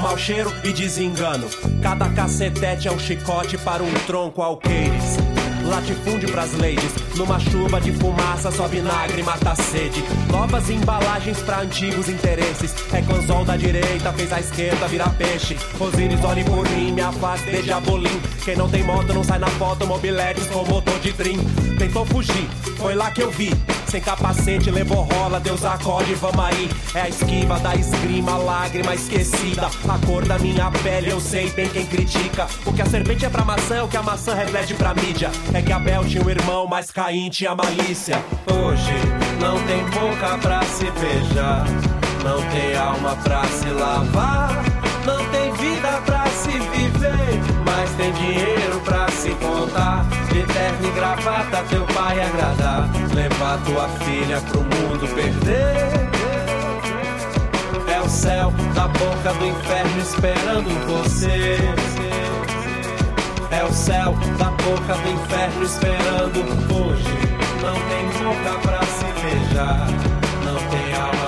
Mau 0.00 0.16
cheiro 0.16 0.52
e 0.62 0.72
desengano. 0.72 1.48
Cada 1.82 2.08
cacetete 2.10 2.86
é 2.86 2.92
um 2.92 3.00
chicote 3.00 3.58
para 3.58 3.82
um 3.82 3.92
tronco 4.06 4.40
alqueires. 4.40 5.16
Latifúndio 5.70 6.30
pras 6.30 6.52
ladies. 6.54 6.92
Numa 7.16 7.38
chuva 7.38 7.80
de 7.80 7.92
fumaça, 7.92 8.50
só 8.50 8.66
vinagre 8.66 9.22
mata 9.22 9.52
a 9.52 9.56
sede. 9.56 10.02
Novas 10.30 10.68
embalagens 10.68 11.38
pra 11.42 11.60
antigos 11.60 12.08
interesses. 12.08 12.74
É 12.92 13.00
conzol 13.02 13.44
da 13.44 13.56
direita, 13.56 14.12
fez 14.12 14.32
a 14.32 14.40
esquerda 14.40 14.88
virar 14.88 15.10
peixe. 15.10 15.56
Osíris, 15.78 16.22
olhe 16.24 16.44
por 16.44 16.68
mim, 16.70 16.92
me 16.92 17.00
afaste 17.00 17.50
de 17.50 17.62
jabolim. 17.62 18.20
Quem 18.44 18.56
não 18.56 18.68
tem 18.68 18.82
moto 18.82 19.14
não 19.14 19.24
sai 19.24 19.38
na 19.38 19.48
foto, 19.48 19.86
mobiletes 19.86 20.46
com 20.48 20.64
motor 20.64 20.98
de 21.00 21.12
trim. 21.12 21.38
Tentou 21.78 22.04
fugir, 22.04 22.48
foi 22.76 22.94
lá 22.94 23.10
que 23.10 23.22
eu 23.22 23.30
vi. 23.30 23.50
Sem 23.90 24.00
capacete, 24.00 24.70
levou 24.70 25.02
rola, 25.02 25.40
Deus 25.40 25.64
acorde, 25.64 26.14
vamos 26.14 26.38
aí. 26.38 26.70
É 26.94 27.00
a 27.00 27.08
esquiva 27.08 27.58
da 27.58 27.74
esgrima, 27.74 28.36
lágrima 28.36 28.94
esquecida. 28.94 29.66
A 29.66 30.06
cor 30.06 30.24
da 30.24 30.38
minha 30.38 30.70
pele, 30.70 31.10
eu 31.10 31.20
sei 31.20 31.50
bem 31.50 31.68
quem 31.68 31.84
critica. 31.84 32.46
O 32.64 32.72
que 32.72 32.82
a 32.82 32.86
serpente 32.86 33.26
é 33.26 33.28
pra 33.28 33.44
maçã 33.44 33.78
é 33.78 33.82
o 33.82 33.88
que 33.88 33.96
a 33.96 34.02
maçã 34.02 34.32
reflete 34.32 34.74
pra 34.74 34.94
mídia. 34.94 35.32
É 35.52 35.60
que 35.60 35.72
Abel 35.72 36.04
tinha 36.04 36.24
um 36.24 36.30
irmão, 36.30 36.68
mas 36.68 36.92
Caim 36.92 37.28
tinha 37.30 37.52
malícia. 37.52 38.24
Hoje 38.46 38.94
não 39.40 39.58
tem 39.64 39.82
boca 39.86 40.38
pra 40.38 40.62
se 40.62 40.88
beijar, 40.92 41.64
não 42.22 42.40
tem 42.50 42.76
alma 42.76 43.16
pra 43.24 43.42
se 43.44 43.68
lavar, 43.70 44.62
não 45.04 45.24
tem 45.30 45.50
vida 45.54 46.00
pra 46.06 46.26
se 46.26 46.52
viver, 46.52 47.40
mas 47.66 47.90
tem 47.96 48.12
dinheiro 48.12 48.80
pra 48.84 49.08
se 49.08 49.30
contar. 49.30 50.06
De 50.32 50.44
terno 50.44 50.86
e 50.86 50.90
gravata, 50.92 51.64
teu 51.68 51.84
levar 53.50 53.58
tua 53.64 53.88
filha 54.04 54.40
pro 54.42 54.60
mundo 54.60 55.08
perder. 55.14 56.10
É 57.92 58.00
o 58.00 58.08
céu 58.08 58.52
da 58.74 58.86
boca 58.86 59.32
do 59.34 59.46
inferno 59.46 60.00
esperando 60.00 60.68
você. 60.86 61.58
É 63.50 63.64
o 63.64 63.72
céu 63.72 64.14
da 64.38 64.50
boca 64.50 64.94
do 64.94 65.10
inferno 65.10 65.62
esperando 65.64 66.40
hoje. 66.74 67.18
Não 67.62 67.74
tem 67.88 68.06
boca 68.24 68.58
pra 68.62 68.80
se 68.86 69.04
beijar, 69.20 69.86
não 70.44 70.60
tem 70.70 70.94
alma 70.94 71.19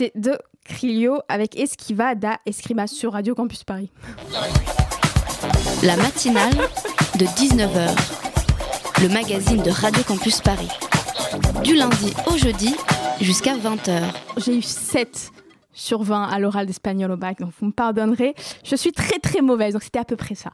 C'était 0.00 0.18
de 0.18 0.38
Crilio 0.64 1.20
avec 1.28 1.58
Esquiva 1.58 2.14
da 2.14 2.38
Escrima 2.46 2.86
sur 2.86 3.12
Radio 3.12 3.34
Campus 3.34 3.64
Paris. 3.64 3.90
La 5.82 5.94
matinale 5.98 6.56
de 7.18 7.26
19h, 7.26 7.94
le 9.02 9.08
magazine 9.10 9.62
de 9.62 9.70
Radio 9.70 10.02
Campus 10.04 10.40
Paris. 10.40 10.70
Du 11.62 11.74
lundi 11.74 12.14
au 12.32 12.38
jeudi 12.38 12.74
jusqu'à 13.20 13.54
20h. 13.54 14.00
J'ai 14.38 14.56
eu 14.56 14.62
7 14.62 15.32
sur 15.74 16.02
20 16.02 16.28
à 16.28 16.38
l'oral 16.38 16.64
d'espagnol 16.64 17.10
au 17.10 17.18
bac, 17.18 17.38
donc 17.38 17.50
vous 17.60 17.66
me 17.66 17.72
pardonnerez. 17.72 18.34
Je 18.64 18.76
suis 18.76 18.92
très 18.92 19.18
très 19.18 19.42
mauvaise, 19.42 19.74
donc 19.74 19.82
c'était 19.82 19.98
à 19.98 20.06
peu 20.06 20.16
près 20.16 20.34
ça. 20.34 20.50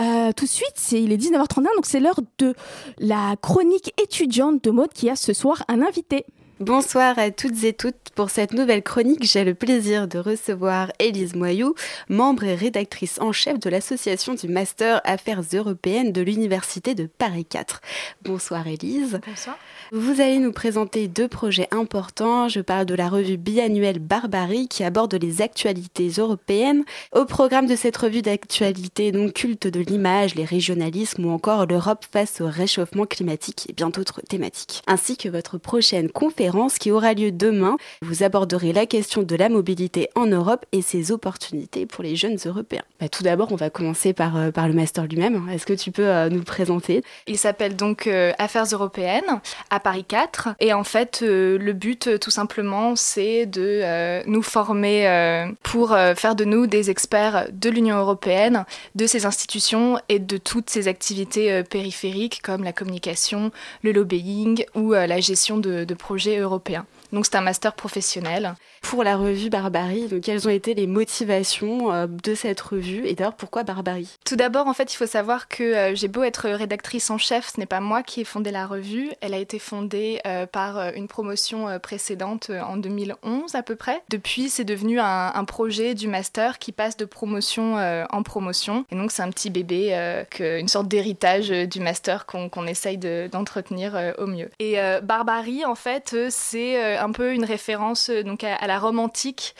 Euh, 0.00 0.30
tout 0.30 0.44
de 0.44 0.50
suite, 0.50 0.74
c'est, 0.76 1.02
il 1.02 1.10
est 1.10 1.16
19h31, 1.16 1.62
donc 1.74 1.86
c'est 1.86 1.98
l'heure 1.98 2.20
de 2.38 2.54
la 2.98 3.34
chronique 3.42 3.92
étudiante 4.00 4.62
de 4.62 4.70
mode 4.70 4.92
qui 4.92 5.10
a 5.10 5.16
ce 5.16 5.32
soir 5.32 5.64
un 5.66 5.82
invité. 5.82 6.26
Bonsoir 6.60 7.18
à 7.18 7.32
toutes 7.32 7.64
et 7.64 7.72
toutes. 7.72 7.96
Pour 8.14 8.30
cette 8.30 8.52
nouvelle 8.52 8.84
chronique, 8.84 9.24
j'ai 9.24 9.42
le 9.42 9.54
plaisir 9.54 10.06
de 10.06 10.20
recevoir 10.20 10.92
Élise 11.00 11.34
Moyou, 11.34 11.74
membre 12.08 12.44
et 12.44 12.54
rédactrice 12.54 13.20
en 13.20 13.32
chef 13.32 13.58
de 13.58 13.68
l'association 13.68 14.34
du 14.34 14.46
Master 14.46 15.00
Affaires 15.02 15.42
européennes 15.52 16.12
de 16.12 16.22
l'Université 16.22 16.94
de 16.94 17.06
Paris 17.06 17.44
4. 17.44 17.80
Bonsoir 18.22 18.68
Élise. 18.68 19.18
Bonsoir. 19.26 19.58
Vous 19.90 20.20
allez 20.20 20.38
nous 20.38 20.52
présenter 20.52 21.08
deux 21.08 21.26
projets 21.26 21.66
importants. 21.72 22.48
Je 22.48 22.60
parle 22.60 22.86
de 22.86 22.94
la 22.94 23.08
revue 23.08 23.36
biannuelle 23.36 23.98
Barbarie 23.98 24.68
qui 24.68 24.84
aborde 24.84 25.14
les 25.14 25.42
actualités 25.42 26.08
européennes. 26.18 26.84
Au 27.12 27.24
programme 27.24 27.66
de 27.66 27.74
cette 27.74 27.96
revue 27.96 28.22
d'actualité, 28.22 29.10
donc 29.10 29.32
culte 29.32 29.66
de 29.66 29.80
l'image, 29.80 30.36
les 30.36 30.44
régionalismes 30.44 31.24
ou 31.24 31.30
encore 31.30 31.66
l'Europe 31.66 32.04
face 32.12 32.40
au 32.40 32.46
réchauffement 32.46 33.06
climatique 33.06 33.66
et 33.68 33.72
bien 33.72 33.90
d'autres 33.90 34.20
thématiques. 34.20 34.82
Ainsi 34.86 35.16
que 35.16 35.28
votre 35.28 35.58
prochaine 35.58 36.08
conférence 36.10 36.43
qui 36.78 36.90
aura 36.90 37.14
lieu 37.14 37.32
demain. 37.32 37.76
Vous 38.02 38.22
aborderez 38.22 38.72
la 38.72 38.86
question 38.86 39.22
de 39.22 39.36
la 39.36 39.48
mobilité 39.48 40.08
en 40.14 40.26
Europe 40.26 40.66
et 40.72 40.82
ses 40.82 41.10
opportunités 41.10 41.86
pour 41.86 42.04
les 42.04 42.16
jeunes 42.16 42.36
Européens. 42.44 42.82
Bah, 43.00 43.08
tout 43.08 43.22
d'abord, 43.22 43.50
on 43.52 43.56
va 43.56 43.70
commencer 43.70 44.12
par, 44.12 44.36
euh, 44.36 44.50
par 44.50 44.68
le 44.68 44.74
master 44.74 45.06
lui-même. 45.06 45.48
Est-ce 45.50 45.64
que 45.64 45.72
tu 45.72 45.90
peux 45.90 46.06
euh, 46.06 46.28
nous 46.28 46.38
le 46.38 46.44
présenter? 46.44 47.02
Il 47.26 47.38
s'appelle 47.38 47.76
donc 47.76 48.06
euh, 48.06 48.32
Affaires 48.38 48.66
européennes 48.72 49.40
à 49.70 49.80
Paris 49.80 50.04
4. 50.04 50.50
Et 50.60 50.72
en 50.74 50.84
fait, 50.84 51.22
le 51.22 51.72
but, 51.72 52.18
tout 52.20 52.30
simplement, 52.30 52.94
c'est 52.94 53.46
de 53.46 54.24
nous 54.26 54.42
former 54.42 55.54
pour 55.62 55.96
faire 56.16 56.34
de 56.34 56.44
nous 56.44 56.66
des 56.66 56.90
experts 56.90 57.46
de 57.52 57.70
l'Union 57.70 57.96
européenne, 57.96 58.64
de 58.94 59.06
ses 59.06 59.26
institutions 59.26 59.98
et 60.08 60.18
de 60.18 60.36
toutes 60.36 60.70
ses 60.70 60.88
activités 60.88 61.62
périphériques 61.64 62.40
comme 62.42 62.64
la 62.64 62.72
communication, 62.72 63.50
le 63.82 63.92
lobbying 63.92 64.64
ou 64.74 64.92
la 64.92 65.20
gestion 65.20 65.58
de 65.58 65.94
projets 65.94 66.33
européens. 66.38 66.86
Donc 67.12 67.26
c'est 67.26 67.36
un 67.36 67.40
master 67.40 67.74
professionnel. 67.74 68.54
Pour 68.84 69.02
la 69.02 69.16
revue 69.16 69.48
Barbarie. 69.48 70.08
Donc, 70.08 70.20
quelles 70.20 70.46
ont 70.46 70.50
été 70.50 70.74
les 70.74 70.86
motivations 70.86 71.92
euh, 71.92 72.06
de 72.06 72.34
cette 72.34 72.60
revue 72.60 73.06
et 73.06 73.14
d'ailleurs 73.14 73.34
pourquoi 73.34 73.62
Barbarie? 73.62 74.18
Tout 74.24 74.36
d'abord, 74.36 74.66
en 74.68 74.74
fait, 74.74 74.92
il 74.92 74.96
faut 74.96 75.06
savoir 75.06 75.48
que 75.48 75.62
euh, 75.62 75.94
j'ai 75.94 76.06
beau 76.06 76.22
être 76.22 76.48
rédactrice 76.50 77.10
en 77.10 77.18
chef, 77.18 77.52
ce 77.54 77.60
n'est 77.60 77.66
pas 77.66 77.80
moi 77.80 78.02
qui 78.02 78.20
ai 78.20 78.24
fondé 78.24 78.50
la 78.50 78.66
revue. 78.66 79.10
Elle 79.20 79.32
a 79.32 79.38
été 79.38 79.58
fondée 79.58 80.20
euh, 80.26 80.46
par 80.46 80.94
une 80.94 81.08
promotion 81.08 81.78
précédente 81.80 82.50
en 82.50 82.76
2011 82.76 83.54
à 83.54 83.62
peu 83.62 83.74
près. 83.74 84.02
Depuis, 84.10 84.50
c'est 84.50 84.64
devenu 84.64 85.00
un, 85.00 85.44
projet 85.44 85.94
du 85.94 86.08
master 86.08 86.58
qui 86.58 86.72
passe 86.72 86.96
de 86.96 87.04
promotion 87.04 87.76
en 88.10 88.22
promotion. 88.22 88.84
Et 88.90 88.96
donc, 88.96 89.12
c'est 89.12 89.22
un 89.22 89.30
petit 89.30 89.50
bébé, 89.50 89.92
une 90.40 90.68
sorte 90.68 90.88
d'héritage 90.88 91.48
du 91.48 91.80
master 91.80 92.26
qu'on 92.26 92.66
essaye 92.66 92.98
d'entretenir 92.98 94.14
au 94.18 94.26
mieux. 94.26 94.50
Et 94.58 94.76
Barbarie, 95.02 95.64
en 95.64 95.74
fait, 95.74 96.16
c'est 96.30 96.96
un 96.96 97.12
peu 97.12 97.34
une 97.34 97.44
référence 97.44 98.10
donc 98.10 98.42
à, 98.42 98.54
à 98.54 98.66
la 98.66 98.73
Rome 98.78 98.98
antique 98.98 99.54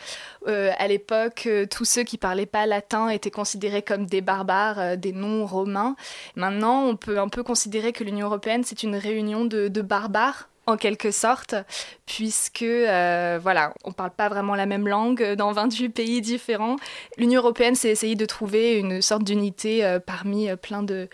euh, 0.47 0.71
à 0.77 0.87
l'époque, 0.87 1.43
euh, 1.47 1.65
tous 1.65 1.85
ceux 1.85 2.03
qui 2.03 2.17
parlaient 2.17 2.45
pas 2.45 2.65
latin 2.65 3.09
étaient 3.09 3.31
considérés 3.31 3.81
comme 3.81 4.05
des 4.05 4.21
barbares, 4.21 4.79
euh, 4.79 4.95
des 4.95 5.11
non-romains. 5.11 5.95
Maintenant, 6.35 6.83
on 6.83 6.95
peut 6.95 7.19
un 7.19 7.29
peu 7.29 7.43
considérer 7.43 7.91
que 7.93 8.03
l'Union 8.03 8.27
européenne, 8.27 8.63
c'est 8.63 8.83
une 8.83 8.95
réunion 8.95 9.45
de, 9.45 9.69
barbares 9.81 10.49
en 10.67 10.77
quelque 10.77 11.11
sorte, 11.11 11.53
puisque 12.07 12.65
voilà, 12.65 13.73
on 13.83 13.91
parle 13.91 14.09
pas 14.09 14.29
vraiment 14.29 14.55
la 14.55 14.65
même 14.65 14.87
langue 14.87 15.33
dans 15.33 15.51
28 15.51 15.89
pays 15.89 16.21
différents. 16.21 16.77
L'Union 17.17 17.41
européenne 17.41 17.75
s'est 17.75 17.89
essayé 17.89 18.15
de 18.15 18.25
trouver 18.25 18.79
une 18.79 19.01
sorte 19.03 19.23
d'unité 19.23 19.99
parmi 20.07 20.49
plein 20.55 20.81
de, 20.81 21.07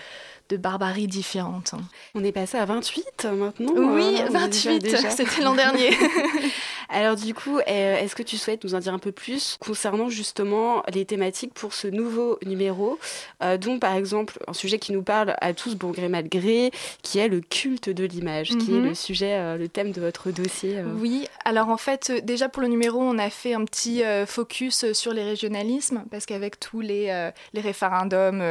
de 0.48 0.56
barbaries 0.56 1.08
différentes. 1.08 1.74
On 2.16 2.24
est 2.24 2.32
passé 2.32 2.58
à 2.58 2.66
28 2.66 3.28
maintenant 3.34 3.74
Oui, 3.76 4.22
28, 4.30 4.96
c'était 5.10 5.42
l'an 5.42 5.56
dernier. 5.56 5.92
Alors 6.92 7.16
du 7.16 7.34
coup, 7.34 7.60
euh, 7.60 7.62
est-ce 7.98 8.16
que 8.16 8.24
tu 8.24 8.38
souhaites 8.38 8.66
nous 8.66 8.76
en 8.76 8.80
dire 8.80 8.94
un 8.94 9.00
peu 9.00 9.14
plus 9.14 9.58
concernant 9.62 10.10
justement 10.10 10.84
les 10.94 11.06
thématiques 11.06 11.54
pour 11.54 11.74
ce 11.74 11.88
nouveau 11.88 12.38
numéro, 12.46 13.00
euh, 13.42 13.58
dont 13.58 13.80
par 13.80 13.96
exemple 13.96 14.38
un 14.48 14.54
sujet 14.54 14.78
qui 14.78 14.92
nous 14.92 15.02
parle 15.02 15.36
à 15.40 15.54
tous 15.54 15.76
bon 15.76 15.92
gré 15.92 16.10
mal 16.10 16.28
gré, 16.28 16.72
qui 17.02 17.20
est 17.20 17.30
le 17.30 17.40
culte 17.40 17.90
de 17.90 18.04
l'image, 18.04 18.50
qui 18.50 18.74
est 18.74 18.80
mhm. 18.80 18.90
le 18.90 18.94
sujet, 18.94 19.36
euh, 19.36 19.58
le 19.58 19.70
thème 19.70 19.94
de 19.94 20.02
votre 20.02 20.32
dossier. 20.32 20.80
Oui, 20.98 21.28
alors 21.46 21.70
en 21.70 21.78
fait, 21.78 22.12
déjà 22.26 22.50
pour 22.50 22.62
le 22.62 22.68
numéro, 22.68 23.00
on 23.00 23.18
a 23.18 23.30
fait 23.30 23.54
un 23.54 23.64
petit 23.64 24.04
focus 24.26 24.92
sur 24.92 25.14
les 25.14 25.24
régionalismes, 25.24 26.04
parce 26.12 26.26
qu'avec 26.26 26.60
tous 26.60 26.82
les, 26.82 27.32
les 27.54 27.62
référendums 27.62 28.44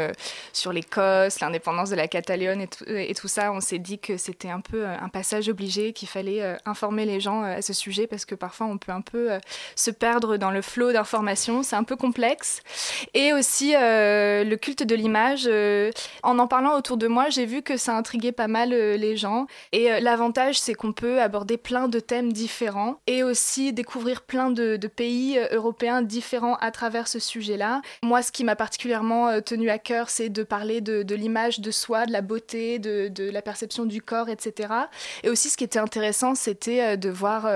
sur 0.53 0.72
l'Écosse, 0.72 1.40
l'indépendance 1.40 1.90
de 1.90 1.96
la 1.96 2.09
Catalogne 2.09 2.66
et 2.87 3.11
et 3.11 3.14
tout 3.14 3.29
ça, 3.29 3.53
on 3.53 3.61
s'est 3.61 3.79
dit 3.79 3.98
que 3.98 4.16
c'était 4.16 4.50
un 4.50 4.61
peu 4.61 4.87
un 4.87 5.09
passage 5.09 5.48
obligé, 5.48 5.92
qu'il 5.92 6.09
fallait 6.09 6.57
informer 6.64 7.05
les 7.05 7.20
gens 7.20 7.42
à 7.42 7.61
ce 7.61 7.72
sujet, 7.72 8.07
parce 8.07 8.24
que 8.24 8.30
que 8.31 8.37
parfois 8.37 8.69
on 8.69 8.79
peut 8.79 8.93
un 8.93 9.01
peu 9.01 9.33
euh, 9.33 9.38
se 9.75 9.90
perdre 9.90 10.37
dans 10.37 10.53
le 10.53 10.62
flot 10.62 10.93
d'informations, 10.93 11.64
c'est 11.64 11.75
un 11.75 11.83
peu 11.83 11.97
complexe. 11.97 12.61
Et 13.12 13.33
aussi 13.33 13.75
euh, 13.75 14.45
le 14.45 14.57
culte 14.57 14.85
de 14.85 14.95
l'image, 14.95 15.45
euh, 15.47 15.90
en 16.23 16.38
en 16.38 16.47
parlant 16.47 16.77
autour 16.77 16.97
de 16.97 17.09
moi, 17.09 17.29
j'ai 17.29 17.45
vu 17.45 17.62
que 17.62 17.77
ça 17.77 17.97
intriguait 17.97 18.33
pas 18.33 18.47
mal 18.47 18.71
les 18.71 19.16
gens. 19.16 19.47
Et 19.73 20.01
l'avantage, 20.01 20.59
c'est 20.59 20.75
qu'on 20.75 20.93
peut 20.93 21.21
aborder 21.21 21.57
plein 21.57 21.88
de 21.88 21.99
thèmes 22.01 22.33
différents 22.33 23.01
et 23.07 23.23
aussi 23.23 23.73
découvrir 23.73 24.23
plein 24.23 24.51
de, 24.51 24.79
pays 24.97 25.38
européens 25.51 26.03
différents 26.03 26.57
à 26.57 26.71
travers 26.71 27.09
ce 27.09 27.19
sujet-là. 27.19 27.83
Moi, 28.03 28.23
ce 28.23 28.33
qui 28.33 28.45
m'a 28.45 28.57
particulièrement 28.57 29.40
tenu 29.40 29.71
à 29.71 29.79
cœur, 29.79 30.09
c'est 30.09 30.29
de 30.29 30.43
parler 30.43 30.81
de, 30.81 31.14
l'image 31.14 31.61
de 31.61 31.71
soi, 31.71 32.07
de 32.07 32.12
la 32.12 32.23
beauté, 32.23 32.79
de, 32.79 33.09
de, 33.09 33.31
la 33.31 33.43
perception 33.43 33.85
du 33.85 34.01
corps, 34.01 34.29
etc. 34.29 34.73
Et 35.23 35.31
aussi, 35.31 35.51
ce 35.51 35.57
qui 35.57 35.64
était 35.64 35.79
intéressant, 35.79 36.35
c'était 36.35 36.97
de 36.97 37.11
voir 37.11 37.49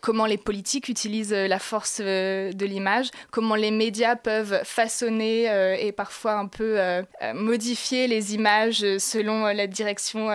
comment 0.00 0.21
les 0.26 0.38
politiques 0.38 0.88
utilisent 0.88 1.32
euh, 1.32 1.48
la 1.48 1.58
force 1.58 2.00
euh, 2.00 2.52
de 2.52 2.66
l'image, 2.66 3.10
comment 3.30 3.54
les 3.54 3.70
médias 3.70 4.16
peuvent 4.16 4.60
façonner 4.64 5.50
euh, 5.50 5.76
et 5.78 5.92
parfois 5.92 6.34
un 6.34 6.46
peu 6.46 6.78
modifier 7.34 8.06
les 8.06 8.34
images 8.34 8.84
selon 8.98 9.46
la 9.46 9.66
direction 9.66 10.28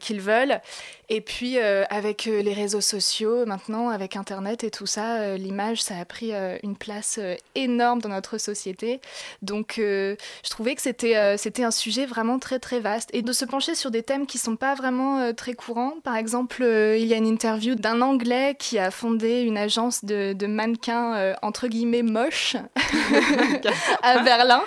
qu'ils 0.00 0.20
veulent. 0.20 0.60
Et 1.08 1.20
puis 1.20 1.58
euh, 1.58 1.84
avec 1.90 2.26
euh, 2.26 2.42
les 2.42 2.54
réseaux 2.54 2.80
sociaux, 2.80 3.44
maintenant 3.46 3.90
avec 3.90 4.16
Internet 4.16 4.64
et 4.64 4.70
tout 4.70 4.86
ça, 4.86 5.16
euh, 5.16 5.36
l'image, 5.36 5.82
ça 5.82 5.96
a 5.98 6.04
pris 6.04 6.32
une 6.62 6.76
place 6.76 7.20
énorme 7.54 8.00
dans 8.00 8.08
notre 8.08 8.38
société. 8.38 9.00
Donc 9.42 9.74
je 9.76 10.16
trouvais 10.50 10.74
que 10.74 10.82
c'était 10.82 11.36
c'était 11.36 11.64
un 11.64 11.70
sujet 11.70 12.06
vraiment 12.06 12.38
très 12.38 12.58
très 12.58 12.80
vaste. 12.80 13.10
Et 13.12 13.22
de 13.22 13.32
se 13.32 13.44
pencher 13.44 13.74
sur 13.74 13.90
des 13.90 14.02
thèmes 14.02 14.26
qui 14.26 14.38
sont 14.38 14.56
pas 14.56 14.74
vraiment 14.74 15.32
très 15.32 15.54
courants. 15.54 15.94
Par 16.02 16.16
exemple, 16.16 16.62
il 16.62 17.06
y 17.06 17.14
a 17.14 17.16
une 17.16 17.26
interview 17.26 17.74
d'un 17.74 18.00
Anglais 18.00 18.56
qui 18.58 18.78
a 18.78 18.90
fondé 18.90 19.42
une 19.42 19.58
agence 19.58 20.04
de, 20.04 20.32
de 20.32 20.46
mannequins 20.46 21.34
entre 21.42 21.68
guillemets 21.68 22.02
moches 22.02 22.56
à 24.02 24.18
Berlin. 24.20 24.62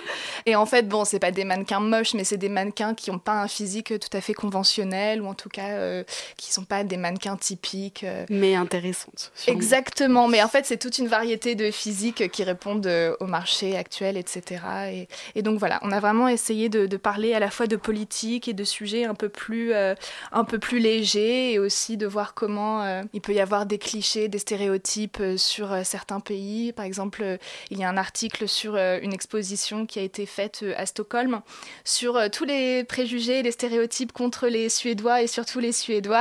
Et 0.46 0.56
en 0.56 0.66
fait, 0.66 0.88
bon, 0.88 1.06
c'est 1.06 1.20
pas 1.20 1.32
des 1.32 1.44
mannequins 1.44 1.80
moches, 1.80 2.14
mais 2.14 2.24
c'est 2.24 2.38
des 2.38 2.50
mannequins 2.50 2.94
qui 2.94 3.12
n'ont 3.12 3.20
pas 3.20 3.42
un 3.42 3.48
physique 3.48 4.00
tout 4.00 4.16
à 4.16 4.22
fait 4.22 4.34
conventionnel 4.34 5.22
ou 5.22 5.28
en 5.28 5.34
tout 5.34 5.50
cas 5.50 6.04
qui 6.36 6.52
sont 6.52 6.66
pas 6.66 6.84
des 6.84 6.98
mannequins 6.98 7.38
typiques. 7.38 8.04
Euh. 8.04 8.26
Mais 8.30 8.56
intéressantes. 8.56 9.32
Exactement, 9.48 10.28
mais 10.28 10.44
en 10.44 10.48
fait 10.48 10.66
c'est 10.66 10.78
toute 10.78 10.98
une 10.98 11.08
variété 11.08 11.56
de 11.56 11.72
physiques 11.72 12.30
qui 12.32 12.44
répondent 12.44 12.88
euh, 12.88 13.16
au 13.20 13.26
marché 13.26 13.78
actuel, 13.78 14.18
etc. 14.18 14.62
Et, 14.92 15.08
et, 15.36 15.42
donc 15.42 15.60
voilà, 15.60 15.80
on 15.84 15.92
a 15.92 16.00
vraiment 16.00 16.28
essayé 16.28 16.70
de, 16.70 16.86
de, 16.86 16.98
parler 16.98 17.34
à 17.34 17.40
la 17.40 17.50
fois 17.50 17.68
de 17.68 17.76
politique 17.76 18.48
et 18.48 18.54
de 18.54 18.64
sujets 18.64 19.06
un 19.06 19.14
peu 19.14 19.30
plus, 19.30 19.74
euh, 19.74 19.96
un 20.32 20.44
peu 20.44 20.60
plus 20.60 20.80
légers 20.80 21.54
et 21.54 21.60
aussi 21.60 21.98
de 21.98 22.08
voir 22.08 22.34
comment 22.34 22.68
il 23.14 23.22
peut 23.22 23.34
y 23.34 23.40
avoir 23.40 23.66
des 23.66 23.78
clichés, 23.78 24.28
des 24.28 24.40
stéréotypes 24.40 25.22
sur 25.38 25.86
certains 25.86 26.20
pays. 26.20 26.74
Par 26.74 26.86
exemple, 26.86 27.38
il 27.70 27.80
y 27.80 27.84
a 27.84 27.90
un 27.90 27.98
article 27.98 28.48
sur 28.48 28.76
une 28.76 29.14
exposition 29.14 29.86
qui 29.86 30.00
a 30.00 30.02
été 30.02 30.26
faite 30.26 30.66
à 30.76 30.86
Stockholm 30.86 31.42
sur 31.84 32.20
tous 32.32 32.46
les 32.46 32.84
préjugés 32.84 33.40
et 33.40 33.44
les 33.44 33.52
stéréotypes 33.52 34.12
contre 34.12 34.48
les 34.48 34.70
Suédois 34.70 35.22
et 35.22 35.28
surtout 35.28 35.60
les 35.60 35.72
Suédois 35.72 36.17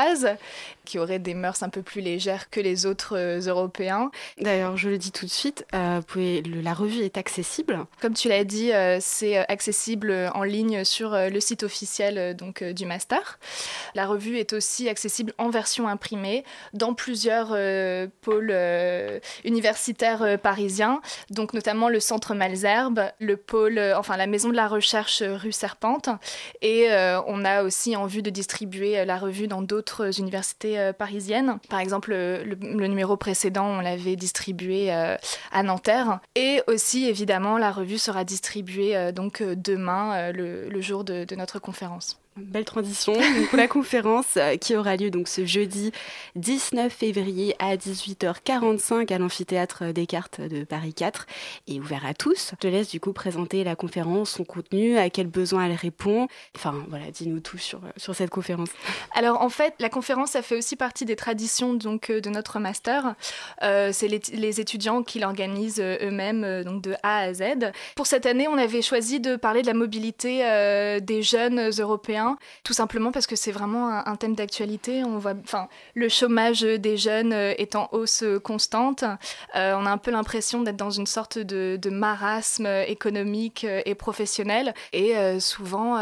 qui 0.86 0.99
auraient 0.99 1.18
des 1.18 1.34
mœurs 1.34 1.62
un 1.62 1.68
peu 1.68 1.82
plus 1.82 2.01
légères 2.01 2.49
que 2.49 2.61
les 2.61 2.86
autres 2.86 3.18
euh, 3.18 3.40
Européens. 3.40 4.11
D'ailleurs, 4.40 4.78
je 4.78 4.88
le 4.88 4.97
dis 4.97 5.12
tout 5.12 5.26
de 5.26 5.30
suite, 5.30 5.66
euh, 5.74 6.01
la 6.62 6.72
revue 6.72 7.03
est 7.03 7.18
accessible. 7.18 7.84
Comme 8.01 8.14
tu 8.14 8.28
l'as 8.28 8.44
dit, 8.44 8.72
euh, 8.72 8.99
c'est 9.01 9.36
accessible 9.49 10.30
en 10.34 10.44
ligne 10.44 10.84
sur 10.84 11.11
le 11.11 11.40
site 11.40 11.64
officiel 11.64 12.36
donc, 12.36 12.62
du 12.62 12.86
master. 12.86 13.38
La 13.94 14.07
revue 14.07 14.38
est 14.38 14.53
aussi 14.53 14.88
accessible 14.88 15.34
en 15.38 15.51
version 15.51 15.88
imprimée 15.88 16.44
dans 16.72 16.94
plusieurs 16.94 17.49
pôles 18.20 18.55
universitaires 19.44 20.38
parisiens, 20.38 21.01
donc 21.30 21.53
notamment 21.53 21.88
le 21.88 21.99
centre 21.99 22.34
Malzerbe, 22.34 23.11
le 23.18 23.36
pôle, 23.36 23.80
enfin 23.97 24.16
la 24.16 24.28
maison 24.28 24.51
de 24.51 24.55
la 24.55 24.68
recherche 24.68 25.22
rue 25.22 25.53
Serpente, 25.53 26.09
et 26.62 26.88
on 27.26 27.44
a 27.44 27.64
aussi 27.64 27.97
en 27.97 28.07
vue 28.07 28.22
de 28.22 28.30
distribuer 28.30 29.05
la 29.05 29.18
revue 29.18 29.49
dans 29.49 29.62
d'autres 29.62 29.86
universités 30.18 30.78
euh, 30.78 30.93
parisiennes. 30.93 31.59
Par 31.68 31.80
exemple, 31.80 32.12
le, 32.12 32.87
numéro 32.87 33.16
précédent, 33.16 33.66
on 33.66 33.80
l'avait 33.80 34.16
distribué 34.16 34.93
euh, 34.93 35.16
à 35.53 35.62
Nanterre. 35.62 36.20
Et 36.34 36.62
aussi, 36.66 37.07
évidemment, 37.07 37.59
la 37.59 37.72
revue 37.72 37.99
sera 37.99 38.24
distribuée 38.24 38.97
euh, 38.97 39.12
demain, 39.12 40.32
le, 40.32 40.80
jour 40.80 41.05
de 41.05 41.34
notre 41.34 41.59
conférence. 41.59 42.20
Belle 42.37 42.66
transition. 42.66 43.14
Donc, 43.14 43.53
la 43.55 43.66
conférence 43.76 44.37
euh, 44.37 44.57
qui 44.57 44.76
aura 44.76 44.97
lieu 44.97 45.11
donc 45.11 45.26
ce 45.26 45.47
jeudi 45.47 45.91
19 46.34 46.93
février 46.93 47.57
à 47.59 47.76
18h45 47.76 49.11
à 49.11 49.16
l'amphithéâtre 49.16 49.84
Descartes 49.95 50.43
de 50.43 50.64
Paris 50.64 50.93
4 50.93 51.26
est 51.66 51.80
ouvert 51.80 52.05
à 52.05 52.12
tous. 52.12 52.51
Je 52.51 52.57
te 52.57 52.66
laisse 52.66 52.91
du 52.91 53.01
coup 53.01 53.14
présenter 53.14 53.64
la 53.64 53.74
conférence, 53.74 54.32
son 54.32 54.45
contenu, 54.45 54.99
à 54.99 55.09
quels 55.09 55.28
besoins 55.28 55.64
elle 55.64 55.76
répond. 55.76 56.28
Enfin 56.55 56.74
voilà, 56.91 57.11
dis-nous 57.11 57.41
tout 57.41 57.57
sur, 57.57 57.78
euh, 57.78 57.91
sur 57.97 58.14
cette 58.14 58.28
conférence. 58.28 58.68
Alors 59.14 59.41
en 59.41 59.49
fait, 59.49 59.72
la 59.78 59.89
conférence, 59.89 60.32
ça 60.32 60.43
fait 60.43 60.59
aussi 60.59 60.76
partie 60.76 61.07
des 61.07 61.16
traditions 61.16 61.72
donc 61.72 62.11
euh, 62.11 62.20
de 62.20 62.28
notre 62.28 62.59
master. 62.59 63.14
c'est 63.62 64.09
les, 64.09 64.61
étudiants 64.61 65.03
qui 65.03 65.20
l'organisent 65.20 65.80
eux-mêmes 65.80 66.64
donc 66.64 66.82
de 66.82 66.95
A 67.03 67.18
à 67.18 67.32
Z. 67.32 67.43
Pour 67.95 68.07
cette 68.07 68.26
année, 68.26 68.47
on 68.47 68.59
avait 68.59 68.82
choisi 68.82 69.20
de 69.20 69.37
parler 69.37 69.62
de 69.62 69.66
la 69.66 69.74
mobilité 69.74 70.41
des 71.03 71.22
jeunes 71.22 71.70
européens 71.78 72.26
tout 72.64 72.72
simplement 72.72 73.12
parce 73.12 73.27
que 73.27 73.37
c'est 73.37 73.53
vraiment 73.53 73.89
un, 73.89 74.16
thème 74.16 74.35
d'actualité. 74.35 75.05
On 75.05 75.18
voit, 75.18 75.35
enfin, 75.45 75.68
le 75.95 76.09
chômage 76.09 76.62
des 76.62 76.97
jeunes 76.97 77.33
euh, 77.33 77.55
est 77.59 77.77
en 77.77 77.89
hausse 77.93 78.24
constante. 78.43 79.05
Euh, 79.55 79.74
on 79.77 79.87
a 79.87 79.91
un 79.91 79.99
peu 79.99 80.11
l'impression 80.11 80.62
d'être 80.62 80.77
dans 80.77 80.91
une 80.91 81.07
sorte 81.07 81.39
de, 81.39 81.79
marasme 81.91 82.66
économique 82.87 83.64
euh, 83.64 83.81
et 83.85 83.95
professionnel. 83.95 84.74
Et 84.93 85.14
souvent, 85.41 85.99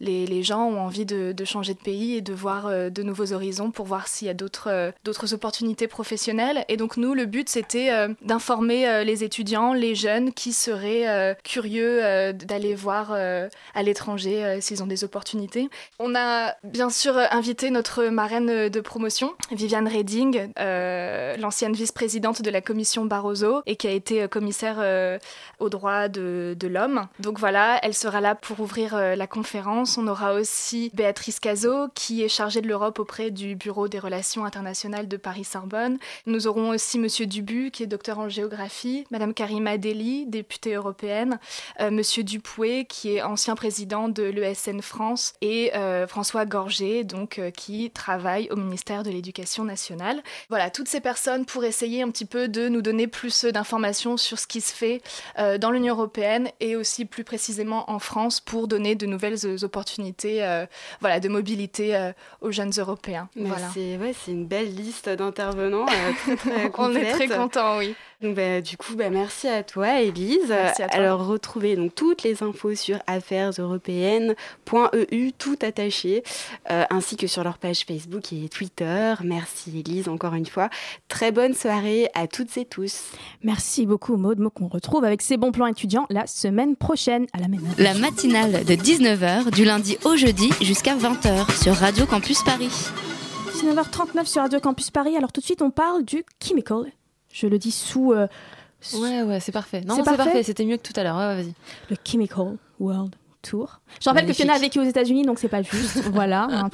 les, 0.00 0.42
gens 0.42 0.64
ont 0.64 0.80
envie 0.80 1.06
de, 1.06 1.44
changer 1.44 1.74
de 1.74 1.78
pays 1.78 2.16
et 2.16 2.20
de 2.20 2.32
voir 2.32 2.68
de 2.90 3.02
nouveaux 3.02 3.32
horizons 3.32 3.70
pour 3.70 3.86
voir 3.86 4.08
s'il 4.08 4.26
y 4.26 4.30
a 4.30 4.34
d'autres 4.34 4.92
d'autres 5.04 5.34
opportunités 5.34 5.88
professionnelles. 5.88 6.64
Et 6.68 6.76
donc 6.76 6.96
nous, 6.96 7.14
le 7.14 7.26
but, 7.26 7.48
c'était 7.48 7.90
d'informer 8.22 9.04
les 9.04 9.24
étudiants, 9.24 9.72
les 9.72 9.94
jeunes 9.94 10.32
qui 10.32 10.52
seraient 10.52 11.36
curieux 11.44 12.32
d'aller 12.32 12.74
voir 12.74 13.12
à 13.12 13.82
l'étranger 13.82 14.60
s'ils 14.60 14.82
ont 14.82 14.86
des 14.86 15.04
opportunités. 15.04 15.67
On 15.98 16.14
a 16.14 16.54
bien 16.64 16.90
sûr 16.90 17.16
invité 17.30 17.70
notre 17.70 18.04
marraine 18.04 18.68
de 18.68 18.80
promotion, 18.80 19.34
Viviane 19.50 19.88
Reding, 19.88 20.52
euh, 20.58 21.36
l'ancienne 21.36 21.72
vice-présidente 21.72 22.42
de 22.42 22.50
la 22.50 22.60
commission 22.60 23.04
Barroso 23.04 23.62
et 23.66 23.76
qui 23.76 23.86
a 23.86 23.92
été 23.92 24.28
commissaire 24.28 25.18
aux 25.58 25.68
droits 25.68 26.08
de, 26.08 26.56
l'homme. 26.68 27.06
Donc 27.20 27.38
voilà, 27.38 27.78
elle 27.82 27.94
sera 27.94 28.20
là 28.20 28.34
pour 28.34 28.60
ouvrir 28.60 28.94
la 28.94 29.26
conférence. 29.26 29.96
On 29.96 30.06
aura 30.06 30.34
aussi 30.34 30.90
Béatrice 30.94 31.40
Cazot, 31.40 31.88
qui 31.94 32.22
est 32.22 32.28
chargée 32.28 32.60
de 32.60 32.68
l'Europe 32.68 32.98
auprès 32.98 33.30
du 33.30 33.56
Bureau 33.56 33.88
des 33.88 33.98
relations 33.98 34.44
internationales 34.44 35.08
de 35.08 35.16
Paris-Sorbonne. 35.16 35.98
Nous 36.26 36.46
aurons 36.46 36.70
aussi 36.70 36.98
Monsieur 36.98 37.26
Dubu, 37.26 37.70
qui 37.70 37.82
est 37.82 37.86
docteur 37.86 38.18
en 38.18 38.28
géographie, 38.28 39.06
Madame 39.10 39.34
Karima 39.34 39.78
Deli, 39.78 40.26
députée 40.26 40.74
européenne, 40.74 41.38
euh, 41.80 41.90
Monsieur 41.90 42.22
Dupoué, 42.22 42.86
qui 42.86 43.16
est 43.16 43.22
ancien 43.22 43.54
président 43.54 44.08
de 44.08 44.22
l'ESN 44.22 44.80
France, 44.80 45.34
euh, 45.74 46.06
François 46.06 46.46
Gorgé, 46.46 47.04
donc 47.04 47.38
euh, 47.38 47.50
qui 47.50 47.90
travaille 47.90 48.48
au 48.50 48.56
ministère 48.56 49.02
de 49.02 49.10
l'Éducation 49.10 49.64
nationale. 49.64 50.22
Voilà, 50.48 50.70
toutes 50.70 50.88
ces 50.88 51.00
personnes 51.00 51.44
pour 51.44 51.64
essayer 51.64 52.02
un 52.02 52.10
petit 52.10 52.24
peu 52.24 52.48
de 52.48 52.68
nous 52.68 52.82
donner 52.82 53.06
plus 53.06 53.44
d'informations 53.44 54.16
sur 54.16 54.38
ce 54.38 54.46
qui 54.46 54.60
se 54.60 54.72
fait 54.72 55.02
dans 55.60 55.70
l'Union 55.70 55.94
européenne 55.94 56.48
et 56.60 56.76
aussi 56.76 57.04
plus 57.04 57.24
précisément 57.24 57.90
en 57.90 57.98
France 57.98 58.40
pour 58.40 58.68
donner 58.68 58.94
de 58.94 59.06
nouvelles 59.06 59.64
opportunités 59.64 60.44
voilà, 61.00 61.20
de 61.20 61.28
mobilité 61.28 62.12
aux 62.40 62.50
jeunes 62.50 62.72
Européens. 62.76 63.28
Voilà. 63.36 63.68
C'est 63.72 63.96
ouais, 63.96 64.14
une 64.26 64.46
belle 64.46 64.74
liste 64.74 65.08
d'intervenants 65.08 65.86
On 66.78 66.94
est 66.94 67.12
très 67.12 67.28
contents, 67.28 67.78
oui. 67.78 67.94
Donc, 68.20 68.34
bah, 68.34 68.60
du 68.60 68.76
coup, 68.76 68.96
bah, 68.96 69.10
merci 69.10 69.46
à 69.46 69.62
toi, 69.62 70.00
Elise. 70.00 70.52
Alors, 70.90 71.24
retrouvez 71.26 71.76
donc 71.76 71.94
toutes 71.94 72.24
les 72.24 72.42
infos 72.42 72.74
sur 72.74 72.98
affaireseuropéennes.eu, 73.06 75.32
tout 75.38 75.56
attaché, 75.62 76.22
euh, 76.70 76.84
ainsi 76.90 77.16
que 77.16 77.26
sur 77.26 77.44
leur 77.44 77.58
page 77.58 77.84
Facebook 77.86 78.32
et 78.32 78.48
Twitter. 78.48 79.14
Merci, 79.24 79.78
Elise, 79.78 80.08
encore 80.08 80.34
une 80.34 80.46
fois. 80.46 80.68
Très 81.08 81.32
bonne 81.32 81.54
soirée 81.54 82.10
à 82.14 82.26
toutes 82.26 82.56
et 82.56 82.64
tous. 82.64 83.12
Merci 83.42 83.86
beaucoup, 83.86 84.16
Maud, 84.16 84.38
qu'on 84.54 84.68
retrouve 84.68 85.04
avec 85.04 85.22
ses 85.22 85.36
bons 85.36 85.52
plans 85.52 85.66
étudiants 85.66 86.06
la 86.10 86.26
semaine 86.26 86.76
prochaine 86.76 87.26
à 87.32 87.38
la 87.38 87.48
même 87.48 87.60
heure. 87.64 87.74
La 87.78 87.94
matinale 87.94 88.64
de 88.64 88.74
19h, 88.74 89.50
du 89.52 89.64
lundi 89.64 89.96
au 90.04 90.16
jeudi 90.16 90.50
jusqu'à 90.60 90.96
20h 90.96 91.62
sur 91.62 91.74
Radio 91.74 92.06
Campus 92.06 92.42
Paris. 92.42 92.70
19h39 93.54 94.26
sur 94.26 94.42
Radio 94.42 94.60
Campus 94.60 94.90
Paris. 94.90 95.16
Alors, 95.16 95.32
tout 95.32 95.40
de 95.40 95.46
suite, 95.46 95.62
on 95.62 95.70
parle 95.70 96.04
du 96.04 96.24
Chemical 96.42 96.92
je 97.32 97.46
le 97.46 97.58
dis 97.58 97.70
sous. 97.70 98.12
Euh, 98.12 98.26
ouais, 98.94 99.22
ouais, 99.22 99.40
c'est 99.40 99.52
parfait. 99.52 99.82
Non, 99.82 99.96
c'est 99.96 100.16
parfait. 100.16 100.42
C'était 100.42 100.64
mieux 100.64 100.76
que 100.76 100.82
tout 100.82 100.98
à 100.98 101.02
l'heure. 101.02 101.16
Ouais, 101.16 101.42
vas-y. 101.42 101.54
Le 101.90 101.96
Chemical 102.04 102.56
World 102.80 103.14
Tour. 103.42 103.80
Je 104.00 104.08
rappelle 104.08 104.26
que 104.26 104.32
Fiona 104.32 104.54
a 104.54 104.58
vécu 104.58 104.78
aux 104.78 104.84
États-Unis, 104.84 105.24
donc 105.24 105.38
c'est 105.38 105.48
pas 105.48 105.62
juste. 105.62 105.98
voilà, 106.12 106.48
hein, 106.50 106.70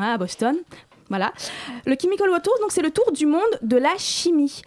à 0.00 0.18
Boston. 0.18 0.56
Voilà. 1.08 1.32
Le 1.84 1.96
Chemical 2.00 2.28
World 2.28 2.44
Tour, 2.44 2.54
donc 2.60 2.72
c'est 2.72 2.82
le 2.82 2.90
tour 2.90 3.12
du 3.12 3.26
monde 3.26 3.42
de 3.62 3.76
la 3.76 3.96
chimie. 3.98 4.62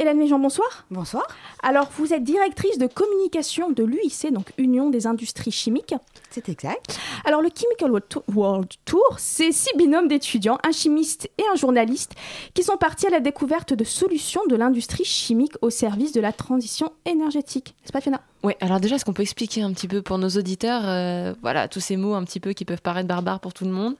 Hélène 0.00 0.18
Méjean, 0.18 0.38
bonsoir. 0.38 0.86
Bonsoir. 0.92 1.26
Alors, 1.60 1.90
vous 1.98 2.14
êtes 2.14 2.22
directrice 2.22 2.78
de 2.78 2.86
communication 2.86 3.72
de 3.72 3.82
l'UIC, 3.82 4.32
donc 4.32 4.52
Union 4.56 4.90
des 4.90 5.08
industries 5.08 5.50
chimiques. 5.50 5.92
C'est 6.30 6.48
exact. 6.48 7.00
Alors, 7.24 7.42
le 7.42 7.48
Chemical 7.52 8.00
World 8.32 8.68
Tour, 8.84 9.16
c'est 9.18 9.50
six 9.50 9.76
binômes 9.76 10.06
d'étudiants, 10.06 10.58
un 10.64 10.70
chimiste 10.70 11.28
et 11.36 11.42
un 11.52 11.56
journaliste, 11.56 12.12
qui 12.54 12.62
sont 12.62 12.76
partis 12.76 13.08
à 13.08 13.10
la 13.10 13.18
découverte 13.18 13.74
de 13.74 13.82
solutions 13.82 14.42
de 14.48 14.54
l'industrie 14.54 15.04
chimique 15.04 15.54
au 15.62 15.70
service 15.70 16.12
de 16.12 16.20
la 16.20 16.32
transition 16.32 16.92
énergétique. 17.04 17.74
N'est-ce 17.80 17.92
pas, 17.92 18.00
Fiona? 18.00 18.20
Oui, 18.44 18.52
alors 18.60 18.78
déjà, 18.78 18.94
est-ce 18.94 19.04
qu'on 19.04 19.12
peut 19.12 19.22
expliquer 19.22 19.62
un 19.62 19.72
petit 19.72 19.88
peu 19.88 20.00
pour 20.00 20.18
nos 20.18 20.28
auditeurs, 20.28 20.82
euh, 20.84 21.34
voilà, 21.42 21.66
tous 21.66 21.80
ces 21.80 21.96
mots 21.96 22.14
un 22.14 22.22
petit 22.22 22.38
peu 22.38 22.52
qui 22.52 22.64
peuvent 22.64 22.82
paraître 22.82 23.08
barbares 23.08 23.40
pour 23.40 23.52
tout 23.52 23.64
le 23.64 23.72
monde? 23.72 23.96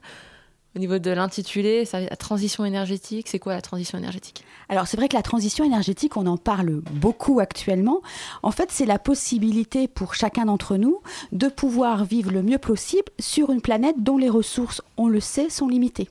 Au 0.75 0.79
niveau 0.79 0.99
de 0.99 1.11
l'intitulé, 1.11 1.87
la 1.93 2.15
transition 2.15 2.63
énergétique, 2.63 3.27
c'est 3.27 3.39
quoi 3.39 3.53
la 3.53 3.61
transition 3.61 3.97
énergétique? 3.97 4.43
Alors 4.69 4.87
c'est 4.87 4.97
vrai 4.97 5.07
que 5.07 5.15
la 5.15 5.23
transition 5.23 5.65
énergétique, 5.65 6.15
on 6.15 6.27
en 6.27 6.37
parle 6.37 6.81
beaucoup 6.91 7.39
actuellement. 7.39 8.01
En 8.43 8.51
fait, 8.51 8.69
c'est 8.71 8.85
la 8.85 8.99
possibilité 8.99 9.87
pour 9.87 10.13
chacun 10.13 10.45
d'entre 10.45 10.77
nous 10.77 11.01
de 11.31 11.47
pouvoir 11.47 12.05
vivre 12.05 12.31
le 12.31 12.43
mieux 12.43 12.59
possible 12.59 13.11
sur 13.19 13.49
une 13.49 13.61
planète 13.61 14.03
dont 14.03 14.17
les 14.17 14.29
ressources, 14.29 14.81
on 14.97 15.07
le 15.07 15.19
sait, 15.19 15.49
sont 15.49 15.67
limitées. 15.67 16.09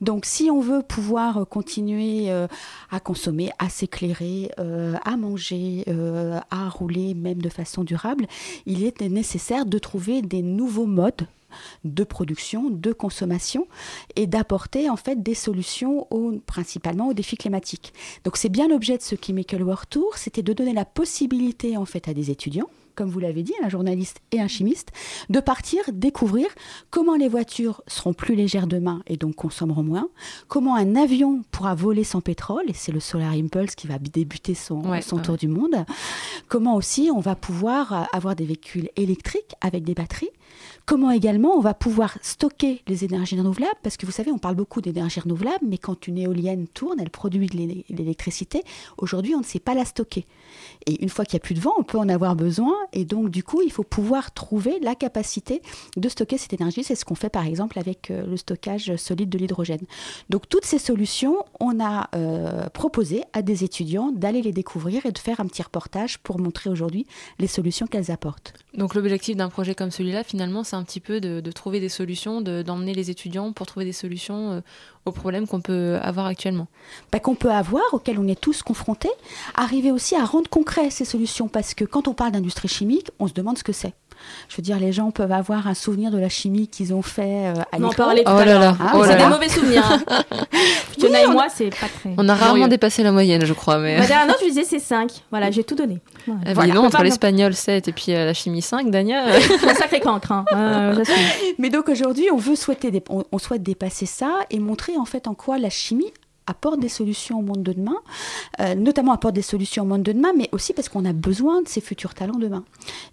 Donc 0.00 0.24
si 0.24 0.50
on 0.50 0.60
veut 0.60 0.82
pouvoir 0.82 1.46
continuer 1.48 2.30
euh, 2.30 2.46
à 2.90 3.00
consommer, 3.00 3.50
à 3.58 3.68
s'éclairer, 3.68 4.50
euh, 4.58 4.94
à 5.04 5.16
manger, 5.16 5.84
euh, 5.88 6.38
à 6.50 6.68
rouler 6.68 7.14
même 7.14 7.42
de 7.42 7.48
façon 7.48 7.84
durable, 7.84 8.26
il 8.66 8.84
est 8.84 9.00
nécessaire 9.02 9.66
de 9.66 9.78
trouver 9.78 10.22
des 10.22 10.42
nouveaux 10.42 10.86
modes 10.86 11.26
de 11.84 12.04
production, 12.04 12.70
de 12.70 12.92
consommation 12.92 13.66
et 14.16 14.26
d'apporter 14.26 14.90
en 14.90 14.96
fait 14.96 15.22
des 15.22 15.34
solutions 15.34 16.06
principalement 16.46 17.08
aux 17.08 17.14
défis 17.14 17.36
climatiques. 17.36 17.92
Donc 18.24 18.36
c'est 18.36 18.48
bien 18.48 18.68
l'objet 18.68 18.96
de 18.96 19.02
ce 19.02 19.14
Chemical 19.16 19.62
War 19.62 19.86
Tour, 19.86 20.16
c'était 20.16 20.42
de 20.42 20.52
donner 20.52 20.72
la 20.72 20.84
possibilité 20.84 21.76
en 21.76 21.84
fait 21.84 22.08
à 22.08 22.14
des 22.14 22.30
étudiants 22.30 22.68
comme 23.00 23.08
vous 23.08 23.20
l'avez 23.20 23.42
dit, 23.42 23.54
un 23.62 23.70
journaliste 23.70 24.20
et 24.30 24.42
un 24.42 24.46
chimiste, 24.46 24.90
de 25.30 25.40
partir 25.40 25.82
découvrir 25.90 26.48
comment 26.90 27.16
les 27.16 27.28
voitures 27.28 27.82
seront 27.86 28.12
plus 28.12 28.34
légères 28.34 28.66
demain 28.66 29.02
et 29.06 29.16
donc 29.16 29.36
consommeront 29.36 29.82
moins, 29.82 30.08
comment 30.48 30.76
un 30.76 30.96
avion 30.96 31.42
pourra 31.50 31.74
voler 31.74 32.04
sans 32.04 32.20
pétrole, 32.20 32.64
et 32.68 32.74
c'est 32.74 32.92
le 32.92 33.00
Solar 33.00 33.32
Impulse 33.32 33.74
qui 33.74 33.86
va 33.86 33.98
débuter 33.98 34.54
son, 34.54 35.00
son 35.00 35.18
tour 35.18 35.38
du 35.38 35.48
monde, 35.48 35.86
comment 36.48 36.76
aussi 36.76 37.10
on 37.10 37.20
va 37.20 37.36
pouvoir 37.36 38.06
avoir 38.12 38.36
des 38.36 38.44
véhicules 38.44 38.90
électriques 38.96 39.54
avec 39.62 39.82
des 39.84 39.94
batteries, 39.94 40.28
Comment 40.86 41.10
également 41.10 41.56
on 41.56 41.60
va 41.60 41.74
pouvoir 41.74 42.18
stocker 42.22 42.82
les 42.86 43.04
énergies 43.04 43.38
renouvelables? 43.38 43.78
Parce 43.82 43.96
que 43.96 44.06
vous 44.06 44.12
savez, 44.12 44.30
on 44.30 44.38
parle 44.38 44.56
beaucoup 44.56 44.80
d'énergie 44.80 45.20
renouvelable, 45.20 45.64
mais 45.66 45.78
quand 45.78 46.06
une 46.06 46.18
éolienne 46.18 46.66
tourne, 46.68 46.98
elle 47.00 47.10
produit 47.10 47.46
de 47.46 47.84
l'électricité. 47.88 48.62
Aujourd'hui, 48.98 49.34
on 49.34 49.40
ne 49.40 49.44
sait 49.44 49.60
pas 49.60 49.74
la 49.74 49.84
stocker. 49.84 50.26
Et 50.86 51.02
une 51.02 51.08
fois 51.08 51.24
qu'il 51.24 51.36
n'y 51.36 51.40
a 51.40 51.44
plus 51.44 51.54
de 51.54 51.60
vent, 51.60 51.72
on 51.78 51.82
peut 51.82 51.98
en 51.98 52.08
avoir 52.08 52.36
besoin. 52.36 52.74
Et 52.92 53.04
donc, 53.04 53.30
du 53.30 53.42
coup, 53.42 53.62
il 53.62 53.70
faut 53.70 53.84
pouvoir 53.84 54.32
trouver 54.32 54.78
la 54.80 54.94
capacité 54.94 55.62
de 55.96 56.08
stocker 56.08 56.38
cette 56.38 56.52
énergie. 56.52 56.82
C'est 56.82 56.94
ce 56.94 57.04
qu'on 57.04 57.14
fait, 57.14 57.30
par 57.30 57.46
exemple, 57.46 57.78
avec 57.78 58.10
euh, 58.10 58.26
le 58.26 58.36
stockage 58.36 58.96
solide 58.96 59.28
de 59.28 59.38
l'hydrogène. 59.38 59.84
Donc, 60.28 60.48
toutes 60.48 60.64
ces 60.64 60.78
solutions, 60.78 61.36
on 61.60 61.80
a 61.80 62.08
euh, 62.14 62.68
proposé 62.70 63.22
à 63.32 63.42
des 63.42 63.64
étudiants 63.64 64.10
d'aller 64.12 64.42
les 64.42 64.52
découvrir 64.52 65.06
et 65.06 65.12
de 65.12 65.18
faire 65.18 65.40
un 65.40 65.46
petit 65.46 65.62
reportage 65.62 66.18
pour 66.18 66.38
montrer 66.38 66.70
aujourd'hui 66.70 67.06
les 67.38 67.46
solutions 67.46 67.86
qu'elles 67.86 68.10
apportent. 68.10 68.54
Donc, 68.74 68.94
l'objectif 68.94 69.36
d'un 69.36 69.48
projet 69.48 69.74
comme 69.74 69.90
celui-là, 69.90 70.24
finalement, 70.24 70.49
c'est 70.64 70.76
un 70.76 70.82
petit 70.84 71.00
peu 71.00 71.20
de, 71.20 71.52
trouver 71.52 71.80
des 71.80 71.88
solutions, 71.88 72.40
d'emmener 72.40 72.94
les 72.94 73.10
étudiants 73.10 73.52
pour 73.52 73.66
trouver 73.66 73.84
des 73.84 73.92
solutions 73.92 74.52
euh, 74.52 74.60
aux 75.06 75.12
problèmes 75.12 75.46
qu'on 75.46 75.60
peut 75.60 75.98
avoir 76.02 76.26
actuellement. 76.26 76.68
Bah, 77.12 77.20
qu'on 77.20 77.34
peut 77.34 77.50
avoir, 77.50 77.82
auxquels 77.92 78.18
on 78.18 78.28
est 78.28 78.40
tous 78.40 78.62
confrontés, 78.62 79.10
arriver 79.54 79.90
aussi 79.90 80.16
à 80.16 80.24
rendre 80.24 80.48
concret 80.48 80.90
ces 80.90 81.04
solutions, 81.04 81.48
parce 81.48 81.74
que 81.74 81.84
quand 81.84 82.08
on 82.08 82.14
parle 82.14 82.32
d'industrie 82.32 82.68
chimique, 82.68 83.10
on 83.18 83.28
se 83.28 83.32
demande 83.32 83.58
ce 83.58 83.64
que 83.64 83.72
c'est. 83.72 83.94
Je 84.48 84.56
veux 84.56 84.62
dire, 84.62 84.78
les 84.78 84.92
gens 84.92 85.10
peuvent 85.10 85.32
avoir 85.32 85.66
un 85.66 85.74
souvenir 85.74 86.10
de 86.10 86.18
la 86.18 86.28
chimie 86.28 86.68
qu'ils 86.68 86.92
ont 86.94 87.02
fait 87.02 87.48
euh, 87.48 87.54
à 87.72 87.78
l'école. 87.78 87.84
On 87.84 87.88
en 87.88 87.92
parlait 87.92 88.24
tout 88.24 88.32
oh 88.34 88.38
à 88.38 88.44
l'heure. 88.44 88.76
Ah, 88.80 88.92
oh 88.94 89.04
c'est 89.04 89.16
des 89.16 89.26
mauvais 89.26 89.48
souvenirs. 89.48 89.84
Hein. 89.90 90.00
et 91.22 91.26
moi, 91.28 91.46
c'est 91.48 91.70
pas 91.70 91.86
très. 91.86 92.14
On 92.16 92.28
a 92.28 92.34
rarement 92.34 92.68
dépassé 92.68 93.02
la 93.02 93.12
moyenne, 93.12 93.44
je 93.44 93.52
crois. 93.52 93.78
Mais... 93.78 93.98
Bah, 93.98 94.26
non, 94.26 94.34
je 94.40 94.46
disais 94.46 94.64
c'est 94.64 94.78
5. 94.78 95.10
Voilà, 95.30 95.50
j'ai 95.50 95.64
tout 95.64 95.74
donné. 95.74 95.98
Eh 96.46 96.54
ben, 96.54 96.66
non, 96.66 96.86
entre 96.86 97.02
l'espagnol 97.02 97.54
7 97.54 97.88
et 97.88 97.92
puis 97.92 98.14
euh, 98.14 98.26
la 98.26 98.34
chimie 98.34 98.62
5, 98.62 98.90
Dania. 98.90 99.24
un 99.68 99.74
sacré 99.74 100.00
cancre. 100.00 100.32
Hein. 100.32 100.44
mais 101.58 101.70
donc 101.70 101.88
aujourd'hui, 101.88 102.28
on 102.32 102.36
veut 102.36 102.56
souhaiter, 102.56 102.90
on 103.08 103.38
souhaite 103.38 103.62
dépasser 103.62 104.06
ça 104.06 104.40
et 104.50 104.58
montrer 104.58 104.96
en 104.96 105.04
fait 105.04 105.28
en 105.28 105.34
quoi 105.34 105.58
la 105.58 105.70
chimie 105.70 106.12
apporte 106.50 106.80
des 106.80 106.88
solutions 106.88 107.38
au 107.38 107.42
monde 107.42 107.62
de 107.62 107.72
demain, 107.72 107.96
euh, 108.60 108.74
notamment 108.74 109.12
apporte 109.12 109.34
des 109.34 109.42
solutions 109.42 109.84
au 109.84 109.86
monde 109.86 110.02
de 110.02 110.12
demain, 110.12 110.32
mais 110.36 110.48
aussi 110.52 110.72
parce 110.72 110.88
qu'on 110.88 111.04
a 111.04 111.12
besoin 111.12 111.62
de 111.62 111.68
ces 111.68 111.80
futurs 111.80 112.14
talents 112.14 112.38
demain. 112.38 112.64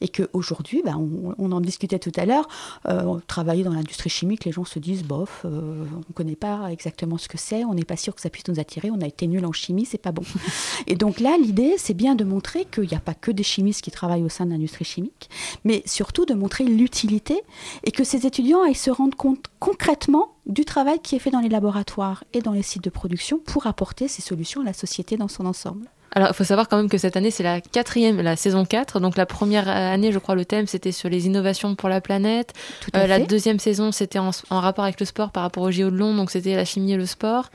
Et 0.02 0.10
qu'aujourd'hui, 0.10 0.82
bah, 0.84 0.96
on, 0.98 1.52
en 1.52 1.62
discutait 1.62 2.00
tout 2.00 2.12
à 2.18 2.26
l'heure, 2.26 2.48
euh, 2.90 3.20
travailler 3.28 3.64
dans 3.64 3.74
l'industrie 3.74 4.10
chimique, 4.10 4.44
les 4.46 4.52
gens 4.52 4.66
se 4.66 4.80
disent, 4.80 5.04
bof, 5.04 5.44
euh, 5.46 5.86
on 5.94 5.98
ne 5.98 6.14
connaît 6.14 6.36
pas 6.36 6.72
exactement 6.72 7.18
ce 7.18 7.28
que 7.30 7.38
c'est, 7.38 7.64
on 7.64 7.74
n'est 7.74 7.86
pas 7.86 7.96
sûr 7.96 8.16
que 8.16 8.22
ça 8.22 8.30
puisse 8.30 8.48
nous 8.48 8.60
attirer, 8.60 8.92
on 8.92 9.02
a 9.02 9.08
été 9.08 9.28
nul 9.28 9.46
en 9.46 9.54
chimie, 9.54 9.86
c'est 9.86 9.98
pas 9.98 10.12
bon. 10.12 10.24
Et 10.88 10.96
donc 10.96 11.20
là, 11.20 11.38
l'idée, 11.38 11.76
c'est 11.78 11.94
bien 11.94 12.16
de 12.16 12.24
montrer 12.24 12.66
qu'il 12.66 12.88
n'y 12.88 12.96
a 12.96 13.00
pas 13.00 13.14
que 13.14 13.32
des 13.32 13.44
chimistes 13.44 13.82
qui 13.82 13.92
travaillent 13.92 14.24
au 14.24 14.30
sein 14.30 14.46
de 14.46 14.52
l'industrie 14.52 14.86
chimique, 14.86 15.30
mais 15.64 15.84
surtout 15.86 16.26
de 16.26 16.34
montrer 16.34 16.64
l'utilité 16.64 17.42
et 17.84 17.92
que 17.92 18.04
ces 18.04 18.26
étudiants 18.26 18.64
aillent 18.64 18.76
se 18.76 18.92
rendre 18.92 19.16
compte 19.16 19.46
concrètement 19.60 20.34
du 20.48 20.66
travail 20.66 21.00
qui 21.00 21.16
est 21.16 21.20
fait 21.20 21.30
dans 21.30 21.40
les 21.40 21.50
laboratoires 21.50 22.24
et 22.34 22.42
dans 22.42 22.54
les 22.54 22.64
sites 22.64 22.84
de 22.84 22.90
production 22.90 23.40
pour 23.40 23.68
apporter 23.68 24.08
ces 24.08 24.22
solutions 24.22 24.62
à 24.62 24.66
la 24.66 24.74
société 24.74 25.18
dans 25.18 25.28
son 25.28 25.46
ensemble. 25.46 25.88
Alors, 26.14 26.30
il 26.30 26.34
faut 26.34 26.46
savoir 26.46 26.70
quand 26.70 26.78
même 26.78 26.90
que 26.90 26.98
cette 26.98 27.18
année, 27.18 27.32
c'est 27.32 27.44
la 27.44 27.60
quatrième, 27.62 28.22
la 28.22 28.36
saison 28.36 28.66
4. 28.66 29.00
Donc, 29.00 29.18
la 29.18 29.26
première 29.26 29.68
année, 29.68 30.12
je 30.12 30.20
crois, 30.20 30.36
le 30.36 30.46
thème, 30.46 30.66
c'était 30.66 30.94
sur 30.94 31.10
les 31.10 31.28
innovations 31.28 31.76
pour 31.76 31.90
la 31.90 32.02
planète. 32.02 32.54
Euh, 32.96 33.08
la 33.08 33.20
deuxième 33.20 33.60
saison, 33.60 33.92
c'était 33.92 34.20
en, 34.20 34.32
rapport 34.50 34.86
avec 34.86 35.00
le 35.00 35.06
sport 35.06 35.32
par 35.32 35.44
rapport 35.44 35.64
au 35.64 35.72
JO 35.72 35.92
de 35.92 35.98
Londres. 35.98 36.18
Donc, 36.18 36.32
c'était 36.32 36.56
la 36.56 36.66
chimie 36.66 36.94
et 36.94 36.98
le 36.98 37.06
sport. 37.06 37.50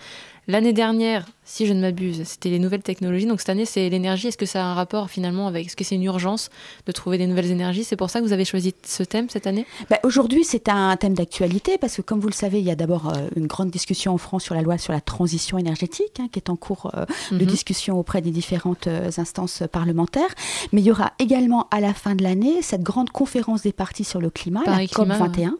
L'année 0.48 0.72
dernière, 0.72 1.24
si 1.52 1.66
je 1.66 1.74
ne 1.74 1.82
m'abuse. 1.82 2.22
C'était 2.24 2.48
les 2.48 2.58
nouvelles 2.58 2.82
technologies. 2.82 3.26
Donc 3.26 3.40
cette 3.40 3.50
année, 3.50 3.66
c'est 3.66 3.90
l'énergie. 3.90 4.28
Est-ce 4.28 4.38
que 4.38 4.46
ça 4.46 4.62
a 4.64 4.66
un 4.66 4.72
rapport 4.72 5.10
finalement 5.10 5.46
avec 5.48 5.66
Est-ce 5.66 5.76
que 5.76 5.84
c'est 5.84 5.96
une 5.96 6.02
urgence 6.04 6.48
de 6.86 6.92
trouver 6.92 7.18
des 7.18 7.26
nouvelles 7.26 7.50
énergies? 7.50 7.84
C'est 7.84 7.96
pour 7.96 8.08
ça 8.08 8.20
que 8.20 8.24
vous 8.24 8.32
avez 8.32 8.46
choisi 8.46 8.74
ce 8.86 9.02
thème 9.02 9.28
cette 9.28 9.46
année? 9.46 9.66
Bah, 9.90 9.98
Aujourd'hui, 10.02 10.44
c'est 10.44 10.70
un 10.70 10.96
thème 10.96 11.12
d'actualité 11.12 11.76
parce 11.76 11.96
que, 11.96 12.00
comme 12.02 12.20
vous 12.20 12.28
le 12.28 12.32
savez, 12.32 12.58
il 12.60 12.64
y 12.64 12.70
a 12.70 12.74
d'abord 12.74 13.10
euh, 13.10 13.28
une 13.36 13.46
grande 13.48 13.70
discussion 13.70 14.14
en 14.14 14.18
France 14.18 14.44
sur 14.44 14.54
la 14.54 14.62
loi 14.62 14.78
sur 14.78 14.94
la 14.94 15.02
transition 15.02 15.58
énergétique 15.58 16.18
hein, 16.20 16.28
qui 16.32 16.38
est 16.38 16.48
en 16.48 16.56
cours 16.56 16.90
euh, 16.94 17.04
de 17.30 17.36
Mhm. 17.44 17.46
discussion 17.46 17.98
auprès 17.98 18.22
des 18.22 18.30
différentes 18.30 18.86
euh, 18.86 19.10
instances 19.18 19.62
parlementaires. 19.70 20.30
Mais 20.72 20.80
il 20.80 20.84
y 20.84 20.90
aura 20.90 21.12
également 21.18 21.68
à 21.70 21.80
la 21.80 21.92
fin 21.92 22.14
de 22.14 22.22
l'année 22.22 22.62
cette 22.62 22.82
grande 22.82 23.10
conférence 23.10 23.60
des 23.60 23.72
partis 23.72 24.04
sur 24.04 24.22
le 24.22 24.30
climat, 24.30 24.62
Paris 24.64 24.88
la 24.90 24.96
COP 24.96 25.06
Climat, 25.08 25.18
21, 25.26 25.54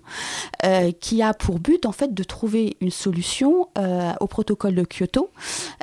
euh, 0.65 0.91
qui 1.01 1.21
a 1.23 1.35
pour 1.35 1.59
but 1.59 1.85
en 1.85 1.93
fait 1.93 2.15
de 2.15 2.25
trouver 2.25 2.77
une 2.81 2.91
solution 2.91 3.69
euh, 3.77 4.13
au 4.21 4.27
protocole 4.27 4.75
de 4.75 4.85
Kyoto 4.85 5.29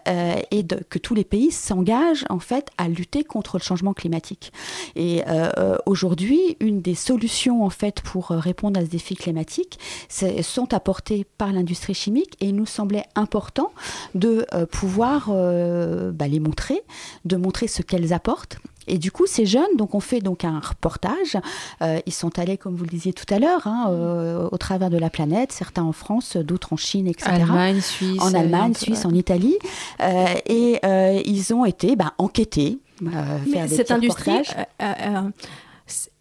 euh, 0.07 0.35
et 0.51 0.65
que 0.65 0.99
tous 0.99 1.15
les 1.15 1.23
pays 1.23 1.51
s'engagent 1.51 2.25
en 2.29 2.39
fait 2.39 2.69
à 2.77 2.87
lutter 2.87 3.23
contre 3.23 3.57
le 3.57 3.63
changement 3.63 3.93
climatique. 3.93 4.51
Et 4.95 5.23
euh, 5.27 5.77
aujourd'hui, 5.85 6.57
une 6.59 6.81
des 6.81 6.95
solutions 6.95 7.63
en 7.63 7.69
fait 7.69 8.01
pour 8.01 8.31
euh, 8.31 8.39
répondre 8.39 8.79
à 8.79 8.83
ce 8.83 8.89
défi 8.89 9.15
climatique 9.15 9.79
sont 10.09 10.73
apportées 10.73 11.25
par 11.37 11.51
l'industrie 11.51 11.93
chimique 11.93 12.35
et 12.39 12.47
il 12.47 12.55
nous 12.55 12.65
semblait 12.65 13.03
important 13.15 13.71
de 14.15 14.45
pouvoir 14.71 15.29
bah, 15.29 16.27
les 16.27 16.39
montrer, 16.39 16.81
de 17.25 17.35
montrer 17.35 17.67
ce 17.67 17.81
qu'elles 17.81 18.13
apportent. 18.13 18.57
Et 18.87 18.97
du 18.97 19.11
coup, 19.11 19.27
ces 19.27 19.45
jeunes, 19.45 19.75
donc 19.77 19.93
on 19.93 19.99
fait 19.99 20.19
donc 20.19 20.43
un 20.43 20.59
reportage. 20.59 21.37
Euh, 21.81 21.99
ils 22.05 22.13
sont 22.13 22.39
allés, 22.39 22.57
comme 22.57 22.75
vous 22.75 22.83
le 22.83 22.89
disiez 22.89 23.13
tout 23.13 23.31
à 23.33 23.37
l'heure, 23.37 23.67
hein, 23.67 23.87
euh, 23.89 24.49
au 24.51 24.57
travers 24.57 24.89
de 24.89 24.97
la 24.97 25.09
planète, 25.09 25.51
certains 25.51 25.83
en 25.83 25.91
France, 25.91 26.37
d'autres 26.37 26.73
en 26.73 26.77
Chine, 26.77 27.07
etc. 27.07 27.29
Allemagne, 27.31 27.81
Suisse, 27.81 28.21
En 28.21 28.33
euh, 28.33 28.39
Allemagne, 28.39 28.73
peu, 28.73 28.79
Suisse, 28.79 28.99
ouais. 29.01 29.05
en 29.05 29.13
Italie. 29.13 29.57
Euh, 30.01 30.25
et 30.47 30.79
euh, 30.83 31.21
ils 31.25 31.53
ont 31.53 31.65
été 31.65 31.95
bah, 31.95 32.13
enquêtés. 32.17 32.79
euh, 33.03 33.37
Mais 33.51 33.67
cette 33.67 33.91
industrie, 33.91 34.31
euh, 34.31 34.63
euh, 34.81 34.93
euh, 35.25 35.29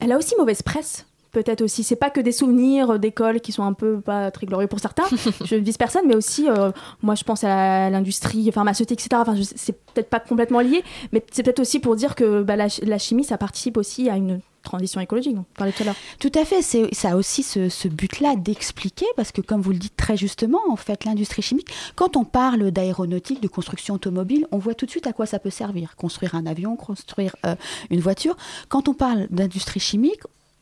elle 0.01 0.13
a 0.13 0.19
aussi 0.19 0.35
mauvaise 0.39 0.63
presse. 0.63 1.07
Peut-être 1.31 1.61
aussi, 1.63 1.85
c'est 1.85 1.97
pas 1.97 2.09
que 2.11 2.21
des 2.21 2.33
souvenirs 2.33 2.99
d'école 2.99 3.41
qui 3.41 3.53
sont 3.53 3.63
un 3.63 3.75
peu 3.75 4.01
pas 4.01 4.31
très 4.31 4.47
glorieux 4.47 4.67
pour 4.67 4.81
certains. 4.81 5.05
je 5.45 5.55
ne 5.57 5.61
vise 5.61 5.77
personne, 5.77 6.03
mais 6.07 6.17
aussi, 6.17 6.49
euh, 6.49 6.71
moi, 7.03 7.15
je 7.15 7.25
pense 7.25 7.45
à 7.45 7.91
l'industrie 7.91 8.51
pharmaceutique, 8.51 9.01
etc. 9.05 9.21
Enfin, 9.27 9.35
c'est 9.55 9.79
peut-être 9.93 10.09
pas 10.09 10.21
complètement 10.21 10.61
lié, 10.61 10.83
mais 11.13 11.23
c'est 11.31 11.43
peut-être 11.43 11.61
aussi 11.61 11.81
pour 11.81 11.97
dire 11.97 12.15
que 12.15 12.43
bah, 12.43 12.57
la, 12.57 12.69
ch- 12.71 12.87
la 12.89 12.99
chimie, 12.99 13.25
ça 13.25 13.37
participe 13.37 13.77
aussi 13.77 14.09
à 14.09 14.17
une 14.17 14.41
transition 14.63 15.01
écologique. 15.01 15.35
dont 15.35 15.45
on 15.55 15.55
parlait 15.59 15.73
tout 15.73 15.83
à 15.83 15.87
l'heure. 15.87 15.95
Tout 16.19 16.33
à 16.35 16.45
fait, 16.45 16.63
ça 16.63 17.11
a 17.11 17.17
aussi 17.17 17.43
ce, 17.43 17.69
ce 17.69 17.89
but-là 17.89 18.35
d'expliquer, 18.37 19.07
parce 19.17 19.31
que 19.31 19.41
comme 19.43 19.61
vous 19.61 19.71
le 19.73 19.79
dites 19.79 19.97
très 19.97 20.17
justement, 20.17 20.61
en 20.71 20.77
fait, 20.77 21.05
l'industrie 21.05 21.43
chimique, 21.43 21.69
quand 21.95 22.17
on 22.17 22.25
parle 22.25 22.71
d'aéronautique, 22.71 23.43
de 23.43 23.49
construction 23.49 23.95
automobile, 23.95 24.47
on 24.51 24.59
voit 24.59 24.75
tout 24.75 24.87
de 24.87 24.91
suite 24.91 25.07
à 25.07 25.13
quoi 25.13 25.27
ça 25.27 25.39
peut 25.39 25.51
servir. 25.51 25.95
Construire 25.97 26.35
un 26.35 26.47
avion, 26.47 26.75
construire 26.77 27.37
euh, 27.47 27.55
une 27.91 28.01
voiture. 28.01 28.37
Quand 28.69 28.89
on 28.89 28.95
parle 28.95 29.27
d'industrie 29.31 29.81
chimique, 29.81 30.21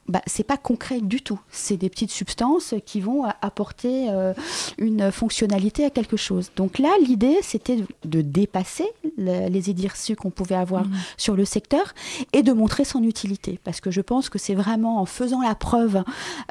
bah, 0.08 0.22
c'est 0.26 0.44
pas 0.44 0.56
concret 0.56 1.00
du 1.00 1.20
tout. 1.20 1.40
C'est 1.50 1.76
des 1.76 1.88
petites 1.90 2.10
substances 2.10 2.74
qui 2.84 3.00
vont 3.00 3.24
a- 3.24 3.36
apporter 3.42 4.08
euh, 4.10 4.34
une 4.78 5.10
fonctionnalité 5.10 5.84
à 5.84 5.90
quelque 5.90 6.16
chose. 6.16 6.50
Donc 6.56 6.78
là, 6.78 6.90
l'idée, 7.04 7.38
c'était 7.42 7.78
de, 8.04 8.20
dépasser 8.20 8.86
le- 9.18 9.48
les 9.48 9.70
idées 9.70 9.88
reçues 9.88 10.16
qu'on 10.16 10.30
pouvait 10.30 10.54
avoir 10.54 10.84
Mhm. 10.84 10.94
sur 11.16 11.34
le 11.36 11.44
secteur 11.44 11.94
et 12.32 12.42
de 12.42 12.52
montrer 12.52 12.84
son 12.84 13.02
utilité. 13.02 13.58
Parce 13.64 13.80
que 13.80 13.90
je 13.90 14.00
pense 14.00 14.28
que 14.28 14.38
c'est 14.38 14.54
vraiment 14.54 15.00
en 15.00 15.06
faisant 15.06 15.40
la 15.42 15.54
preuve 15.54 16.02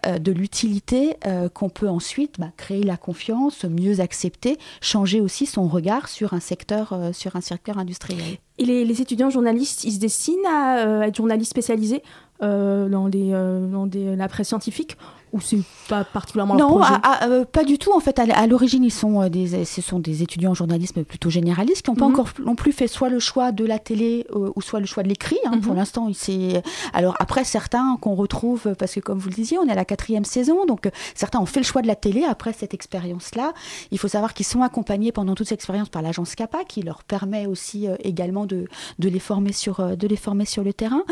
euh, 0.05 0.17
de 0.19 0.31
l'utilité 0.31 1.15
euh, 1.25 1.49
qu'on 1.49 1.69
peut 1.69 1.89
ensuite 1.89 2.39
bah, 2.39 2.51
créer 2.57 2.83
la 2.83 2.97
confiance, 2.97 3.63
mieux 3.65 3.99
accepter, 3.99 4.57
changer 4.81 5.21
aussi 5.21 5.45
son 5.45 5.67
regard 5.67 6.07
sur 6.09 6.33
un 6.33 6.39
secteur, 6.39 6.93
euh, 6.93 7.13
sur 7.13 7.35
un 7.35 7.41
secteur 7.41 7.77
industriel. 7.77 8.37
Et 8.57 8.63
les, 8.65 8.85
les 8.85 9.01
étudiants 9.01 9.29
journalistes, 9.29 9.83
ils 9.83 9.91
se 9.93 9.99
destinent 9.99 10.47
à 10.49 10.77
euh, 10.85 11.01
être 11.01 11.15
journalistes 11.15 11.51
spécialisés? 11.51 12.01
euh, 12.05 12.24
dans, 12.41 13.09
des, 13.09 13.31
euh, 13.33 13.67
dans 13.67 13.87
des, 13.87 14.15
la 14.15 14.27
presse 14.27 14.47
scientifique 14.47 14.97
ou 15.35 15.41
c'est 15.41 15.59
pas 15.87 16.03
particulièrement 16.03 16.55
leur 16.55 16.67
Non, 16.69 16.77
projet 16.79 16.93
à- 17.03 17.25
à- 17.25 17.27
euh, 17.27 17.45
pas 17.45 17.63
du 17.63 17.77
tout. 17.77 17.91
En 17.93 17.99
fait, 17.99 18.17
à, 18.17 18.47
l'origine, 18.47 18.83
ils 18.83 18.91
sont 18.91 19.21
euh, 19.21 19.29
des, 19.29 19.65
ce 19.65 19.81
sont 19.81 19.99
des 19.99 20.23
étudiants 20.23 20.51
en 20.51 20.55
journalisme 20.55 21.03
plutôt 21.03 21.29
généralistes 21.29 21.83
qui 21.83 21.91
n'ont 21.91 21.95
pas 21.95 22.05
Mhm. 22.07 22.13
encore 22.13 22.29
non 22.43 22.55
plus 22.55 22.71
fait 22.71 22.87
soit 22.87 23.09
le 23.09 23.19
choix 23.19 23.51
de 23.51 23.65
la 23.65 23.77
télé 23.77 24.25
euh, 24.33 24.49
ou 24.55 24.61
soit 24.61 24.79
le 24.79 24.85
choix 24.85 25.03
de 25.03 25.09
l'écrit. 25.09 25.37
hein. 25.45 25.59
Pour 25.59 25.73
Mhm. 25.73 25.77
l'instant, 25.79 26.07
il 26.07 26.15
s'est- 26.15 26.63
alors 26.93 27.15
après 27.19 27.43
certains 27.43 27.97
qu'on 28.01 28.15
retrouve 28.15 28.73
parce 28.79 28.93
que 28.95 28.99
comme 29.01 29.19
vous 29.19 29.29
le 29.29 29.35
disiez, 29.35 29.57
on 29.59 29.67
est 29.67 29.71
à 29.71 29.75
la 29.75 29.85
quatrième 29.85 30.25
saison, 30.25 30.65
donc 30.65 30.89
certains 31.13 31.39
ont 31.39 31.45
fait 31.45 31.59
le 31.59 31.65
choix 31.65 31.81
de 31.81 31.87
la 31.87 31.95
télé 31.95 32.23
après 32.23 32.53
cette 32.53 32.73
expérience-là. 32.73 33.53
Il 33.91 33.99
faut 33.99 34.07
savoir 34.07 34.33
qu'ils 34.33 34.45
sont 34.45 34.61
accompagnés 34.61 35.11
pendant 35.11 35.35
toute 35.35 35.47
cette 35.47 35.59
expérience 35.59 35.89
par 35.89 36.01
l'agence 36.01 36.33
CAPA 36.35 36.63
qui 36.63 36.81
leur 36.81 37.03
permet 37.03 37.45
aussi 37.45 37.87
également 38.03 38.45
de, 38.45 38.67
de 38.99 39.09
les 39.09 39.19
former 39.19 39.51
sur 39.51 39.95
de 39.97 40.07
les 40.07 40.15
former 40.15 40.45
sur 40.45 40.63
le 40.63 40.73
terrain. 40.73 41.03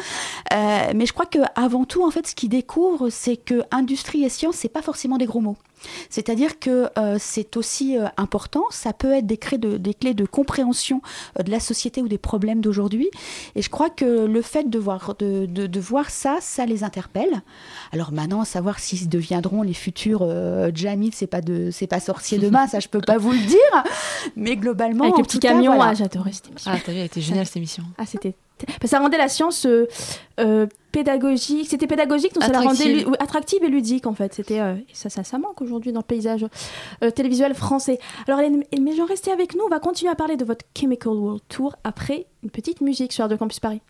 Mais 0.52 1.06
je 1.06 1.14
crois 1.14 1.26
que 1.26 1.40
avant 1.56 1.86
tout, 1.86 2.04
en 2.06 2.12
fait, 2.12 2.28
ce 2.28 2.36
qu'ils 2.36 2.50
découvrent, 2.50 3.10
c'est 3.10 3.38
que 3.38 3.64
industrie 3.72 4.13
et 4.22 4.30
science, 4.30 4.56
c'est 4.56 4.70
pas 4.70 4.82
forcément 4.84 5.18
des 5.18 5.26
gros 5.26 5.42
mots. 5.42 5.58
C'est-à-dire 6.10 6.60
que 6.60 6.88
euh, 6.98 7.18
c'est 7.20 7.58
aussi 7.58 7.98
euh, 7.98 8.06
important, 8.16 8.64
ça 8.70 8.94
peut 8.94 9.12
être 9.12 9.26
des, 9.26 9.36
clés 9.38 9.58
de, 9.58 9.76
des 9.78 9.94
clés 9.94 10.14
de 10.14 10.26
compréhension 10.26 11.02
euh, 11.40 11.44
de 11.44 11.52
la 11.52 11.60
société 11.60 12.02
ou 12.02 12.08
des 12.08 12.18
problèmes 12.18 12.62
d'aujourd'hui. 12.62 13.10
Et 13.56 13.62
je 13.62 13.70
crois 13.70 13.90
que 13.90 14.26
le 14.26 14.42
fait 14.42 14.70
de 14.70 14.80
voir, 14.80 15.16
de, 15.20 15.46
de- 15.46 15.68
de 15.68 15.80
voir 15.80 16.10
ça, 16.10 16.38
ça 16.40 16.66
les 16.66 16.84
interpelle. 16.84 17.42
Alors 17.92 18.12
maintenant, 18.14 18.46
savoir 18.46 18.80
s'ils 18.80 19.10
deviendront 19.10 19.62
les 19.64 19.74
futurs 19.74 20.20
euh, 20.22 20.72
Jamil, 20.74 21.12
c'est 21.14 21.28
pas 21.28 21.42
de, 21.42 21.70
pas 21.90 22.00
sorcier 22.00 22.38
demain, 22.38 22.68
ça 22.68 22.80
je 22.80 22.88
peux 22.88 23.02
pas 23.02 23.18
vous 23.18 23.32
le 23.32 23.40
dire. 23.40 23.84
Mais 24.38 24.56
globalement, 24.56 25.04
Avec 25.04 25.16
en 25.16 25.18
le 25.18 25.24
petit 25.24 25.38
tout 25.40 25.42
cas, 25.48 25.50
camion, 25.54 25.76
voilà. 25.76 25.92
ah, 25.92 25.94
j'adorais 25.96 26.32
cette 26.32 26.48
émission. 26.50 26.72
Ah, 26.74 26.78
t'as 26.86 26.92
vu, 26.92 27.00
elle 27.00 27.06
était 27.06 27.22
géniale 27.22 27.46
cette 27.46 27.58
émission. 27.58 27.84
Ah, 27.98 28.06
c'était. 28.06 28.36
Ça 28.86 29.00
rendait 29.00 29.18
la 29.18 29.30
science 29.30 29.66
euh, 29.66 29.88
euh, 30.40 30.68
pédagogique. 30.92 31.68
C'était 31.70 31.88
pédagogique, 31.88 32.34
donc 32.34 32.44
ça 32.44 32.52
la 32.52 32.62
rendait 32.62 33.06
Attractive. 33.20 33.64
et 33.64 33.68
ludique 33.70 34.08
en 34.08 34.14
fait. 34.14 34.34
C'était 34.34 34.60
euh, 34.60 34.76
ça, 34.94 35.10
ça, 35.10 35.24
ça 35.24 35.38
manque 35.38 35.62
aujourd'hui 35.62 35.92
dans 35.92 36.00
le 36.00 36.06
paysage 36.06 36.46
euh, 37.04 37.12
télévisuel 37.12 37.54
français. 37.54 38.00
Alors, 38.28 38.40
mais 38.80 38.96
gens, 38.96 39.06
restez 39.06 39.32
avec 39.32 39.56
nous. 39.56 39.64
On 39.66 39.70
va 39.70 39.80
continuer 39.80 40.12
à 40.12 40.16
parler 40.16 40.38
de 40.38 40.46
votre 40.46 40.66
Chemical 40.78 41.14
World 41.14 41.42
Tour 41.50 41.76
après 41.84 42.28
une 42.44 42.50
petite 42.50 42.82
musique 42.82 43.12
sur 43.12 43.24
Radio 43.24 43.38
Campus 43.38 43.60
Paris. 43.60 43.82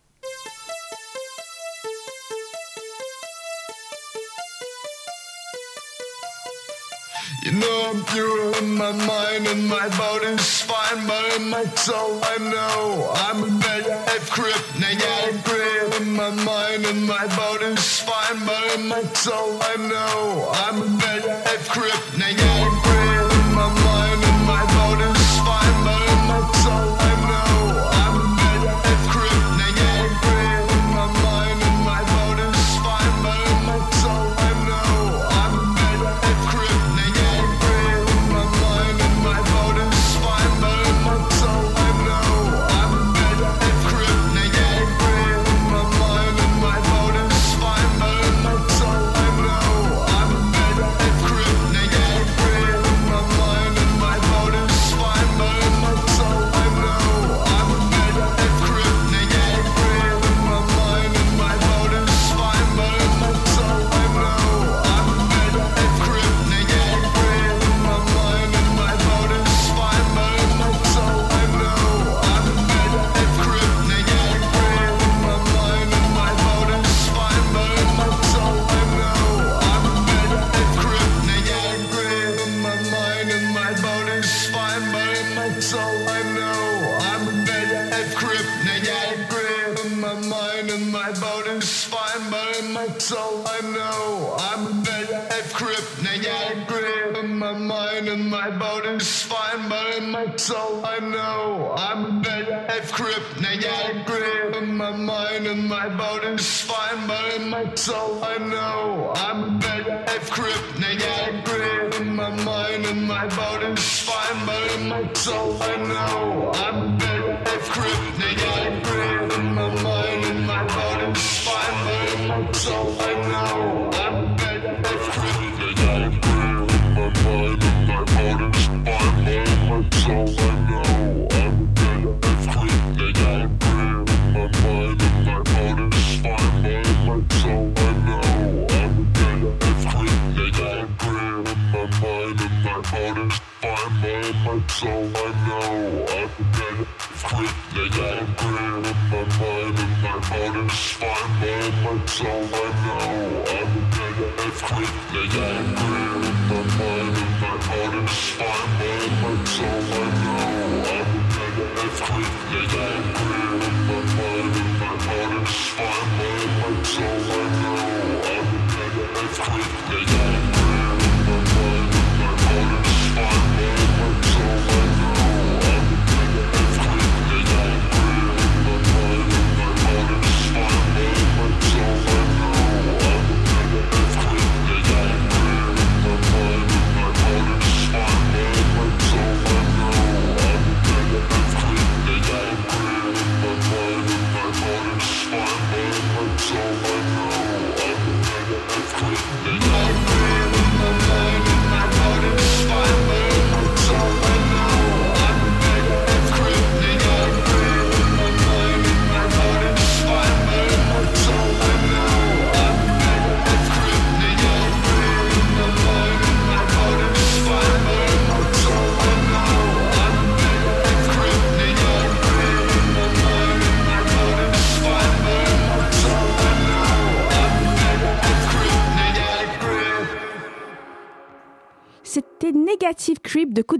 You 7.44 7.52
know 7.52 7.90
I'm 7.92 8.02
pure 8.06 8.56
in 8.56 8.74
my 8.74 8.90
mind 8.90 9.46
and 9.46 9.68
my 9.68 9.90
body's 9.98 10.62
fine, 10.62 11.06
but 11.06 11.36
in 11.36 11.50
my 11.50 11.66
soul 11.76 12.18
I 12.22 12.38
know 12.38 13.12
I'm 13.16 13.44
a 13.44 13.50
negative 13.50 14.30
crip, 14.30 14.62
negative 14.80 15.44
crip. 15.44 16.00
In 16.00 16.14
my 16.14 16.30
mind 16.30 16.86
and 16.86 17.06
my 17.06 17.26
body's 17.36 18.00
fine, 18.00 18.46
but 18.46 18.78
in 18.78 18.88
my 18.88 19.02
soul 19.12 19.58
I 19.60 19.76
know 19.76 20.48
I'm 20.54 20.80
a 20.80 20.88
negative 20.88 21.68
crip, 21.68 22.00
negative 22.16 22.72
crip. 22.82 23.20
In 23.20 23.23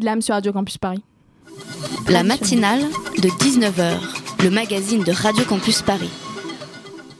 de 0.04 0.10
lame 0.10 0.20
sur 0.20 0.34
Radio 0.34 0.52
Campus 0.52 0.76
Paris. 0.76 1.02
La 2.08 2.22
matinale 2.22 2.82
de 3.22 3.28
19h, 3.28 3.98
le 4.42 4.50
magazine 4.50 5.02
de 5.02 5.12
Radio 5.12 5.44
Campus 5.44 5.80
Paris. 5.80 6.10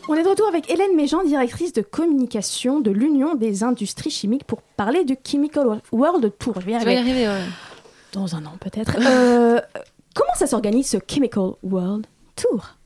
On 0.07 0.15
est 0.15 0.23
de 0.23 0.29
retour 0.29 0.47
avec 0.49 0.71
Hélène 0.71 0.95
Méjean, 0.95 1.25
directrice 1.25 1.73
de 1.73 1.81
communication 1.81 2.81
de 2.81 2.91
l'Union 2.91 3.37
des 3.37 3.65
industries 3.65 4.11
chimiques, 4.11 4.45
pour 4.45 4.61
parler 4.61 5.05
du 5.05 5.17
Chemical 5.25 5.81
World 5.93 6.31
Tour. 6.39 6.61
Je 6.61 6.67
vais 6.67 6.73
y 6.73 6.75
arriver. 6.75 6.97
arriver, 6.99 7.27
ouais. 7.27 7.45
Dans 8.13 8.37
un 8.37 8.45
an 8.45 8.53
peut-être. 8.61 8.97
Euh, 9.07 9.61
comment 10.15 10.35
ça 10.37 10.47
s'organise 10.47 10.89
ce 10.89 10.99
Chemical 11.09 11.53
World 11.63 12.07
Tour? 12.37 12.77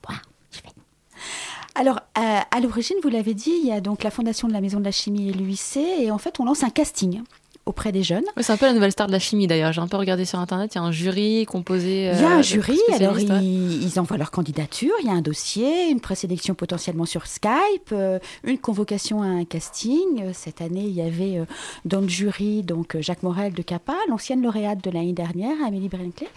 Alors, 1.75 1.99
euh, 2.17 2.39
à 2.51 2.59
l'origine, 2.59 2.97
vous 3.03 3.09
l'avez 3.09 3.33
dit, 3.33 3.53
il 3.61 3.67
y 3.67 3.71
a 3.71 3.79
donc 3.79 4.03
la 4.03 4.11
Fondation 4.11 4.47
de 4.47 4.53
la 4.53 4.59
Maison 4.59 4.79
de 4.79 4.85
la 4.85 4.91
Chimie 4.91 5.29
et 5.29 5.33
l'UIC, 5.33 5.77
et 5.77 6.11
en 6.11 6.17
fait, 6.17 6.39
on 6.39 6.45
lance 6.45 6.63
un 6.63 6.69
casting 6.69 7.21
auprès 7.69 7.91
des 7.91 8.01
jeunes. 8.03 8.23
C'est 8.37 8.51
un 8.51 8.57
peu 8.57 8.65
la 8.65 8.73
nouvelle 8.73 8.91
star 8.91 9.05
de 9.07 9.11
la 9.11 9.19
chimie 9.19 9.45
d'ailleurs. 9.45 9.71
J'ai 9.71 9.81
un 9.81 9.87
peu 9.87 9.97
regardé 9.97 10.25
sur 10.25 10.39
internet. 10.39 10.73
Il 10.73 10.79
y 10.79 10.81
a 10.81 10.83
un 10.83 10.91
jury 10.91 11.45
composé. 11.45 12.11
Il 12.13 12.19
y 12.19 12.23
a 12.23 12.31
euh, 12.31 12.39
un 12.39 12.41
jury, 12.41 12.79
alors 12.95 13.15
ouais. 13.15 13.23
ils, 13.23 13.83
ils 13.83 13.99
envoient 13.99 14.17
leur 14.17 14.31
candidature, 14.31 14.93
il 15.01 15.07
y 15.07 15.09
a 15.09 15.13
un 15.13 15.21
dossier, 15.21 15.89
une 15.89 15.99
présélection 16.01 16.55
potentiellement 16.55 17.05
sur 17.05 17.27
Skype, 17.27 17.91
euh, 17.91 18.17
une 18.43 18.57
convocation 18.57 19.21
à 19.21 19.27
un 19.27 19.45
casting. 19.45 19.99
Euh, 20.21 20.31
Cette 20.33 20.61
année, 20.61 20.85
il 20.85 20.93
y 20.93 21.01
avait 21.01 21.37
euh, 21.37 21.45
dans 21.85 22.01
le 22.01 22.07
jury 22.07 22.63
donc 22.63 22.95
euh, 22.95 23.01
Jacques 23.01 23.21
Morel 23.23 23.53
de 23.53 23.61
Capa, 23.61 23.93
l'ancienne 24.09 24.41
lauréate 24.41 24.83
de 24.83 24.89
l'année 24.89 25.13
dernière, 25.13 25.55
Amélie 25.65 25.89
Brinkley, 25.89 26.27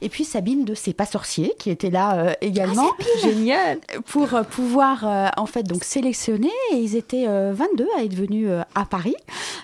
et 0.00 0.08
puis 0.08 0.24
Sabine 0.24 0.64
de 0.64 0.74
C'est 0.74 0.92
pas 0.94 1.06
sorcier 1.06 1.54
qui 1.58 1.70
était 1.70 1.90
là 1.90 2.14
euh, 2.16 2.32
également. 2.40 2.90
Génial 3.22 3.78
Pour 4.06 4.34
euh, 4.34 4.42
pouvoir 4.42 5.06
euh, 5.06 5.28
en 5.36 5.46
fait 5.46 5.62
donc 5.62 5.84
sélectionner, 5.84 6.50
et 6.72 6.76
ils 6.78 6.96
étaient 6.96 7.26
euh, 7.28 7.52
22 7.54 7.86
à 7.96 8.02
être 8.02 8.14
venus 8.14 8.48
euh, 8.50 8.62
à 8.74 8.84
Paris 8.84 9.14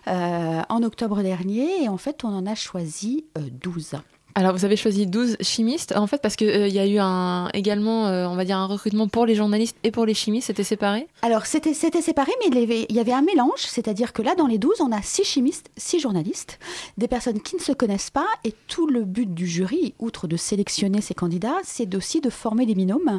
euh, 0.07 0.61
en 0.69 0.83
octobre 0.83 1.08
dernier, 1.17 1.85
et 1.85 1.89
en 1.89 1.97
fait 1.97 2.25
on 2.25 2.29
en 2.29 2.47
a 2.47 2.55
choisi 2.55 3.27
euh, 3.37 3.49
12. 3.51 3.97
Alors, 4.39 4.53
vous 4.53 4.64
avez 4.64 4.76
choisi 4.76 5.05
12 5.05 5.39
chimistes, 5.41 5.93
en 5.97 6.07
fait, 6.07 6.22
parce 6.22 6.36
qu'il 6.36 6.49
il 6.49 6.72
y 6.72 6.78
a 6.78 6.86
eu 6.86 6.99
un, 7.01 7.49
également, 7.55 8.07
euh, 8.07 8.28
on 8.28 8.36
va 8.36 8.45
dire, 8.45 8.57
un 8.57 8.66
recrutement 8.66 9.09
pour 9.09 9.26
les 9.26 9.34
journalistes 9.34 9.76
et 9.82 9.91
pour 9.91 10.07
les 10.07 10.14
chimistes. 10.14 10.47
C'était 10.47 10.62
séparé? 10.62 11.09
Alors, 11.22 11.45
c'était 11.47 11.74
séparé, 11.74 12.30
mais 12.39 12.57
il 12.57 12.95
y, 12.95 13.01
avait, 13.01 13.12
un 13.12 13.22
mélange, 13.22 13.59
c'est-à-dire 13.59 14.12
que 14.12 14.22
là, 14.22 14.36
dans 14.36 14.47
les 14.47 14.59
12, 14.59 14.76
on 14.78 14.93
a 14.93 15.03
6 15.03 15.24
chimistes, 15.24 15.70
6 15.76 15.99
journalistes, 15.99 16.61
des 16.99 17.09
personnes 17.09 17.41
qui 17.41 17.57
ne 17.57 17.61
se 17.61 17.72
connaissent 17.72 18.11
pas, 18.11 18.28
et 18.45 18.55
tout 18.68 18.86
le 18.86 19.03
but 19.03 19.34
du 19.34 19.49
jury, 19.49 19.95
outre 19.99 20.28
de 20.28 20.36
sélectionner 20.36 21.01
ces 21.01 21.14
candidats, 21.14 21.59
c'est 21.64 21.93
aussi 21.97 22.20
de 22.20 22.30
former 22.30 22.64
des 22.64 22.76
binômes, 22.76 23.18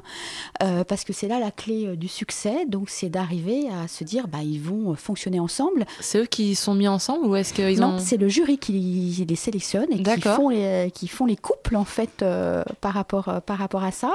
euh, 0.63 0.85
parce 0.85 1.03
que 1.03 1.11
c'est 1.11 1.27
là 1.27 1.37
la 1.39 1.51
clé 1.51 1.85
euh, 1.85 1.95
du 1.97 2.07
succès, 2.07 2.65
donc 2.65 2.89
c'est 2.89 3.09
d'arriver 3.09 3.67
à 3.67 3.89
se 3.89 4.05
dire, 4.05 4.29
bah, 4.29 4.39
ils 4.41 4.61
vont 4.61 4.95
fonctionner 4.95 5.41
ensemble. 5.41 5.85
C'est 5.99 6.19
eux 6.19 6.27
qui 6.27 6.55
sont 6.55 6.75
mis 6.75 6.87
ensemble 6.87 7.25
ou 7.25 7.35
est-ce 7.35 7.53
qu'ils 7.53 7.81
Non, 7.81 7.95
ont... 7.95 7.99
c'est 7.99 8.15
le 8.15 8.29
jury 8.29 8.57
qui 8.57 9.25
les 9.27 9.35
sélectionne 9.35 9.87
et 9.91 10.01
qui 10.01 10.21
font, 10.21 10.47
les, 10.47 10.91
qui 10.95 11.08
font 11.09 11.25
les 11.25 11.35
couples 11.35 11.75
en 11.75 11.85
fait 11.85 12.21
euh, 12.21 12.63
par, 12.81 12.93
rapport, 12.93 13.29
euh, 13.29 13.39
par 13.39 13.57
rapport 13.57 13.83
à 13.83 13.91
ça, 13.91 14.11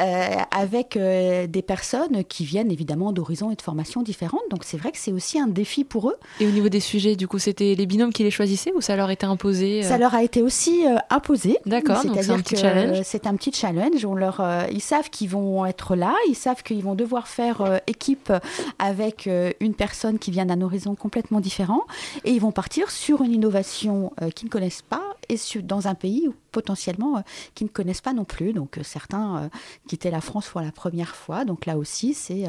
euh, 0.00 0.26
avec 0.56 0.98
des 0.98 1.62
personnes 1.62 2.24
qui 2.24 2.44
viennent 2.44 2.70
évidemment 2.70 3.12
d'horizons 3.12 3.50
et 3.50 3.54
de 3.56 3.62
formations 3.62 4.02
différentes. 4.02 4.42
Donc 4.50 4.64
c'est 4.64 4.76
vrai 4.76 4.92
que 4.92 4.98
c'est 4.98 5.12
aussi 5.12 5.38
un 5.38 5.46
défi 5.46 5.84
pour 5.84 6.10
eux. 6.10 6.16
Et 6.40 6.46
au 6.46 6.50
niveau 6.50 6.68
des 6.68 6.80
sujets, 6.80 7.16
du 7.16 7.28
coup, 7.28 7.38
c'était 7.38 7.74
les 7.74 7.86
binômes 7.86 8.12
qui 8.12 8.22
les 8.22 8.30
choisissaient 8.30 8.72
ou 8.74 8.80
ça 8.80 8.96
leur 8.96 9.10
était 9.10 9.26
imposé 9.26 9.82
Ça 9.82 9.98
leur 9.98 10.14
a 10.14 10.22
été 10.22 10.42
aussi 10.42 10.84
imposé. 11.10 11.58
D'accord, 11.66 11.98
c'est 12.02 12.30
un 12.30 12.38
petit 12.40 12.56
challenge. 12.56 13.00
c'est 13.04 13.26
un 13.26 13.36
petit 13.36 13.52
challenge. 13.52 14.04
On 14.04 14.14
leur, 14.14 14.42
ils 14.70 14.80
savent 14.80 15.10
qu'ils 15.10 15.30
vont 15.30 15.66
être 15.66 15.96
là, 15.96 16.14
ils 16.28 16.34
savent 16.34 16.62
qu'ils 16.62 16.82
vont 16.82 16.94
devoir 16.94 17.28
faire 17.28 17.80
équipe 17.86 18.32
avec 18.78 19.28
une 19.60 19.74
personne 19.74 20.18
qui 20.18 20.30
vient 20.30 20.46
d'un 20.46 20.60
horizon 20.60 20.94
complètement 20.94 21.40
différent, 21.40 21.82
et 22.24 22.32
ils 22.32 22.40
vont 22.40 22.52
partir 22.52 22.90
sur 22.90 23.22
une 23.22 23.32
innovation 23.32 24.12
qu'ils 24.34 24.46
ne 24.46 24.50
connaissent 24.52 24.82
pas 24.82 25.02
et 25.28 25.36
sur- 25.36 25.62
dans 25.62 25.88
un 25.88 25.94
pays 25.94 26.25
où, 26.28 26.34
potentiellement 26.52 27.18
euh, 27.18 27.20
qu'ils 27.54 27.66
ne 27.66 27.72
connaissent 27.72 28.00
pas 28.00 28.12
non 28.12 28.24
plus. 28.24 28.52
Donc 28.52 28.78
euh, 28.78 28.82
certains 28.82 29.44
euh, 29.44 29.48
quittaient 29.88 30.10
la 30.10 30.20
France 30.20 30.48
pour 30.48 30.60
la 30.60 30.72
première 30.72 31.16
fois. 31.16 31.44
Donc 31.44 31.66
là 31.66 31.78
aussi, 31.78 32.14
c'est 32.14 32.44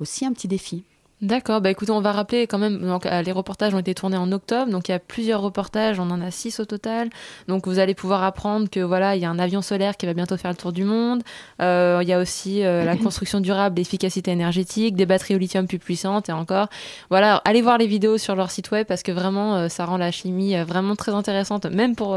aussi 0.00 0.24
un 0.24 0.32
petit 0.32 0.48
défi. 0.48 0.84
D'accord, 1.20 1.60
bah 1.60 1.70
écoutez, 1.70 1.90
on 1.90 2.00
va 2.00 2.12
rappeler 2.12 2.46
quand 2.46 2.58
même, 2.58 2.78
donc 2.78 3.04
euh, 3.04 3.22
les 3.22 3.32
reportages 3.32 3.74
ont 3.74 3.78
été 3.80 3.92
tournés 3.92 4.16
en 4.16 4.30
octobre, 4.30 4.70
donc 4.70 4.88
il 4.88 4.92
y 4.92 4.94
a 4.94 5.00
plusieurs 5.00 5.40
reportages, 5.40 5.98
on 5.98 6.08
en 6.10 6.20
a 6.20 6.30
six 6.30 6.60
au 6.60 6.64
total. 6.64 7.10
Donc 7.48 7.66
vous 7.66 7.80
allez 7.80 7.94
pouvoir 7.94 8.22
apprendre 8.22 8.70
que 8.70 8.78
voilà, 8.78 9.16
il 9.16 9.22
y 9.22 9.24
a 9.24 9.30
un 9.30 9.40
avion 9.40 9.60
solaire 9.60 9.96
qui 9.96 10.06
va 10.06 10.14
bientôt 10.14 10.36
faire 10.36 10.52
le 10.52 10.56
tour 10.56 10.72
du 10.72 10.84
monde. 10.84 11.24
Euh, 11.60 11.98
il 12.02 12.08
y 12.08 12.12
a 12.12 12.20
aussi 12.20 12.64
euh, 12.64 12.84
la 12.84 12.96
construction 13.04 13.40
durable, 13.40 13.78
l'efficacité 13.78 14.30
énergétique, 14.30 14.94
des 14.94 15.06
batteries 15.06 15.34
au 15.34 15.38
lithium 15.38 15.66
plus 15.66 15.80
puissantes 15.80 16.28
et 16.28 16.32
encore. 16.32 16.68
Voilà, 17.10 17.42
allez 17.44 17.62
voir 17.62 17.78
les 17.78 17.88
vidéos 17.88 18.16
sur 18.16 18.36
leur 18.36 18.52
site 18.52 18.70
web 18.70 18.86
parce 18.86 19.02
que 19.02 19.10
vraiment, 19.10 19.56
euh, 19.56 19.68
ça 19.68 19.86
rend 19.86 19.96
la 19.96 20.12
chimie 20.12 20.54
vraiment 20.62 20.94
très 20.94 21.12
intéressante. 21.12 21.66
Même 21.66 21.96
pour 21.96 22.16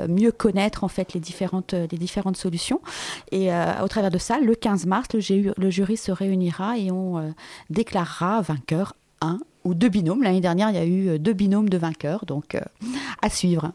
mieux 0.08 0.32
connaître 0.32 0.84
en 0.84 0.88
fait 0.88 1.14
les 1.14 1.20
différentes, 1.20 1.74
les 1.74 1.98
différentes 1.98 2.38
solutions. 2.38 2.80
Et 3.32 3.50
au 3.82 3.88
travers 3.88 4.12
de 4.12 4.18
ça, 4.20 4.40
le 4.40 4.56
15 4.56 4.86
mars, 4.86 5.08
le, 5.14 5.70
jury 5.70 5.98
se 5.98 6.12
réunira 6.12 6.78
et 6.78 6.92
on 6.92 7.18
euh, 7.18 7.32
vainqueur 8.42 8.96
un 9.22 9.40
ou 9.64 9.74
deux 9.74 9.90
binômes. 9.90 10.22
L'année 10.24 10.42
dernière, 10.42 10.70
il 10.70 10.76
y 10.76 10.80
a 10.80 10.86
eu 10.86 11.08
euh, 11.10 11.18
deux 11.18 11.34
binômes 11.34 11.70
de 11.70 11.78
vainqueurs, 11.78 12.26
donc 12.26 12.56
euh, 12.56 12.60
à 13.22 13.30
suivre. 13.30 13.72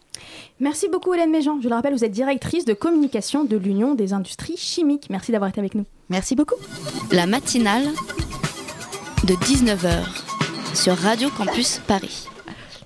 Merci 0.61 0.88
beaucoup 0.88 1.12
Hélène 1.14 1.30
Méjean. 1.30 1.61
Je 1.62 1.68
le 1.68 1.74
rappelle, 1.74 1.94
vous 1.94 2.04
êtes 2.04 2.12
directrice 2.12 2.64
de 2.64 2.74
communication 2.74 3.44
de 3.44 3.56
l'Union 3.56 3.94
des 3.94 4.12
industries 4.12 4.56
chimiques. 4.56 5.08
Merci 5.11 5.32
d'avoir 5.32 5.50
été 5.50 5.58
avec 5.61 5.74
nous. 5.74 5.84
Merci 6.11 6.36
beaucoup. 6.36 6.54
La 7.11 7.26
matinale 7.26 7.88
de 9.24 9.34
19h 9.34 10.04
sur 10.74 10.96
Radio 10.96 11.28
Campus 11.30 11.80
Paris. 11.86 12.26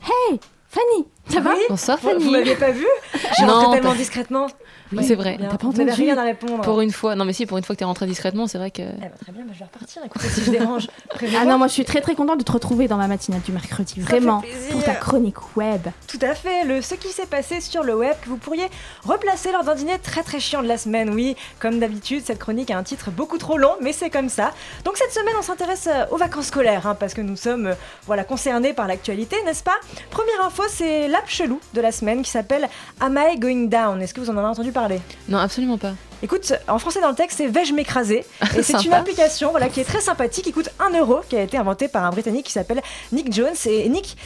Hey, 0.03 0.39
Fanny, 0.69 1.07
ça 1.29 1.41
va? 1.41 1.55
Bonsoir 1.69 1.99
Vous, 2.01 2.09
Fanny. 2.11 2.25
vous 2.25 2.31
m'aviez 2.31 2.57
pas 2.57 2.71
vu 2.71 2.87
J'ai 3.39 3.47
Non, 3.47 3.55
rentré 3.55 3.77
tellement 3.79 3.91
pas- 3.93 3.97
discrètement. 3.97 4.47
Oui, 4.93 5.05
c'est 5.05 5.15
vrai. 5.15 5.39
T'as 5.41 5.57
pas 5.57 5.67
entendu 5.67 5.91
rien 5.91 6.19
à 6.19 6.23
répondre. 6.23 6.63
Pour 6.63 6.81
une 6.81 6.93
fois, 6.93 7.15
non 7.15 7.25
mais 7.25 7.33
si, 7.33 7.47
pour 7.47 7.59
une 7.59 7.65
fois 7.65 7.75
que 7.75 7.79
t'es 7.79 7.85
rentré 7.85 8.07
discrètement, 8.07 8.47
c'est 8.47 8.59
vrai 8.59 8.71
que. 8.71 8.83
Eh 8.83 9.01
ben, 9.01 9.11
très 9.21 9.33
bien, 9.33 9.45
bah, 9.45 9.53
je 9.55 9.59
vais 9.59 9.65
repartir. 9.65 10.03
Écoutez, 10.05 10.29
si 10.29 10.45
je 10.45 10.51
dérange. 10.51 10.89
Ah 11.37 11.45
non, 11.45 11.59
moi 11.59 11.69
je 11.69 11.73
suis 11.73 11.85
très 11.85 12.01
très 12.01 12.15
contente 12.15 12.39
de 12.39 12.45
te 12.45 12.53
retrouver 12.53 12.87
dans 12.87 12.97
ma 12.97 13.09
matinale 13.09 13.41
du 13.41 13.51
mercredi. 13.53 14.01
Vraiment, 14.01 14.43
pour 14.71 14.85
ta 14.85 14.95
chronique 14.95 15.57
web. 15.57 15.89
Tout 16.07 16.19
à 16.23 16.35
fait, 16.35 16.65
le 16.65 16.83
ce 16.83 16.95
qui 16.95 17.09
s'est 17.09 17.27
passé 17.27 17.61
sur 17.61 17.83
le 17.83 17.97
web 17.97 18.15
que 18.23 18.29
vous 18.29 18.37
pourriez 18.37 18.67
replacer 19.05 19.53
lors 19.53 19.65
d'un 19.65 19.75
dîner 19.75 19.99
très 19.99 20.23
très 20.23 20.39
chiant 20.39 20.63
de 20.63 20.69
la 20.69 20.77
semaine. 20.77 21.11
Oui, 21.11 21.37
comme 21.59 21.81
d'habitude, 21.81 22.23
cette 22.25 22.39
chronique 22.39 22.71
a 22.71 22.79
un 22.79 22.83
titre 22.83 23.11
beaucoup 23.11 23.39
trop 23.39 23.59
long, 23.59 23.75
mais 23.81 23.93
c'est 23.93 24.11
comme 24.11 24.29
ça. 24.29 24.53
Donc 24.85 24.97
cette 24.97 25.13
semaine, 25.13 25.35
on 25.39 25.43
s'intéresse 25.43 25.89
euh, 25.91 26.05
aux 26.11 26.17
vacances 26.17 26.47
scolaires, 26.47 26.87
hein, 26.87 26.97
parce 26.99 27.15
que 27.15 27.21
nous 27.21 27.37
sommes 27.37 27.69
euh, 27.69 27.75
voilà, 28.07 28.25
concernés 28.25 28.73
par 28.73 28.87
l'actualité, 28.87 29.37
n'est-ce 29.45 29.63
pas? 29.63 29.77
Première 30.11 30.45
info, 30.45 30.63
c'est 30.69 31.09
l'app 31.09 31.29
chelou 31.29 31.61
de 31.73 31.81
la 31.81 31.93
semaine 31.93 32.23
qui 32.23 32.31
s'appelle 32.31 32.69
Am 33.01 33.19
I 33.19 33.39
Going 33.39 33.67
Down? 33.67 34.03
Est-ce 34.03 34.15
que 34.15 34.21
vous 34.21 34.31
en 34.31 34.37
avez 34.37 34.49
entendu 34.49 34.73
parler 34.75 35.01
Non, 35.29 35.39
absolument 35.39 35.79
pas. 35.79 35.95
Écoute, 36.23 36.53
en 36.69 36.79
français 36.79 37.01
dans 37.01 37.11
le 37.11 37.15
texte, 37.15 37.39
c'est 37.39 37.47
Vais-je 37.47 37.73
m'écraser 37.75 38.25
Et 38.57 38.63
c'est 38.63 38.85
une 38.85 38.93
application 38.93 39.51
voilà, 39.51 39.69
qui 39.69 39.81
est 39.81 39.85
très 39.85 40.01
sympathique, 40.01 40.45
qui 40.45 40.53
coûte 40.53 40.71
1 40.79 40.99
euro, 40.99 41.21
qui 41.29 41.37
a 41.37 41.43
été 41.43 41.57
inventée 41.57 41.89
par 41.89 42.05
un 42.05 42.11
Britannique 42.11 42.47
qui 42.47 42.53
s'appelle 42.53 42.83
Nick 43.13 43.33
Jones. 43.33 43.55
Et 43.67 43.89
Nick, 43.89 44.17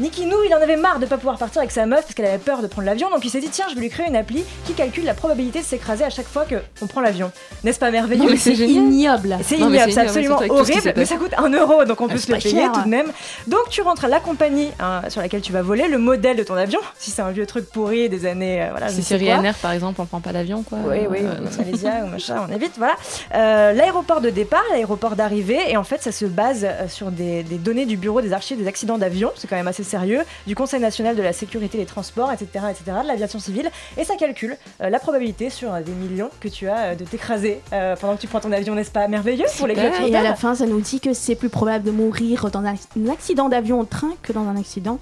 Nicky 0.00 0.26
Nou, 0.26 0.36
il 0.46 0.54
en 0.54 0.60
avait 0.60 0.76
marre 0.76 1.00
de 1.00 1.06
pas 1.06 1.16
pouvoir 1.16 1.38
partir 1.38 1.58
avec 1.60 1.72
sa 1.72 1.84
meuf 1.84 2.02
parce 2.02 2.14
qu'elle 2.14 2.26
avait 2.26 2.38
peur 2.38 2.62
de 2.62 2.68
prendre 2.68 2.86
l'avion. 2.86 3.10
Donc 3.10 3.24
il 3.24 3.30
s'est 3.30 3.40
dit, 3.40 3.48
tiens, 3.48 3.64
je 3.68 3.74
vais 3.74 3.80
lui 3.80 3.88
créer 3.88 4.06
une 4.06 4.14
appli 4.14 4.44
qui 4.64 4.72
calcule 4.74 5.04
la 5.04 5.14
probabilité 5.14 5.58
de 5.58 5.64
s'écraser 5.64 6.04
à 6.04 6.10
chaque 6.10 6.28
fois 6.28 6.44
qu'on 6.78 6.86
prend 6.86 7.00
l'avion. 7.00 7.32
N'est-ce 7.64 7.80
pas 7.80 7.90
merveilleux? 7.90 8.22
Non, 8.24 8.30
mais 8.30 8.36
c'est 8.36 8.52
ignoble. 8.54 9.36
C'est 9.42 9.56
ignoble, 9.56 9.90
c'est 9.92 9.98
absolument 9.98 10.40
horrible, 10.48 10.92
mais 10.96 11.04
ça 11.04 11.16
coûte 11.16 11.32
1 11.36 11.48
euro, 11.50 11.84
donc 11.84 12.00
on 12.00 12.06
Ah, 12.08 12.12
peut 12.12 12.18
se 12.18 12.30
le 12.30 12.38
payer 12.38 12.66
tout 12.72 12.82
de 12.82 12.88
même. 12.88 13.08
Donc 13.48 13.70
tu 13.70 13.82
rentres 13.82 14.04
à 14.04 14.08
la 14.08 14.20
compagnie 14.20 14.70
hein, 14.78 15.02
sur 15.08 15.20
laquelle 15.20 15.40
tu 15.40 15.52
vas 15.52 15.62
voler, 15.62 15.88
le 15.88 15.98
modèle 15.98 16.36
de 16.36 16.44
ton 16.44 16.54
avion, 16.54 16.78
si 16.98 17.10
c'est 17.10 17.22
un 17.22 17.30
vieux 17.30 17.46
truc 17.46 17.68
pourri 17.68 18.08
des 18.08 18.24
années. 18.26 18.62
euh, 18.62 18.68
voilà, 18.70 18.88
Si 18.90 19.02
c'est. 19.02 19.16
Ryanair 19.16 19.54
par 19.56 19.72
exemple, 19.72 20.00
on 20.00 20.06
prend 20.06 20.20
pas 20.20 20.30
l'avion 20.30 20.62
quoi. 20.62 20.78
Oui, 20.86 20.98
oui, 21.10 21.18
Euh, 21.22 21.40
ou 21.40 21.58
Malaysia 21.58 22.04
ou 22.04 22.06
machin, 22.06 22.46
on 22.48 22.54
évite, 22.54 22.74
voilà. 22.78 22.94
Euh, 23.34 23.72
l'aéroport 23.72 24.20
de 24.20 24.30
départ, 24.30 24.62
l'aéroport 24.70 25.16
d'arrivée, 25.16 25.58
et 25.68 25.76
en 25.76 25.82
fait, 25.84 26.00
ça 26.02 26.12
se 26.12 26.24
base 26.24 26.60
euh, 26.64 26.86
sur 26.88 27.10
des, 27.10 27.42
des 27.42 27.56
données 27.56 27.84
du 27.86 27.96
bureau 27.96 28.20
des 28.20 28.32
archives 28.32 28.58
des 28.58 28.68
accidents 28.68 28.96
d'avion, 28.98 29.32
c'est 29.36 29.48
quand 29.48 29.56
même 29.56 29.66
assez 29.66 29.82
sérieux, 29.88 30.22
du 30.46 30.54
Conseil 30.54 30.80
national 30.80 31.16
de 31.16 31.22
la 31.22 31.32
sécurité 31.32 31.78
des 31.78 31.86
transports, 31.86 32.32
etc., 32.32 32.66
etc., 32.70 32.98
de 33.02 33.08
l'aviation 33.08 33.38
civile, 33.38 33.70
et 33.96 34.04
ça 34.04 34.16
calcule 34.16 34.56
euh, 34.80 34.90
la 34.90 34.98
probabilité 34.98 35.50
sur 35.50 35.72
euh, 35.74 35.80
des 35.80 35.92
millions 35.92 36.30
que 36.40 36.48
tu 36.48 36.68
as 36.68 36.78
euh, 36.78 36.94
de 36.94 37.04
t'écraser 37.04 37.60
pendant 38.00 38.16
que 38.16 38.20
tu 38.20 38.26
prends 38.26 38.40
ton 38.40 38.52
avion, 38.52 38.74
n'est-ce 38.74 38.90
pas? 38.90 39.08
Merveilleux 39.08 39.46
pour 39.56 39.66
les 39.66 39.74
Et 39.74 40.16
à 40.16 40.22
la 40.22 40.34
fin, 40.34 40.54
ça 40.54 40.66
nous 40.66 40.80
dit 40.80 41.00
que 41.00 41.12
c'est 41.12 41.34
plus 41.34 41.48
probable 41.48 41.84
de 41.84 41.90
mourir 41.90 42.50
dans 42.50 42.60
un 42.60 42.68
un 42.68 43.08
accident 43.10 43.48
d'avion 43.48 43.80
au 43.80 43.84
train 43.84 44.12
que 44.22 44.32
dans 44.32 44.46
un 44.46 44.56
accident 44.56 44.98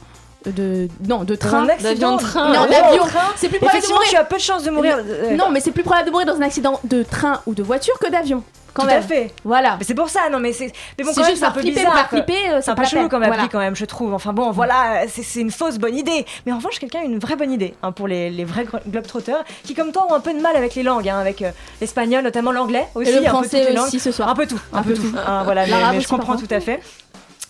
de 0.51 0.89
non 1.09 1.25
de 1.25 1.35
train. 1.35 1.67
d'avion 1.81 2.17
de 2.17 2.23
train. 2.23 2.53
Non, 2.53 2.61
Oh, 2.67 2.71
d'avion. 2.71 3.03
C'est 3.37 3.49
plus 3.49 3.59
probable 3.59 3.83
de 3.83 3.89
mourir. 3.89 4.09
tu 4.11 4.17
as 4.17 4.25
peu 4.25 4.37
de 4.37 4.41
chances 4.41 4.63
de 4.65 4.71
mourir. 4.71 4.99
euh, 4.99 5.37
Non, 5.37 5.51
mais 5.51 5.61
c'est 5.61 5.73
plus 5.73 5.83
probable 5.83 6.07
de 6.07 6.11
mourir 6.13 6.27
dans 6.27 6.37
un 6.37 6.43
accident 6.43 6.81
de 6.85 7.03
train 7.03 7.41
ou 7.47 7.55
de 7.55 7.63
voiture 7.63 7.99
que 7.99 8.11
d'avion. 8.11 8.43
Quand 8.75 8.83
tout 8.83 8.89
même. 8.89 8.99
à 8.99 9.03
fait. 9.03 9.33
Voilà. 9.43 9.77
Mais 9.79 9.87
c'est 9.87 9.95
pour 9.95 10.11
ça, 10.11 10.29
non 10.31 10.39
mais 10.39 10.53
c'est. 10.53 10.71
Mais 10.99 11.05
bon, 11.05 11.09
C'est 11.09 11.15
quand 11.15 11.21
même, 11.23 11.31
juste 11.31 11.39
c'est 11.39 11.45
un 11.45 11.47
par 11.47 11.55
peu 11.55 11.61
flipper, 11.63 11.81
bizarre. 11.81 12.09
flipper, 12.11 12.51
euh, 12.51 12.59
C'est 12.61 12.71
un 12.73 12.75
pas 12.75 12.83
peu 12.83 12.89
chelou 12.89 13.09
comme 13.09 13.23
appli 13.23 13.35
Voilà. 13.35 13.49
quand 13.51 13.59
même, 13.59 13.75
je 13.75 13.87
trouve. 13.87 14.13
Enfin 14.13 14.35
bon, 14.35 14.51
voilà, 14.51 15.05
c'est 15.09 15.23
c'est 15.23 15.41
une 15.41 15.51
fausse 15.51 15.79
bonne 15.79 15.97
idée. 15.97 16.27
Mais 16.45 16.53
en 16.53 16.57
revanche, 16.59 16.79
quelqu'un 16.79 16.99
a 17.01 17.05
une 17.05 17.19
vraie 17.19 17.37
bonne 17.37 17.53
idée 17.53 17.73
hein, 17.83 17.93
pour 17.93 18.07
les, 18.07 18.29
les 18.29 18.45
vrais 18.45 18.65
glo- 18.65 18.81
globetrotters 18.87 19.45
qui, 19.65 19.73
comme 19.75 19.93
toi, 19.93 20.07
ont 20.11 20.13
un 20.13 20.21
peu 20.21 20.35
de 20.35 20.41
mal 20.43 20.55
avec 20.57 20.75
les 20.75 20.83
langues, 20.83 21.09
hein, 21.09 21.19
avec 21.19 21.41
euh, 21.41 21.53
l'espagnol, 21.81 22.23
notamment 22.23 22.53
l'anglais 22.53 22.87
aussi. 22.95 23.09
Et 23.09 23.13
le 23.15 23.19
un 23.21 23.23
peu 23.23 23.29
français 23.29 23.73
langues. 23.73 23.87
aussi 23.87 23.99
ce 23.99 24.13
soir. 24.13 24.29
Un 24.29 24.35
peu 24.35 24.47
tout, 24.47 24.61
un, 24.75 24.83
peu, 24.83 24.93
tout. 24.93 25.11
hein, 25.27 25.43
voilà, 25.45 25.65
mais, 25.93 26.01
je 26.03 26.07
comprends 26.09 26.37
tout 26.37 26.45
à 26.51 26.61
fait. 26.61 26.81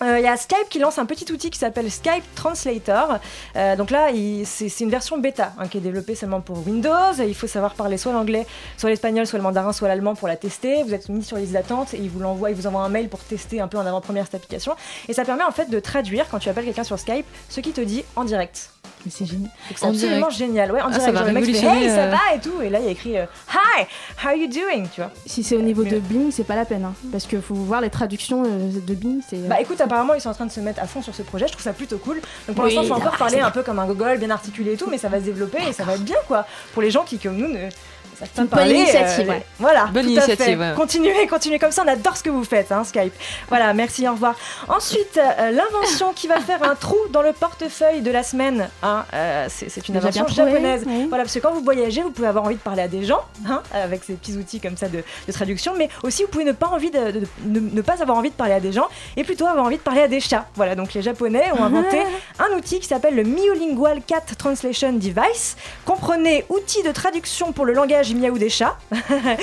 Euh, 0.02 0.18
Il 0.18 0.24
y 0.24 0.28
a 0.28 0.36
Skype 0.36 0.68
qui 0.68 0.78
lance 0.78 0.98
un 0.98 1.06
petit 1.06 1.30
outil 1.32 1.50
qui 1.50 1.58
s'appelle 1.58 1.90
Skype 1.90 2.24
Translator. 2.34 3.18
Euh, 3.56 3.76
donc 3.76 3.90
là, 3.90 4.08
c'est 4.44 4.80
une 4.80 4.90
version 4.90 5.18
bêta 5.18 5.52
hein, 5.58 5.68
qui 5.68 5.78
est 5.78 5.80
développée 5.80 6.14
seulement 6.14 6.40
pour 6.40 6.66
Windows. 6.66 7.12
Il 7.18 7.34
faut 7.34 7.46
savoir 7.46 7.74
parler 7.74 7.96
soit 7.96 8.12
l'anglais, 8.12 8.46
soit 8.76 8.90
l'espagnol, 8.90 9.26
soit 9.26 9.38
le 9.38 9.42
mandarin, 9.42 9.72
soit 9.72 9.88
l'allemand 9.88 10.14
pour 10.14 10.28
la 10.28 10.36
tester. 10.36 10.82
Vous 10.82 10.94
êtes 10.94 11.08
mis 11.08 11.24
sur 11.24 11.36
liste 11.36 11.52
d'attente 11.52 11.94
et 11.94 12.08
vous 12.08 12.20
l'envoie, 12.20 12.50
il 12.50 12.56
vous 12.56 12.66
envoie 12.66 12.82
un 12.82 12.88
mail 12.88 13.08
pour 13.08 13.20
tester 13.20 13.60
un 13.60 13.68
peu 13.68 13.78
en 13.78 13.86
avant-première 13.86 14.26
cette 14.26 14.36
application. 14.36 14.76
Et 15.08 15.12
ça 15.12 15.24
permet 15.24 15.44
en 15.44 15.50
fait 15.50 15.70
de 15.70 15.80
traduire 15.80 16.28
quand 16.30 16.38
tu 16.38 16.48
appelles 16.48 16.64
quelqu'un 16.64 16.84
sur 16.84 16.98
Skype 16.98 17.26
ce 17.48 17.60
qu'il 17.60 17.72
te 17.72 17.80
dit 17.80 18.04
en 18.16 18.24
direct. 18.24 18.75
Mais 19.04 19.10
c'est 19.10 19.26
génial. 19.26 19.50
C'est 19.74 19.86
absolument 19.86 20.30
génial. 20.30 20.72
Ouais, 20.72 20.80
en 20.80 20.88
Ah, 20.92 20.98
ça 21.00 21.12
va 21.12 21.22
le 21.24 21.32
mec 21.32 21.44
fait, 21.44 21.52
Hey, 21.52 21.88
ça 21.88 22.04
euh, 22.04 22.10
va 22.10 22.34
et 22.34 22.40
tout. 22.40 22.60
Et 22.62 22.68
là, 22.70 22.78
il 22.80 22.84
y 22.86 22.88
a 22.88 22.90
écrit 22.92 23.16
euh, 23.18 23.24
Hi, 23.52 23.82
how 24.24 24.28
are 24.28 24.34
you 24.34 24.48
doing? 24.48 24.86
Tu 24.94 25.00
vois. 25.00 25.10
Si 25.26 25.42
c'est 25.42 25.56
au 25.56 25.62
niveau 25.62 25.82
Mais- 25.84 25.90
de 25.90 25.98
Bing, 25.98 26.30
c'est 26.30 26.44
pas 26.44 26.56
la 26.56 26.64
peine. 26.64 26.84
hein, 26.84 26.94
parce 27.12 27.26
qu'il 27.26 27.40
faut 27.40 27.54
voir 27.54 27.80
les 27.80 27.90
traductions 27.90 28.42
euh, 28.44 28.70
de 28.86 28.94
Bing. 28.94 29.20
C'est. 29.28 29.46
Bah 29.48 29.60
écoute, 29.60 29.80
apparemment 29.80 30.14
ils 30.14 30.20
sont 30.20 30.30
en 30.30 30.34
train 30.34 30.46
de 30.46 30.52
se 30.52 30.60
mettre 30.60 30.82
à 30.82 30.86
fond 30.86 31.02
sur 31.02 31.14
ce 31.14 31.22
projet, 31.22 31.46
je 31.46 31.52
trouve 31.52 31.62
ça 31.64 31.72
plutôt 31.72 31.98
cool. 31.98 32.20
Donc 32.46 32.56
pour 32.56 32.64
Oui, 32.64 32.74
l'instant, 32.74 32.82
il 32.82 32.88
faut 32.88 32.94
encore 32.94 33.12
ah, 33.14 33.18
parler 33.18 33.40
un 33.40 33.50
peu 33.50 33.62
comme 33.62 33.78
un 33.78 33.86
Google, 33.86 34.18
bien 34.18 34.30
articulé 34.30 34.72
et 34.72 34.76
tout, 34.76 34.88
mais 34.90 34.98
ça 34.98 35.08
va 35.08 35.18
se 35.20 35.24
développer 35.24 35.58
et 35.68 35.72
ça 35.72 35.84
va 35.84 35.94
être 35.94 36.04
bien 36.04 36.16
quoi. 36.28 36.46
Pour 36.72 36.82
les 36.82 36.90
gens 36.90 37.02
qui, 37.04 37.18
comme 37.18 37.36
nous, 37.36 37.48
ne 37.48 37.68
une 38.24 38.28
bonne 38.36 38.48
parler. 38.48 38.74
euh, 38.74 38.78
initiative, 38.78 39.28
ouais. 39.28 39.42
Voilà, 39.58 39.84
Bonne 39.86 40.02
tout 40.04 40.08
à 40.08 40.12
initiative, 40.12 40.36
fait. 40.44 40.56
ouais. 40.56 40.72
Continuez, 40.76 41.26
continuez 41.26 41.58
comme 41.58 41.70
ça, 41.72 41.82
on 41.84 41.88
adore 41.88 42.16
ce 42.16 42.22
que 42.22 42.30
vous 42.30 42.44
faites, 42.44 42.72
hein, 42.72 42.82
Skype. 42.84 43.12
Voilà, 43.48 43.72
merci, 43.74 44.06
au 44.08 44.12
revoir. 44.12 44.34
Ensuite, 44.68 45.18
euh, 45.18 45.50
l'invention 45.50 46.12
qui 46.12 46.26
va 46.26 46.40
faire 46.40 46.62
un 46.62 46.74
trou 46.74 46.96
dans 47.10 47.22
le 47.22 47.32
portefeuille 47.32 48.00
de 48.00 48.10
la 48.10 48.22
semaine. 48.22 48.68
hein, 48.82 49.04
euh, 49.14 49.46
c'est 49.48 49.88
une 49.88 49.96
invention 49.96 50.26
japonaise. 50.28 50.84
oui. 50.86 51.06
Voilà, 51.08 51.24
parce 51.24 51.34
que 51.34 51.40
quand 51.40 51.52
vous 51.52 51.62
voyagez, 51.62 52.02
vous 52.02 52.10
pouvez 52.10 52.28
avoir 52.28 52.44
envie 52.44 52.54
de 52.56 52.60
parler 52.60 52.82
à 52.82 52.88
des 52.88 53.04
gens, 53.04 53.20
hein, 53.48 53.62
avec 53.72 54.04
ces 54.04 54.14
petits 54.14 54.36
outils 54.36 54.60
comme 54.60 54.76
ça 54.76 54.88
de, 54.88 55.02
de 55.26 55.32
traduction, 55.32 55.74
mais 55.76 55.88
aussi 56.02 56.22
vous 56.22 56.28
pouvez 56.28 56.44
ne 56.44 56.52
pas, 56.52 56.68
envie 56.68 56.90
de, 56.90 57.10
de- 57.10 57.20
de- 57.20 57.26
ne, 57.44 57.60
ne 57.60 57.80
pas 57.82 58.00
avoir 58.02 58.16
envie 58.18 58.30
de 58.30 58.34
parler 58.34 58.54
à 58.54 58.60
des 58.60 58.72
gens 58.72 58.86
et 59.16 59.24
plutôt 59.24 59.46
avoir 59.46 59.64
envie 59.66 59.76
de 59.76 59.82
parler 59.82 60.02
à 60.02 60.08
des 60.08 60.20
chats. 60.20 60.46
Voilà, 60.54 60.74
donc 60.74 60.94
les 60.94 61.02
Japonais 61.02 61.44
ont 61.58 61.62
inventé 61.64 61.98
un 62.38 62.56
outil 62.56 62.80
qui 62.80 62.86
s'appelle 62.86 63.14
le 63.14 63.22
Miolingual 63.24 64.00
Cat 64.06 64.22
Translation 64.38 64.92
Device. 64.92 65.56
Comprenez 65.84 66.44
outil 66.48 66.82
de 66.82 66.92
traduction 66.92 67.52
pour 67.52 67.64
le 67.64 67.72
langage 67.72 68.05
miaou 68.14 68.38
des 68.38 68.48
chats. 68.48 68.76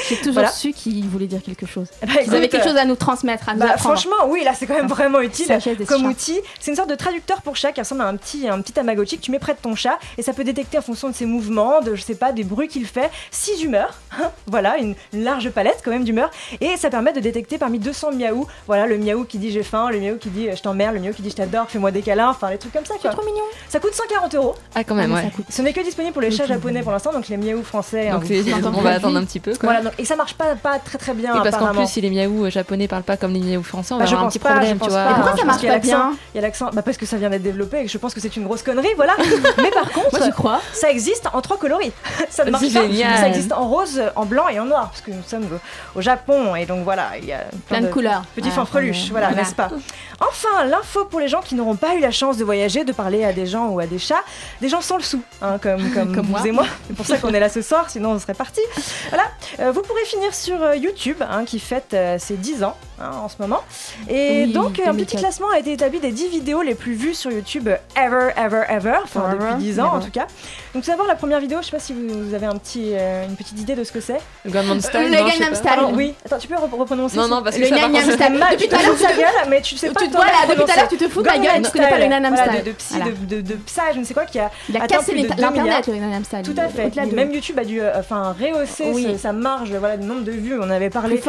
J'ai 0.10 0.18
toujours 0.18 0.34
Voilà. 0.34 0.50
su 0.50 0.72
qu'ils 0.74 1.08
voulaient 1.08 1.28
dire 1.28 1.42
quelque 1.44 1.66
chose. 1.66 1.88
Bah, 2.02 2.14
Ils 2.26 2.34
avaient 2.34 2.50
quelque 2.50 2.64
chose 2.64 2.78
à 2.78 2.86
nous 2.86 2.96
transmettre, 2.96 3.50
à 3.50 3.54
nous 3.54 3.60
bah, 3.60 3.72
apprendre. 3.72 3.98
franchement, 4.00 4.28
oui, 4.30 4.44
là 4.44 4.54
c'est 4.54 4.66
quand 4.66 4.76
même 4.76 4.88
vraiment 4.98 5.20
utile 5.22 5.48
comme 5.88 6.02
chats. 6.02 6.08
outil. 6.08 6.40
C'est 6.60 6.72
une 6.72 6.78
sorte 6.78 6.90
de 6.90 6.96
traducteur 6.96 7.42
pour 7.42 7.56
chat 7.56 7.72
qui 7.72 7.82
ressemble 7.82 8.02
à 8.02 8.08
un 8.08 8.16
petit, 8.16 8.48
un 8.48 8.62
petit 8.62 8.74
Tamagotchi 8.74 9.18
que 9.18 9.22
tu 9.24 9.32
mets 9.32 9.40
près 9.40 9.54
de 9.54 9.60
ton 9.60 9.76
chat 9.76 9.98
et 10.18 10.22
ça 10.22 10.34
peut 10.34 10.44
détecter 10.44 10.78
en 10.78 10.82
fonction 10.82 11.10
de 11.10 11.16
ses 11.16 11.26
mouvements, 11.26 11.82
de 11.82 11.96
je 11.96 12.02
sais 12.02 12.16
pas, 12.16 12.32
des 12.32 12.44
bruits 12.44 12.68
qu'il 12.68 12.86
fait, 12.86 13.10
six 13.32 13.64
humeurs. 13.64 13.94
hein, 14.20 14.32
voilà, 14.48 14.78
une, 14.78 14.96
une 15.14 15.24
large 15.24 15.50
palette 15.52 15.82
quand 15.84 15.92
même 15.92 16.04
d'humeurs 16.04 16.32
et 16.62 16.78
ça 16.78 16.90
permet 16.90 17.14
de 17.14 17.20
détecter 17.20 17.58
parmi 17.58 17.80
200 17.80 18.12
miaou. 18.14 18.48
Voilà, 18.68 18.86
le 18.88 18.98
miaou 18.98 19.24
qui 19.26 19.38
dit 19.38 19.52
j'ai 19.52 19.64
faim, 19.64 19.90
le 19.92 20.00
miaou 20.00 20.18
qui 20.18 20.30
dit 20.30 20.50
euh, 20.50 20.56
je 20.56 20.62
t'emmerde, 20.62 20.94
le 20.96 21.02
miaou 21.02 21.14
qui 21.14 21.22
dit 21.22 21.30
je 21.30 21.36
t'adore, 21.36 21.70
fais-moi 21.70 21.92
des 21.92 22.02
câlins, 22.02 22.30
enfin 22.30 22.50
les 22.50 22.58
trucs 22.58 22.74
comme 22.74 22.86
ça. 22.86 22.96
quoi. 23.02 23.12
trop 23.12 23.26
mignon. 23.26 23.44
Ça 23.70 23.80
coûte 23.80 23.94
140 23.94 24.36
euros. 24.36 24.56
Ah 24.76 24.84
quand 24.84 24.96
même, 24.96 25.12
Ah, 25.12 25.16
ouais. 25.18 25.24
ça 25.24 25.30
coûte. 25.30 25.46
Ce 25.50 25.62
n'est 25.62 25.74
que 25.74 25.82
disponible 25.82 26.14
pour 26.14 26.22
les 26.22 26.32
chats 26.32 26.46
japonais 26.46 26.82
pour 26.82 26.92
l'instant, 26.92 27.12
donc 27.12 27.28
les 27.28 27.38
miaou 27.38 27.64
français. 27.64 28.10
hein, 28.10 28.16
Donc 28.16 28.26
c'est- 28.28 28.42
vous- 28.42 28.53
on 28.66 28.82
va 28.82 28.92
attendre 28.92 29.18
un 29.18 29.24
petit 29.26 29.40
peu 29.40 29.52
quoi. 29.52 29.60
Voilà, 29.64 29.82
donc- 29.82 29.94
et 29.98 30.06
ça 30.06 30.16
marche 30.16 30.34
pas, 30.36 30.56
pas 30.56 30.80
très 30.80 30.98
très 30.98 31.14
bien. 31.14 31.36
Et 31.36 31.44
parce 31.50 31.58
qu'en 31.58 31.74
plus, 31.74 31.88
si 31.88 32.02
les 32.02 32.10
miaou 32.10 32.46
euh, 32.46 32.50
japonais 32.50 32.88
parlent 32.88 33.04
pas 33.04 33.18
comme 33.18 33.34
les 33.34 33.40
miaou 33.40 33.64
français, 33.64 33.94
on 33.94 33.98
Bah, 33.98 34.06
va 34.06 34.10
avoir 34.12 34.26
un 34.26 34.30
petit 34.30 34.40
pas, 34.40 34.50
problème, 34.52 34.74
je 34.74 34.80
pense 34.80 34.88
tu 34.88 34.94
vois. 34.94 35.04
pas. 35.04 35.12
Et 35.12 35.14
pourquoi 35.16 35.38
ça 35.38 35.46
marche 35.46 35.66
pas 35.66 35.80
bien 35.80 36.14
Il 36.34 36.38
y 36.38 36.40
a 36.40 36.42
l'accent, 36.42 36.70
bah 36.74 36.82
parce 36.82 36.98
que 36.98 37.06
ça 37.06 37.18
vient 37.18 37.30
d'être 37.30 37.42
développé 37.44 37.80
et 37.80 37.86
que 37.86 37.92
je 37.92 37.98
pense 37.98 38.14
que 38.14 38.20
c'est 38.20 38.36
une 38.36 38.44
grosse 38.46 38.64
connerie, 38.64 38.94
voilà. 38.96 39.14
Mais 39.58 39.72
par 39.72 39.90
contre, 39.92 40.20
Moi, 40.20 40.30
crois. 40.32 40.62
ça 40.74 40.90
existe 40.90 41.28
en 41.34 41.42
trois 41.42 41.58
coloris. 41.58 41.92
ça 42.30 42.46
ne 42.46 42.52
marche 42.52 42.66
C'est 42.68 42.74
pas. 42.74 42.86
génial. 42.88 43.18
Ça 43.18 43.28
existe 43.28 43.52
en 43.52 43.68
rose, 43.68 44.02
en 44.16 44.26
blanc 44.26 44.48
et 44.50 44.60
en 44.60 44.66
noir, 44.66 44.90
parce 44.90 45.02
que 45.02 45.12
nous 45.12 45.24
sommes 45.26 45.48
au, 45.96 46.02
Japon 46.02 46.56
et 46.56 46.66
donc 46.66 46.84
voilà, 46.84 47.12
il 47.20 47.26
y 47.26 47.34
a 47.34 47.44
Plein 47.68 47.82
de 47.82 47.88
couleurs. 47.88 48.24
Petits 48.36 48.50
Ah, 48.52 48.56
fanfreluches, 48.56 49.04
enfin, 49.04 49.12
voilà, 49.12 49.32
n'est-ce 49.32 49.56
pas? 49.56 49.70
Enfin, 50.20 50.66
l'info 50.66 51.06
pour 51.06 51.20
les 51.20 51.28
gens 51.28 51.42
qui 51.42 51.56
n'auront 51.56 51.76
pas 51.76 51.96
eu 51.96 52.00
la 52.00 52.12
chance 52.12 52.38
de 52.38 52.44
voyager, 52.44 52.84
de 52.84 52.92
parler 52.92 53.24
à 53.24 53.34
des 53.34 53.46
gens 53.46 53.68
ou 53.70 53.80
à 53.80 53.86
des 53.88 54.00
chats, 54.00 54.24
des 54.62 54.70
gens 54.70 54.82
sans 54.82 54.98
le 54.98 55.04
sou, 55.04 55.22
hein, 55.42 55.58
comme, 55.62 55.90
comme, 56.14 56.26
vous 56.26 56.46
et 56.48 56.52
moi. 56.52 56.66
C'est 56.88 56.96
pour 56.96 57.06
ça 57.06 57.18
qu'on 57.18 57.34
est 57.34 57.40
là 57.40 57.50
ce 57.50 57.62
soir, 57.62 57.90
sinon 57.90 58.12
on 58.12 58.20
serait 58.20 58.34
Voilà, 59.10 59.26
Euh, 59.60 59.72
vous 59.72 59.82
pourrez 59.82 60.06
finir 60.06 60.34
sur 60.34 60.62
euh, 60.62 60.76
YouTube, 60.76 61.18
hein, 61.22 61.46
qui 61.46 61.60
fête 61.60 61.94
euh, 61.94 62.18
ses 62.18 62.36
10 62.36 62.64
ans. 62.64 62.76
Hein, 63.02 63.12
en 63.24 63.30
ce 63.30 63.36
moment. 63.40 63.62
Et 64.10 64.44
Oui, 64.46 64.54
donc, 64.54 64.80
un 64.80 64.92
2004. 64.92 64.96
petit 64.98 65.18
classement 65.18 65.50
a 65.54 65.60
été 65.60 65.74
établi 65.74 66.00
des 66.00 66.12
10 66.12 66.30
vidéos 66.30 66.62
les 66.62 66.76
plus 66.76 66.94
vues 66.94 67.14
sur 67.14 67.32
YouTube 67.32 67.70
ever, 67.96 68.30
ever, 68.38 68.64
ever. 68.70 68.96
Enfin, 69.04 69.34
depuis 69.34 69.56
10 69.64 69.80
ans 69.80 69.94
en 69.96 70.00
tout 70.00 70.12
cas. 70.12 70.28
Donc, 70.74 70.84
tout 70.84 70.90
d'abord, 70.90 71.06
la 71.08 71.16
première 71.16 71.40
vidéo, 71.40 71.60
je 71.62 71.66
sais 71.68 71.72
pas 71.72 71.80
si 71.80 71.94
vous, 71.94 72.34
avez 72.34 72.46
un 72.48 72.56
petit, 72.58 72.92
euh, 72.94 73.26
une 73.28 73.36
petite 73.36 73.60
idée 73.60 73.76
de 73.76 73.84
ce 73.84 73.92
que 73.92 74.02
c'est. 74.02 74.20
Le 74.46 74.52
Gangnam 74.52 74.80
Style, 74.82 75.02
le 75.02 75.12
Gangnam. 75.12 75.54
Style. 75.56 75.62
Pardon, 75.64 75.92
oui. 75.94 76.14
Attends, 76.26 76.38
tu 76.40 76.48
peux 76.48 76.56
re- 76.56 76.76
reprononcer 76.80 77.18
Non, 77.18 77.28
non, 77.28 77.44
parce 77.44 77.56
que 77.56 77.62
Le 77.62 77.68
ça, 77.68 77.76
Gangnam 77.76 78.02
Style. 78.12 78.34
mal, 78.40 78.52
Depuis 78.54 78.64
tu 78.64 78.70
tout 78.70 78.76
à 78.76 78.80
te 78.80 78.84
l'heure, 78.86 78.96
fous 78.96 79.04
de 79.04 79.08
sa 79.10 79.14
gueule, 79.16 79.50
mais 79.50 79.62
tu 79.62 79.78
sais 79.78 79.90
pas 79.92 80.00
Tu- 80.02 80.10
voilà, 80.10 80.32
depuis 80.50 80.64
tout 80.66 80.72
à 80.72 80.76
l'heure, 80.76 80.88
tu 80.88 80.98
te 80.98 81.08
fous 81.10 81.22
de 81.22 81.28
ma 81.28 81.38
gueule, 81.38 81.62
tu 81.64 81.72
connais 81.72 81.90
pas 81.90 81.98
le. 82.00 82.08
Gangnam 82.08 82.36
Style. 82.36 82.64
de, 82.64 82.72
psy, 82.72 82.96
de, 83.00 83.36
de, 83.36 83.42
de 83.42 83.54
Psy, 83.56 83.82
je 83.94 84.00
ne 84.00 84.04
sais 84.04 84.14
quoi, 84.14 84.26
qui 84.26 84.40
a 84.40 84.50
Il 84.70 84.78
a 84.78 84.88
cassé 84.88 85.12
plus 85.14 85.22
de 85.22 85.28
les- 85.28 85.30
2 85.30 85.36
milliards. 85.36 85.52
l'internet, 85.54 85.88
le 85.88 85.94
Gangnam 85.94 86.24
Style. 86.24 86.42
Tout 86.44 86.56
à 86.58 86.68
fait. 86.70 87.14
Même 87.14 87.32
YouTube 87.32 87.60
a 87.60 87.64
dû 87.66 87.82
euh, 87.82 87.92
enfin, 88.00 88.36
rehausser 88.40 89.18
sa 89.18 89.32
marge, 89.34 89.72
voilà, 89.74 89.96
le 89.98 90.04
nombre 90.04 90.24
de 90.24 90.32
vues. 90.32 90.60
On 90.60 90.70
avait 90.70 90.90
parlé. 90.90 91.22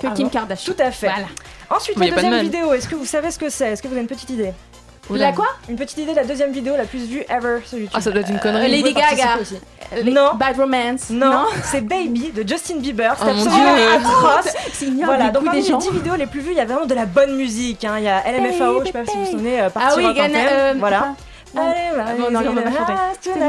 Que 0.00 0.06
avant. 0.06 0.14
Kim 0.16 0.30
Kardashian. 0.30 0.72
Tout 0.74 0.82
à 0.82 0.90
fait. 0.90 1.08
Voilà. 1.08 1.26
Ensuite, 1.70 1.96
Mais 1.96 2.10
la 2.10 2.16
deuxième 2.16 2.40
vidéo, 2.42 2.72
est-ce 2.74 2.88
que 2.88 2.94
vous 2.94 3.04
savez 3.06 3.30
ce 3.30 3.38
que 3.38 3.48
c'est? 3.48 3.72
Est-ce 3.72 3.82
que 3.82 3.88
vous 3.88 3.94
avez 3.94 4.02
une 4.02 4.08
petite 4.08 4.30
idée? 4.30 4.52
La 5.10 5.30
quoi? 5.32 5.46
Une 5.68 5.76
petite 5.76 5.98
idée 5.98 6.10
de 6.12 6.16
la 6.16 6.24
deuxième 6.24 6.50
vidéo 6.50 6.74
la 6.76 6.84
plus 6.84 6.98
vue 7.06 7.22
ever 7.28 7.60
sur 7.64 7.78
YouTube. 7.78 7.92
Ah, 7.94 8.00
ça 8.00 8.10
doit 8.10 8.22
être 8.22 8.28
une 8.30 8.36
Euh, 8.36 8.40
connerie. 8.40 8.68
Lady 8.68 8.92
Vous 8.92 9.00
pouvez 9.00 9.16
Gaga. 9.16 10.02
Les- 10.02 10.12
Non. 10.12 10.34
Bad 10.34 10.56
Romance. 10.56 11.10
Non, 11.10 11.44
c'est 11.64 11.80
Baby 11.80 12.32
de 12.34 12.46
Justin 12.46 12.78
Bieber. 12.78 13.14
C'est 13.16 13.22
Oh 13.24 13.32
mon 13.32 13.46
absolument 13.46 13.74
Dieu. 13.76 13.88
atroce. 13.94 14.52
C'est 14.72 14.86
ignoble 14.86 15.04
Voilà, 15.06 15.30
donc 15.30 15.44
parmi 15.44 15.60
des 15.60 15.64
les 15.66 15.72
gens. 15.72 15.78
10 15.78 15.90
vidéos 15.90 16.16
les 16.16 16.26
plus 16.26 16.40
vues, 16.40 16.50
il 16.50 16.56
y 16.56 16.60
a 16.60 16.64
vraiment 16.64 16.86
de 16.86 16.94
la 16.94 17.06
bonne 17.06 17.36
musique. 17.36 17.84
hein. 17.84 17.94
Il 17.98 18.04
y 18.04 18.08
a 18.08 18.20
LMFAO, 18.32 18.80
je 18.80 18.86
sais 18.86 18.92
pas 18.92 19.04
si 19.06 19.16
vous 19.16 19.24
vous 19.26 19.30
souvenez, 19.30 19.60
euh, 19.60 19.66
Ah 19.68 19.70
Partir 19.70 19.98
oui, 19.98 20.20
euh, 20.34 20.74
Voilà. 20.78 21.14
Ah, 21.56 21.60
bon, 22.18 22.30
non, 22.32 22.40
on 22.48 22.52
va 22.52 22.62
pas 22.62 22.70
chanter. 22.72 22.92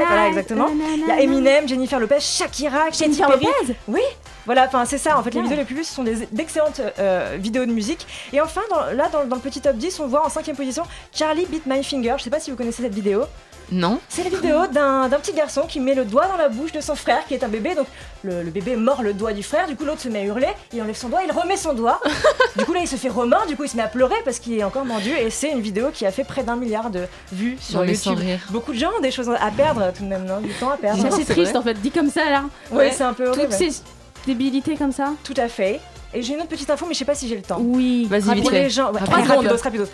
Voilà, 0.05 0.27
exactement. 0.27 0.67
Il 0.95 1.07
y 1.07 1.11
a 1.11 1.19
Eminem, 1.21 1.67
Jennifer 1.67 1.99
Lopez, 1.99 2.19
Shakira, 2.19 2.91
Jennifer 2.91 3.27
Perry. 3.27 3.45
Lopez 3.61 3.75
Oui, 3.87 4.01
voilà, 4.47 4.65
enfin 4.65 4.85
c'est 4.85 4.97
ça. 4.97 5.15
En 5.19 5.21
fait, 5.23 5.29
les 5.35 5.41
vidéos 5.43 5.57
les 5.57 5.65
plus 5.65 5.75
vues, 5.75 5.83
ce 5.83 5.93
sont 5.93 6.03
des- 6.03 6.25
d'excellentes 6.31 6.81
euh, 6.97 7.37
vidéos 7.39 7.65
de 7.67 7.71
musique. 7.71 8.07
Et 8.33 8.41
enfin, 8.41 8.61
dans- 8.71 8.95
là, 8.97 9.09
dans, 9.13 9.25
dans 9.25 9.35
le 9.35 9.41
petit 9.41 9.61
top 9.61 9.75
10, 9.75 9.99
on 9.99 10.07
voit 10.07 10.25
en 10.25 10.29
cinquième 10.29 10.55
position 10.55 10.83
Charlie 11.13 11.45
Beat 11.45 11.67
My 11.67 11.83
Finger. 11.83 12.15
Je 12.17 12.23
sais 12.23 12.29
pas 12.31 12.39
si 12.39 12.49
vous 12.49 12.57
connaissez 12.57 12.81
cette 12.81 12.95
vidéo. 12.95 13.23
Non. 13.69 13.99
C'est 14.07 14.23
la 14.23 14.29
vidéo 14.29 14.65
d'un 14.67 15.09
d'un 15.09 15.19
petit 15.19 15.33
garçon 15.33 15.63
qui 15.67 15.81
met 15.81 15.93
le 15.93 16.05
doigt 16.05 16.25
dans 16.27 16.37
la 16.37 16.47
bouche 16.47 16.71
de 16.71 16.79
son 16.79 16.95
frère 16.95 17.25
qui 17.27 17.33
est 17.33 17.43
un 17.43 17.49
bébé. 17.49 17.75
Donc 17.75 17.87
le, 18.23 18.41
le 18.41 18.49
bébé 18.49 18.77
mord 18.77 19.03
le 19.03 19.13
doigt 19.13 19.33
du 19.33 19.43
frère, 19.43 19.67
du 19.67 19.75
coup 19.75 19.83
l'autre 19.83 19.99
se 19.99 20.07
met 20.07 20.19
à 20.19 20.23
hurler, 20.23 20.47
il 20.71 20.81
enlève 20.81 20.95
son 20.95 21.09
doigt, 21.09 21.19
il 21.25 21.31
remet 21.33 21.57
son 21.57 21.73
doigt. 21.73 21.99
du 22.55 22.63
coup 22.63 22.71
là 22.71 22.79
il 22.81 22.87
se 22.87 22.95
fait 22.95 23.09
remordre, 23.09 23.45
du 23.47 23.57
coup 23.57 23.65
il 23.65 23.69
se 23.69 23.75
met 23.75 23.83
à 23.83 23.89
pleurer 23.89 24.15
parce 24.23 24.39
qu'il 24.39 24.57
est 24.57 24.63
encore 24.63 24.85
mordu. 24.85 25.09
Et 25.11 25.29
c'est 25.29 25.49
une 25.51 25.59
vidéo 25.59 25.89
qui 25.93 26.05
a 26.05 26.11
fait 26.13 26.23
près 26.23 26.43
d'un 26.43 26.55
milliard 26.55 26.89
de 26.89 27.01
vues 27.33 27.57
sur 27.59 27.79
Non, 27.81 27.85
YouTube. 27.85 28.17
rire. 28.17 28.39
Beaucoup 28.51 28.71
de 28.71 28.77
gens 28.79 28.91
ont 28.97 29.01
des 29.01 29.11
choses 29.11 29.29
à 29.29 29.51
perdre 29.51 29.91
tout 29.91 30.03
de 30.03 30.07
même, 30.07 30.23
non? 30.23 30.39
Du 30.39 30.53
temps 30.53 30.71
à 30.71 30.77
perdre. 30.77 31.03
C'est 31.11 31.25
triste 31.25 31.51
vrai. 31.51 31.57
en 31.59 31.61
fait, 31.63 31.73
dit 31.73 31.91
comme 31.91 32.09
ça 32.09 32.23
là. 32.29 32.43
Ouais, 32.71 32.91
c'est 32.93 33.03
un 33.03 33.11
peu 33.13 33.27
horrible. 33.27 33.47
Toutes 33.49 33.51
ces 33.53 33.81
débilités 34.27 34.75
comme 34.75 34.91
ça? 34.91 35.13
Tout 35.23 35.33
à 35.37 35.47
fait. 35.47 35.79
Et 36.13 36.21
j'ai 36.21 36.33
une 36.33 36.39
autre 36.39 36.49
petite 36.49 36.69
info, 36.69 36.85
mais 36.87 36.93
je 36.93 36.99
sais 36.99 37.05
pas 37.05 37.15
si 37.15 37.27
j'ai 37.27 37.35
le 37.35 37.41
temps. 37.41 37.57
Oui. 37.59 38.05
Vas-y, 38.09 38.33
vite 38.35 38.43
Pour 38.43 38.51
les 38.51 38.69
gens, 38.69 38.91
ouais, 38.91 38.99
Rapide. 38.99 39.25
très 39.25 39.35
rapidos, 39.35 39.57
rapidos. 39.61 39.85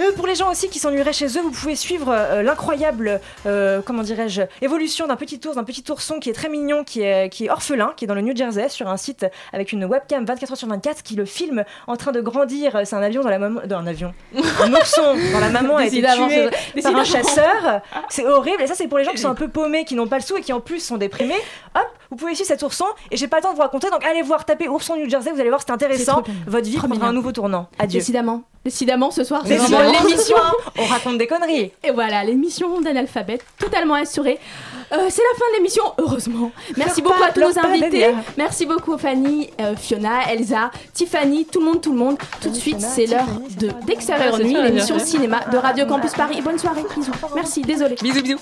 Euh, 0.00 0.12
pour 0.14 0.26
les 0.26 0.34
gens 0.34 0.50
aussi 0.50 0.68
qui 0.68 0.78
s'ennuieraient 0.78 1.12
chez 1.12 1.26
eux, 1.26 1.40
vous 1.42 1.50
pouvez 1.50 1.76
suivre 1.76 2.08
euh, 2.10 2.42
l'incroyable, 2.42 3.20
euh, 3.46 3.80
comment 3.84 4.02
dirais-je, 4.02 4.42
évolution 4.60 5.06
d'un 5.06 5.16
petit 5.16 5.40
ours, 5.46 5.56
d'un 5.56 5.64
petit 5.64 5.84
ourson 5.90 6.20
qui 6.20 6.28
est 6.30 6.34
très 6.34 6.48
mignon, 6.48 6.84
qui 6.84 7.00
est, 7.00 7.30
qui 7.30 7.46
est 7.46 7.50
orphelin, 7.50 7.92
qui 7.96 8.04
est 8.04 8.08
dans 8.08 8.14
le 8.14 8.20
New 8.20 8.36
Jersey, 8.36 8.68
sur 8.68 8.88
un 8.88 8.96
site 8.96 9.26
avec 9.52 9.72
une 9.72 9.84
webcam 9.86 10.24
24h 10.24 10.56
sur 10.56 10.68
24, 10.68 11.02
qui 11.02 11.14
le 11.14 11.24
filme 11.24 11.64
en 11.86 11.96
train 11.96 12.12
de 12.12 12.20
grandir. 12.20 12.80
C'est 12.84 12.96
un 12.96 13.02
avion 13.02 13.22
dans 13.22 13.30
la 13.30 13.38
maman, 13.38 13.60
dans 13.64 13.78
un 13.78 13.86
avion, 13.86 14.12
un 14.36 14.72
ourson 14.72 15.14
dans 15.32 15.40
la 15.40 15.48
maman 15.48 15.76
a 15.76 15.86
été 15.86 16.02
tué 16.02 16.82
par 16.82 16.96
un 16.96 17.04
chasseur. 17.04 17.80
C'est 18.10 18.26
horrible. 18.26 18.62
Et 18.62 18.66
ça, 18.66 18.74
c'est 18.74 18.88
pour 18.88 18.98
les 18.98 19.04
gens 19.04 19.12
qui 19.12 19.18
sont 19.18 19.30
un 19.30 19.34
peu 19.42 19.48
paumés, 19.48 19.84
qui 19.84 19.94
n'ont 19.94 20.06
pas 20.06 20.16
le 20.16 20.22
sou 20.22 20.36
et 20.36 20.42
qui 20.42 20.52
en 20.52 20.60
plus 20.60 20.80
sont 20.80 20.98
déprimés. 20.98 21.40
Hop, 21.74 21.88
vous 22.10 22.16
pouvez 22.16 22.34
suivre 22.34 22.48
cet 22.48 22.62
ourson. 22.62 22.84
Et 23.10 23.16
j'ai 23.16 23.26
pas 23.26 23.38
le 23.38 23.42
temps 23.42 23.50
de 23.52 23.56
vous 23.56 23.62
raconter, 23.62 23.88
donc 23.88 24.04
allez 24.04 24.22
voir, 24.22 24.44
tapez 24.44 24.68
ourson 24.68 24.96
New 24.96 25.08
Jersey, 25.08 25.32
vous 25.32 25.40
allez 25.40 25.48
voir, 25.48 25.61
c'est 25.66 25.72
intéressant. 25.72 26.22
Votre 26.46 26.66
vie 26.66 26.76
Trop 26.76 26.88
prendra 26.88 27.08
un 27.08 27.12
nouveau 27.12 27.32
tournant. 27.32 27.68
Adieu. 27.78 27.98
Décidément. 28.00 28.42
Décidément, 28.64 29.10
ce 29.10 29.24
soir, 29.24 29.42
c'est 29.44 29.58
l'émission. 29.58 30.36
On 30.78 30.84
raconte 30.84 31.18
des 31.18 31.26
conneries. 31.26 31.72
Et 31.82 31.90
voilà, 31.92 32.22
l'émission 32.22 32.80
d'analphabète, 32.80 33.44
totalement 33.58 33.94
assurée. 33.94 34.38
Euh, 34.92 35.06
c'est 35.08 35.22
la 35.22 35.38
fin 35.38 35.50
de 35.52 35.56
l'émission, 35.56 35.82
heureusement. 35.98 36.52
Merci 36.76 37.02
beaucoup 37.02 37.18
pas, 37.18 37.28
à 37.28 37.32
tous 37.32 37.40
nos 37.40 37.58
invités. 37.58 38.14
Merci 38.36 38.66
beaucoup 38.66 38.96
Fanny, 38.98 39.50
euh, 39.60 39.74
Fiona, 39.74 40.30
Elsa, 40.30 40.70
Tiffany, 40.92 41.46
tout 41.46 41.58
le 41.58 41.66
monde, 41.66 41.80
tout 41.80 41.92
le 41.92 41.98
monde. 41.98 42.18
Tout 42.40 42.50
de 42.50 42.54
suite, 42.54 42.80
c'est 42.80 43.06
l'heure 43.06 43.26
de 43.58 43.70
d'extérieur 43.86 44.38
nuit, 44.38 44.54
l'émission 44.54 44.98
cinéma 44.98 45.40
de 45.50 45.56
Radio 45.56 45.86
Campus 45.86 46.12
Paris. 46.12 46.40
Bonne 46.42 46.58
soirée, 46.58 46.84
bisous. 46.96 47.12
Merci, 47.34 47.62
désolé. 47.62 47.96
Bisous, 48.00 48.22
bisous. 48.22 48.38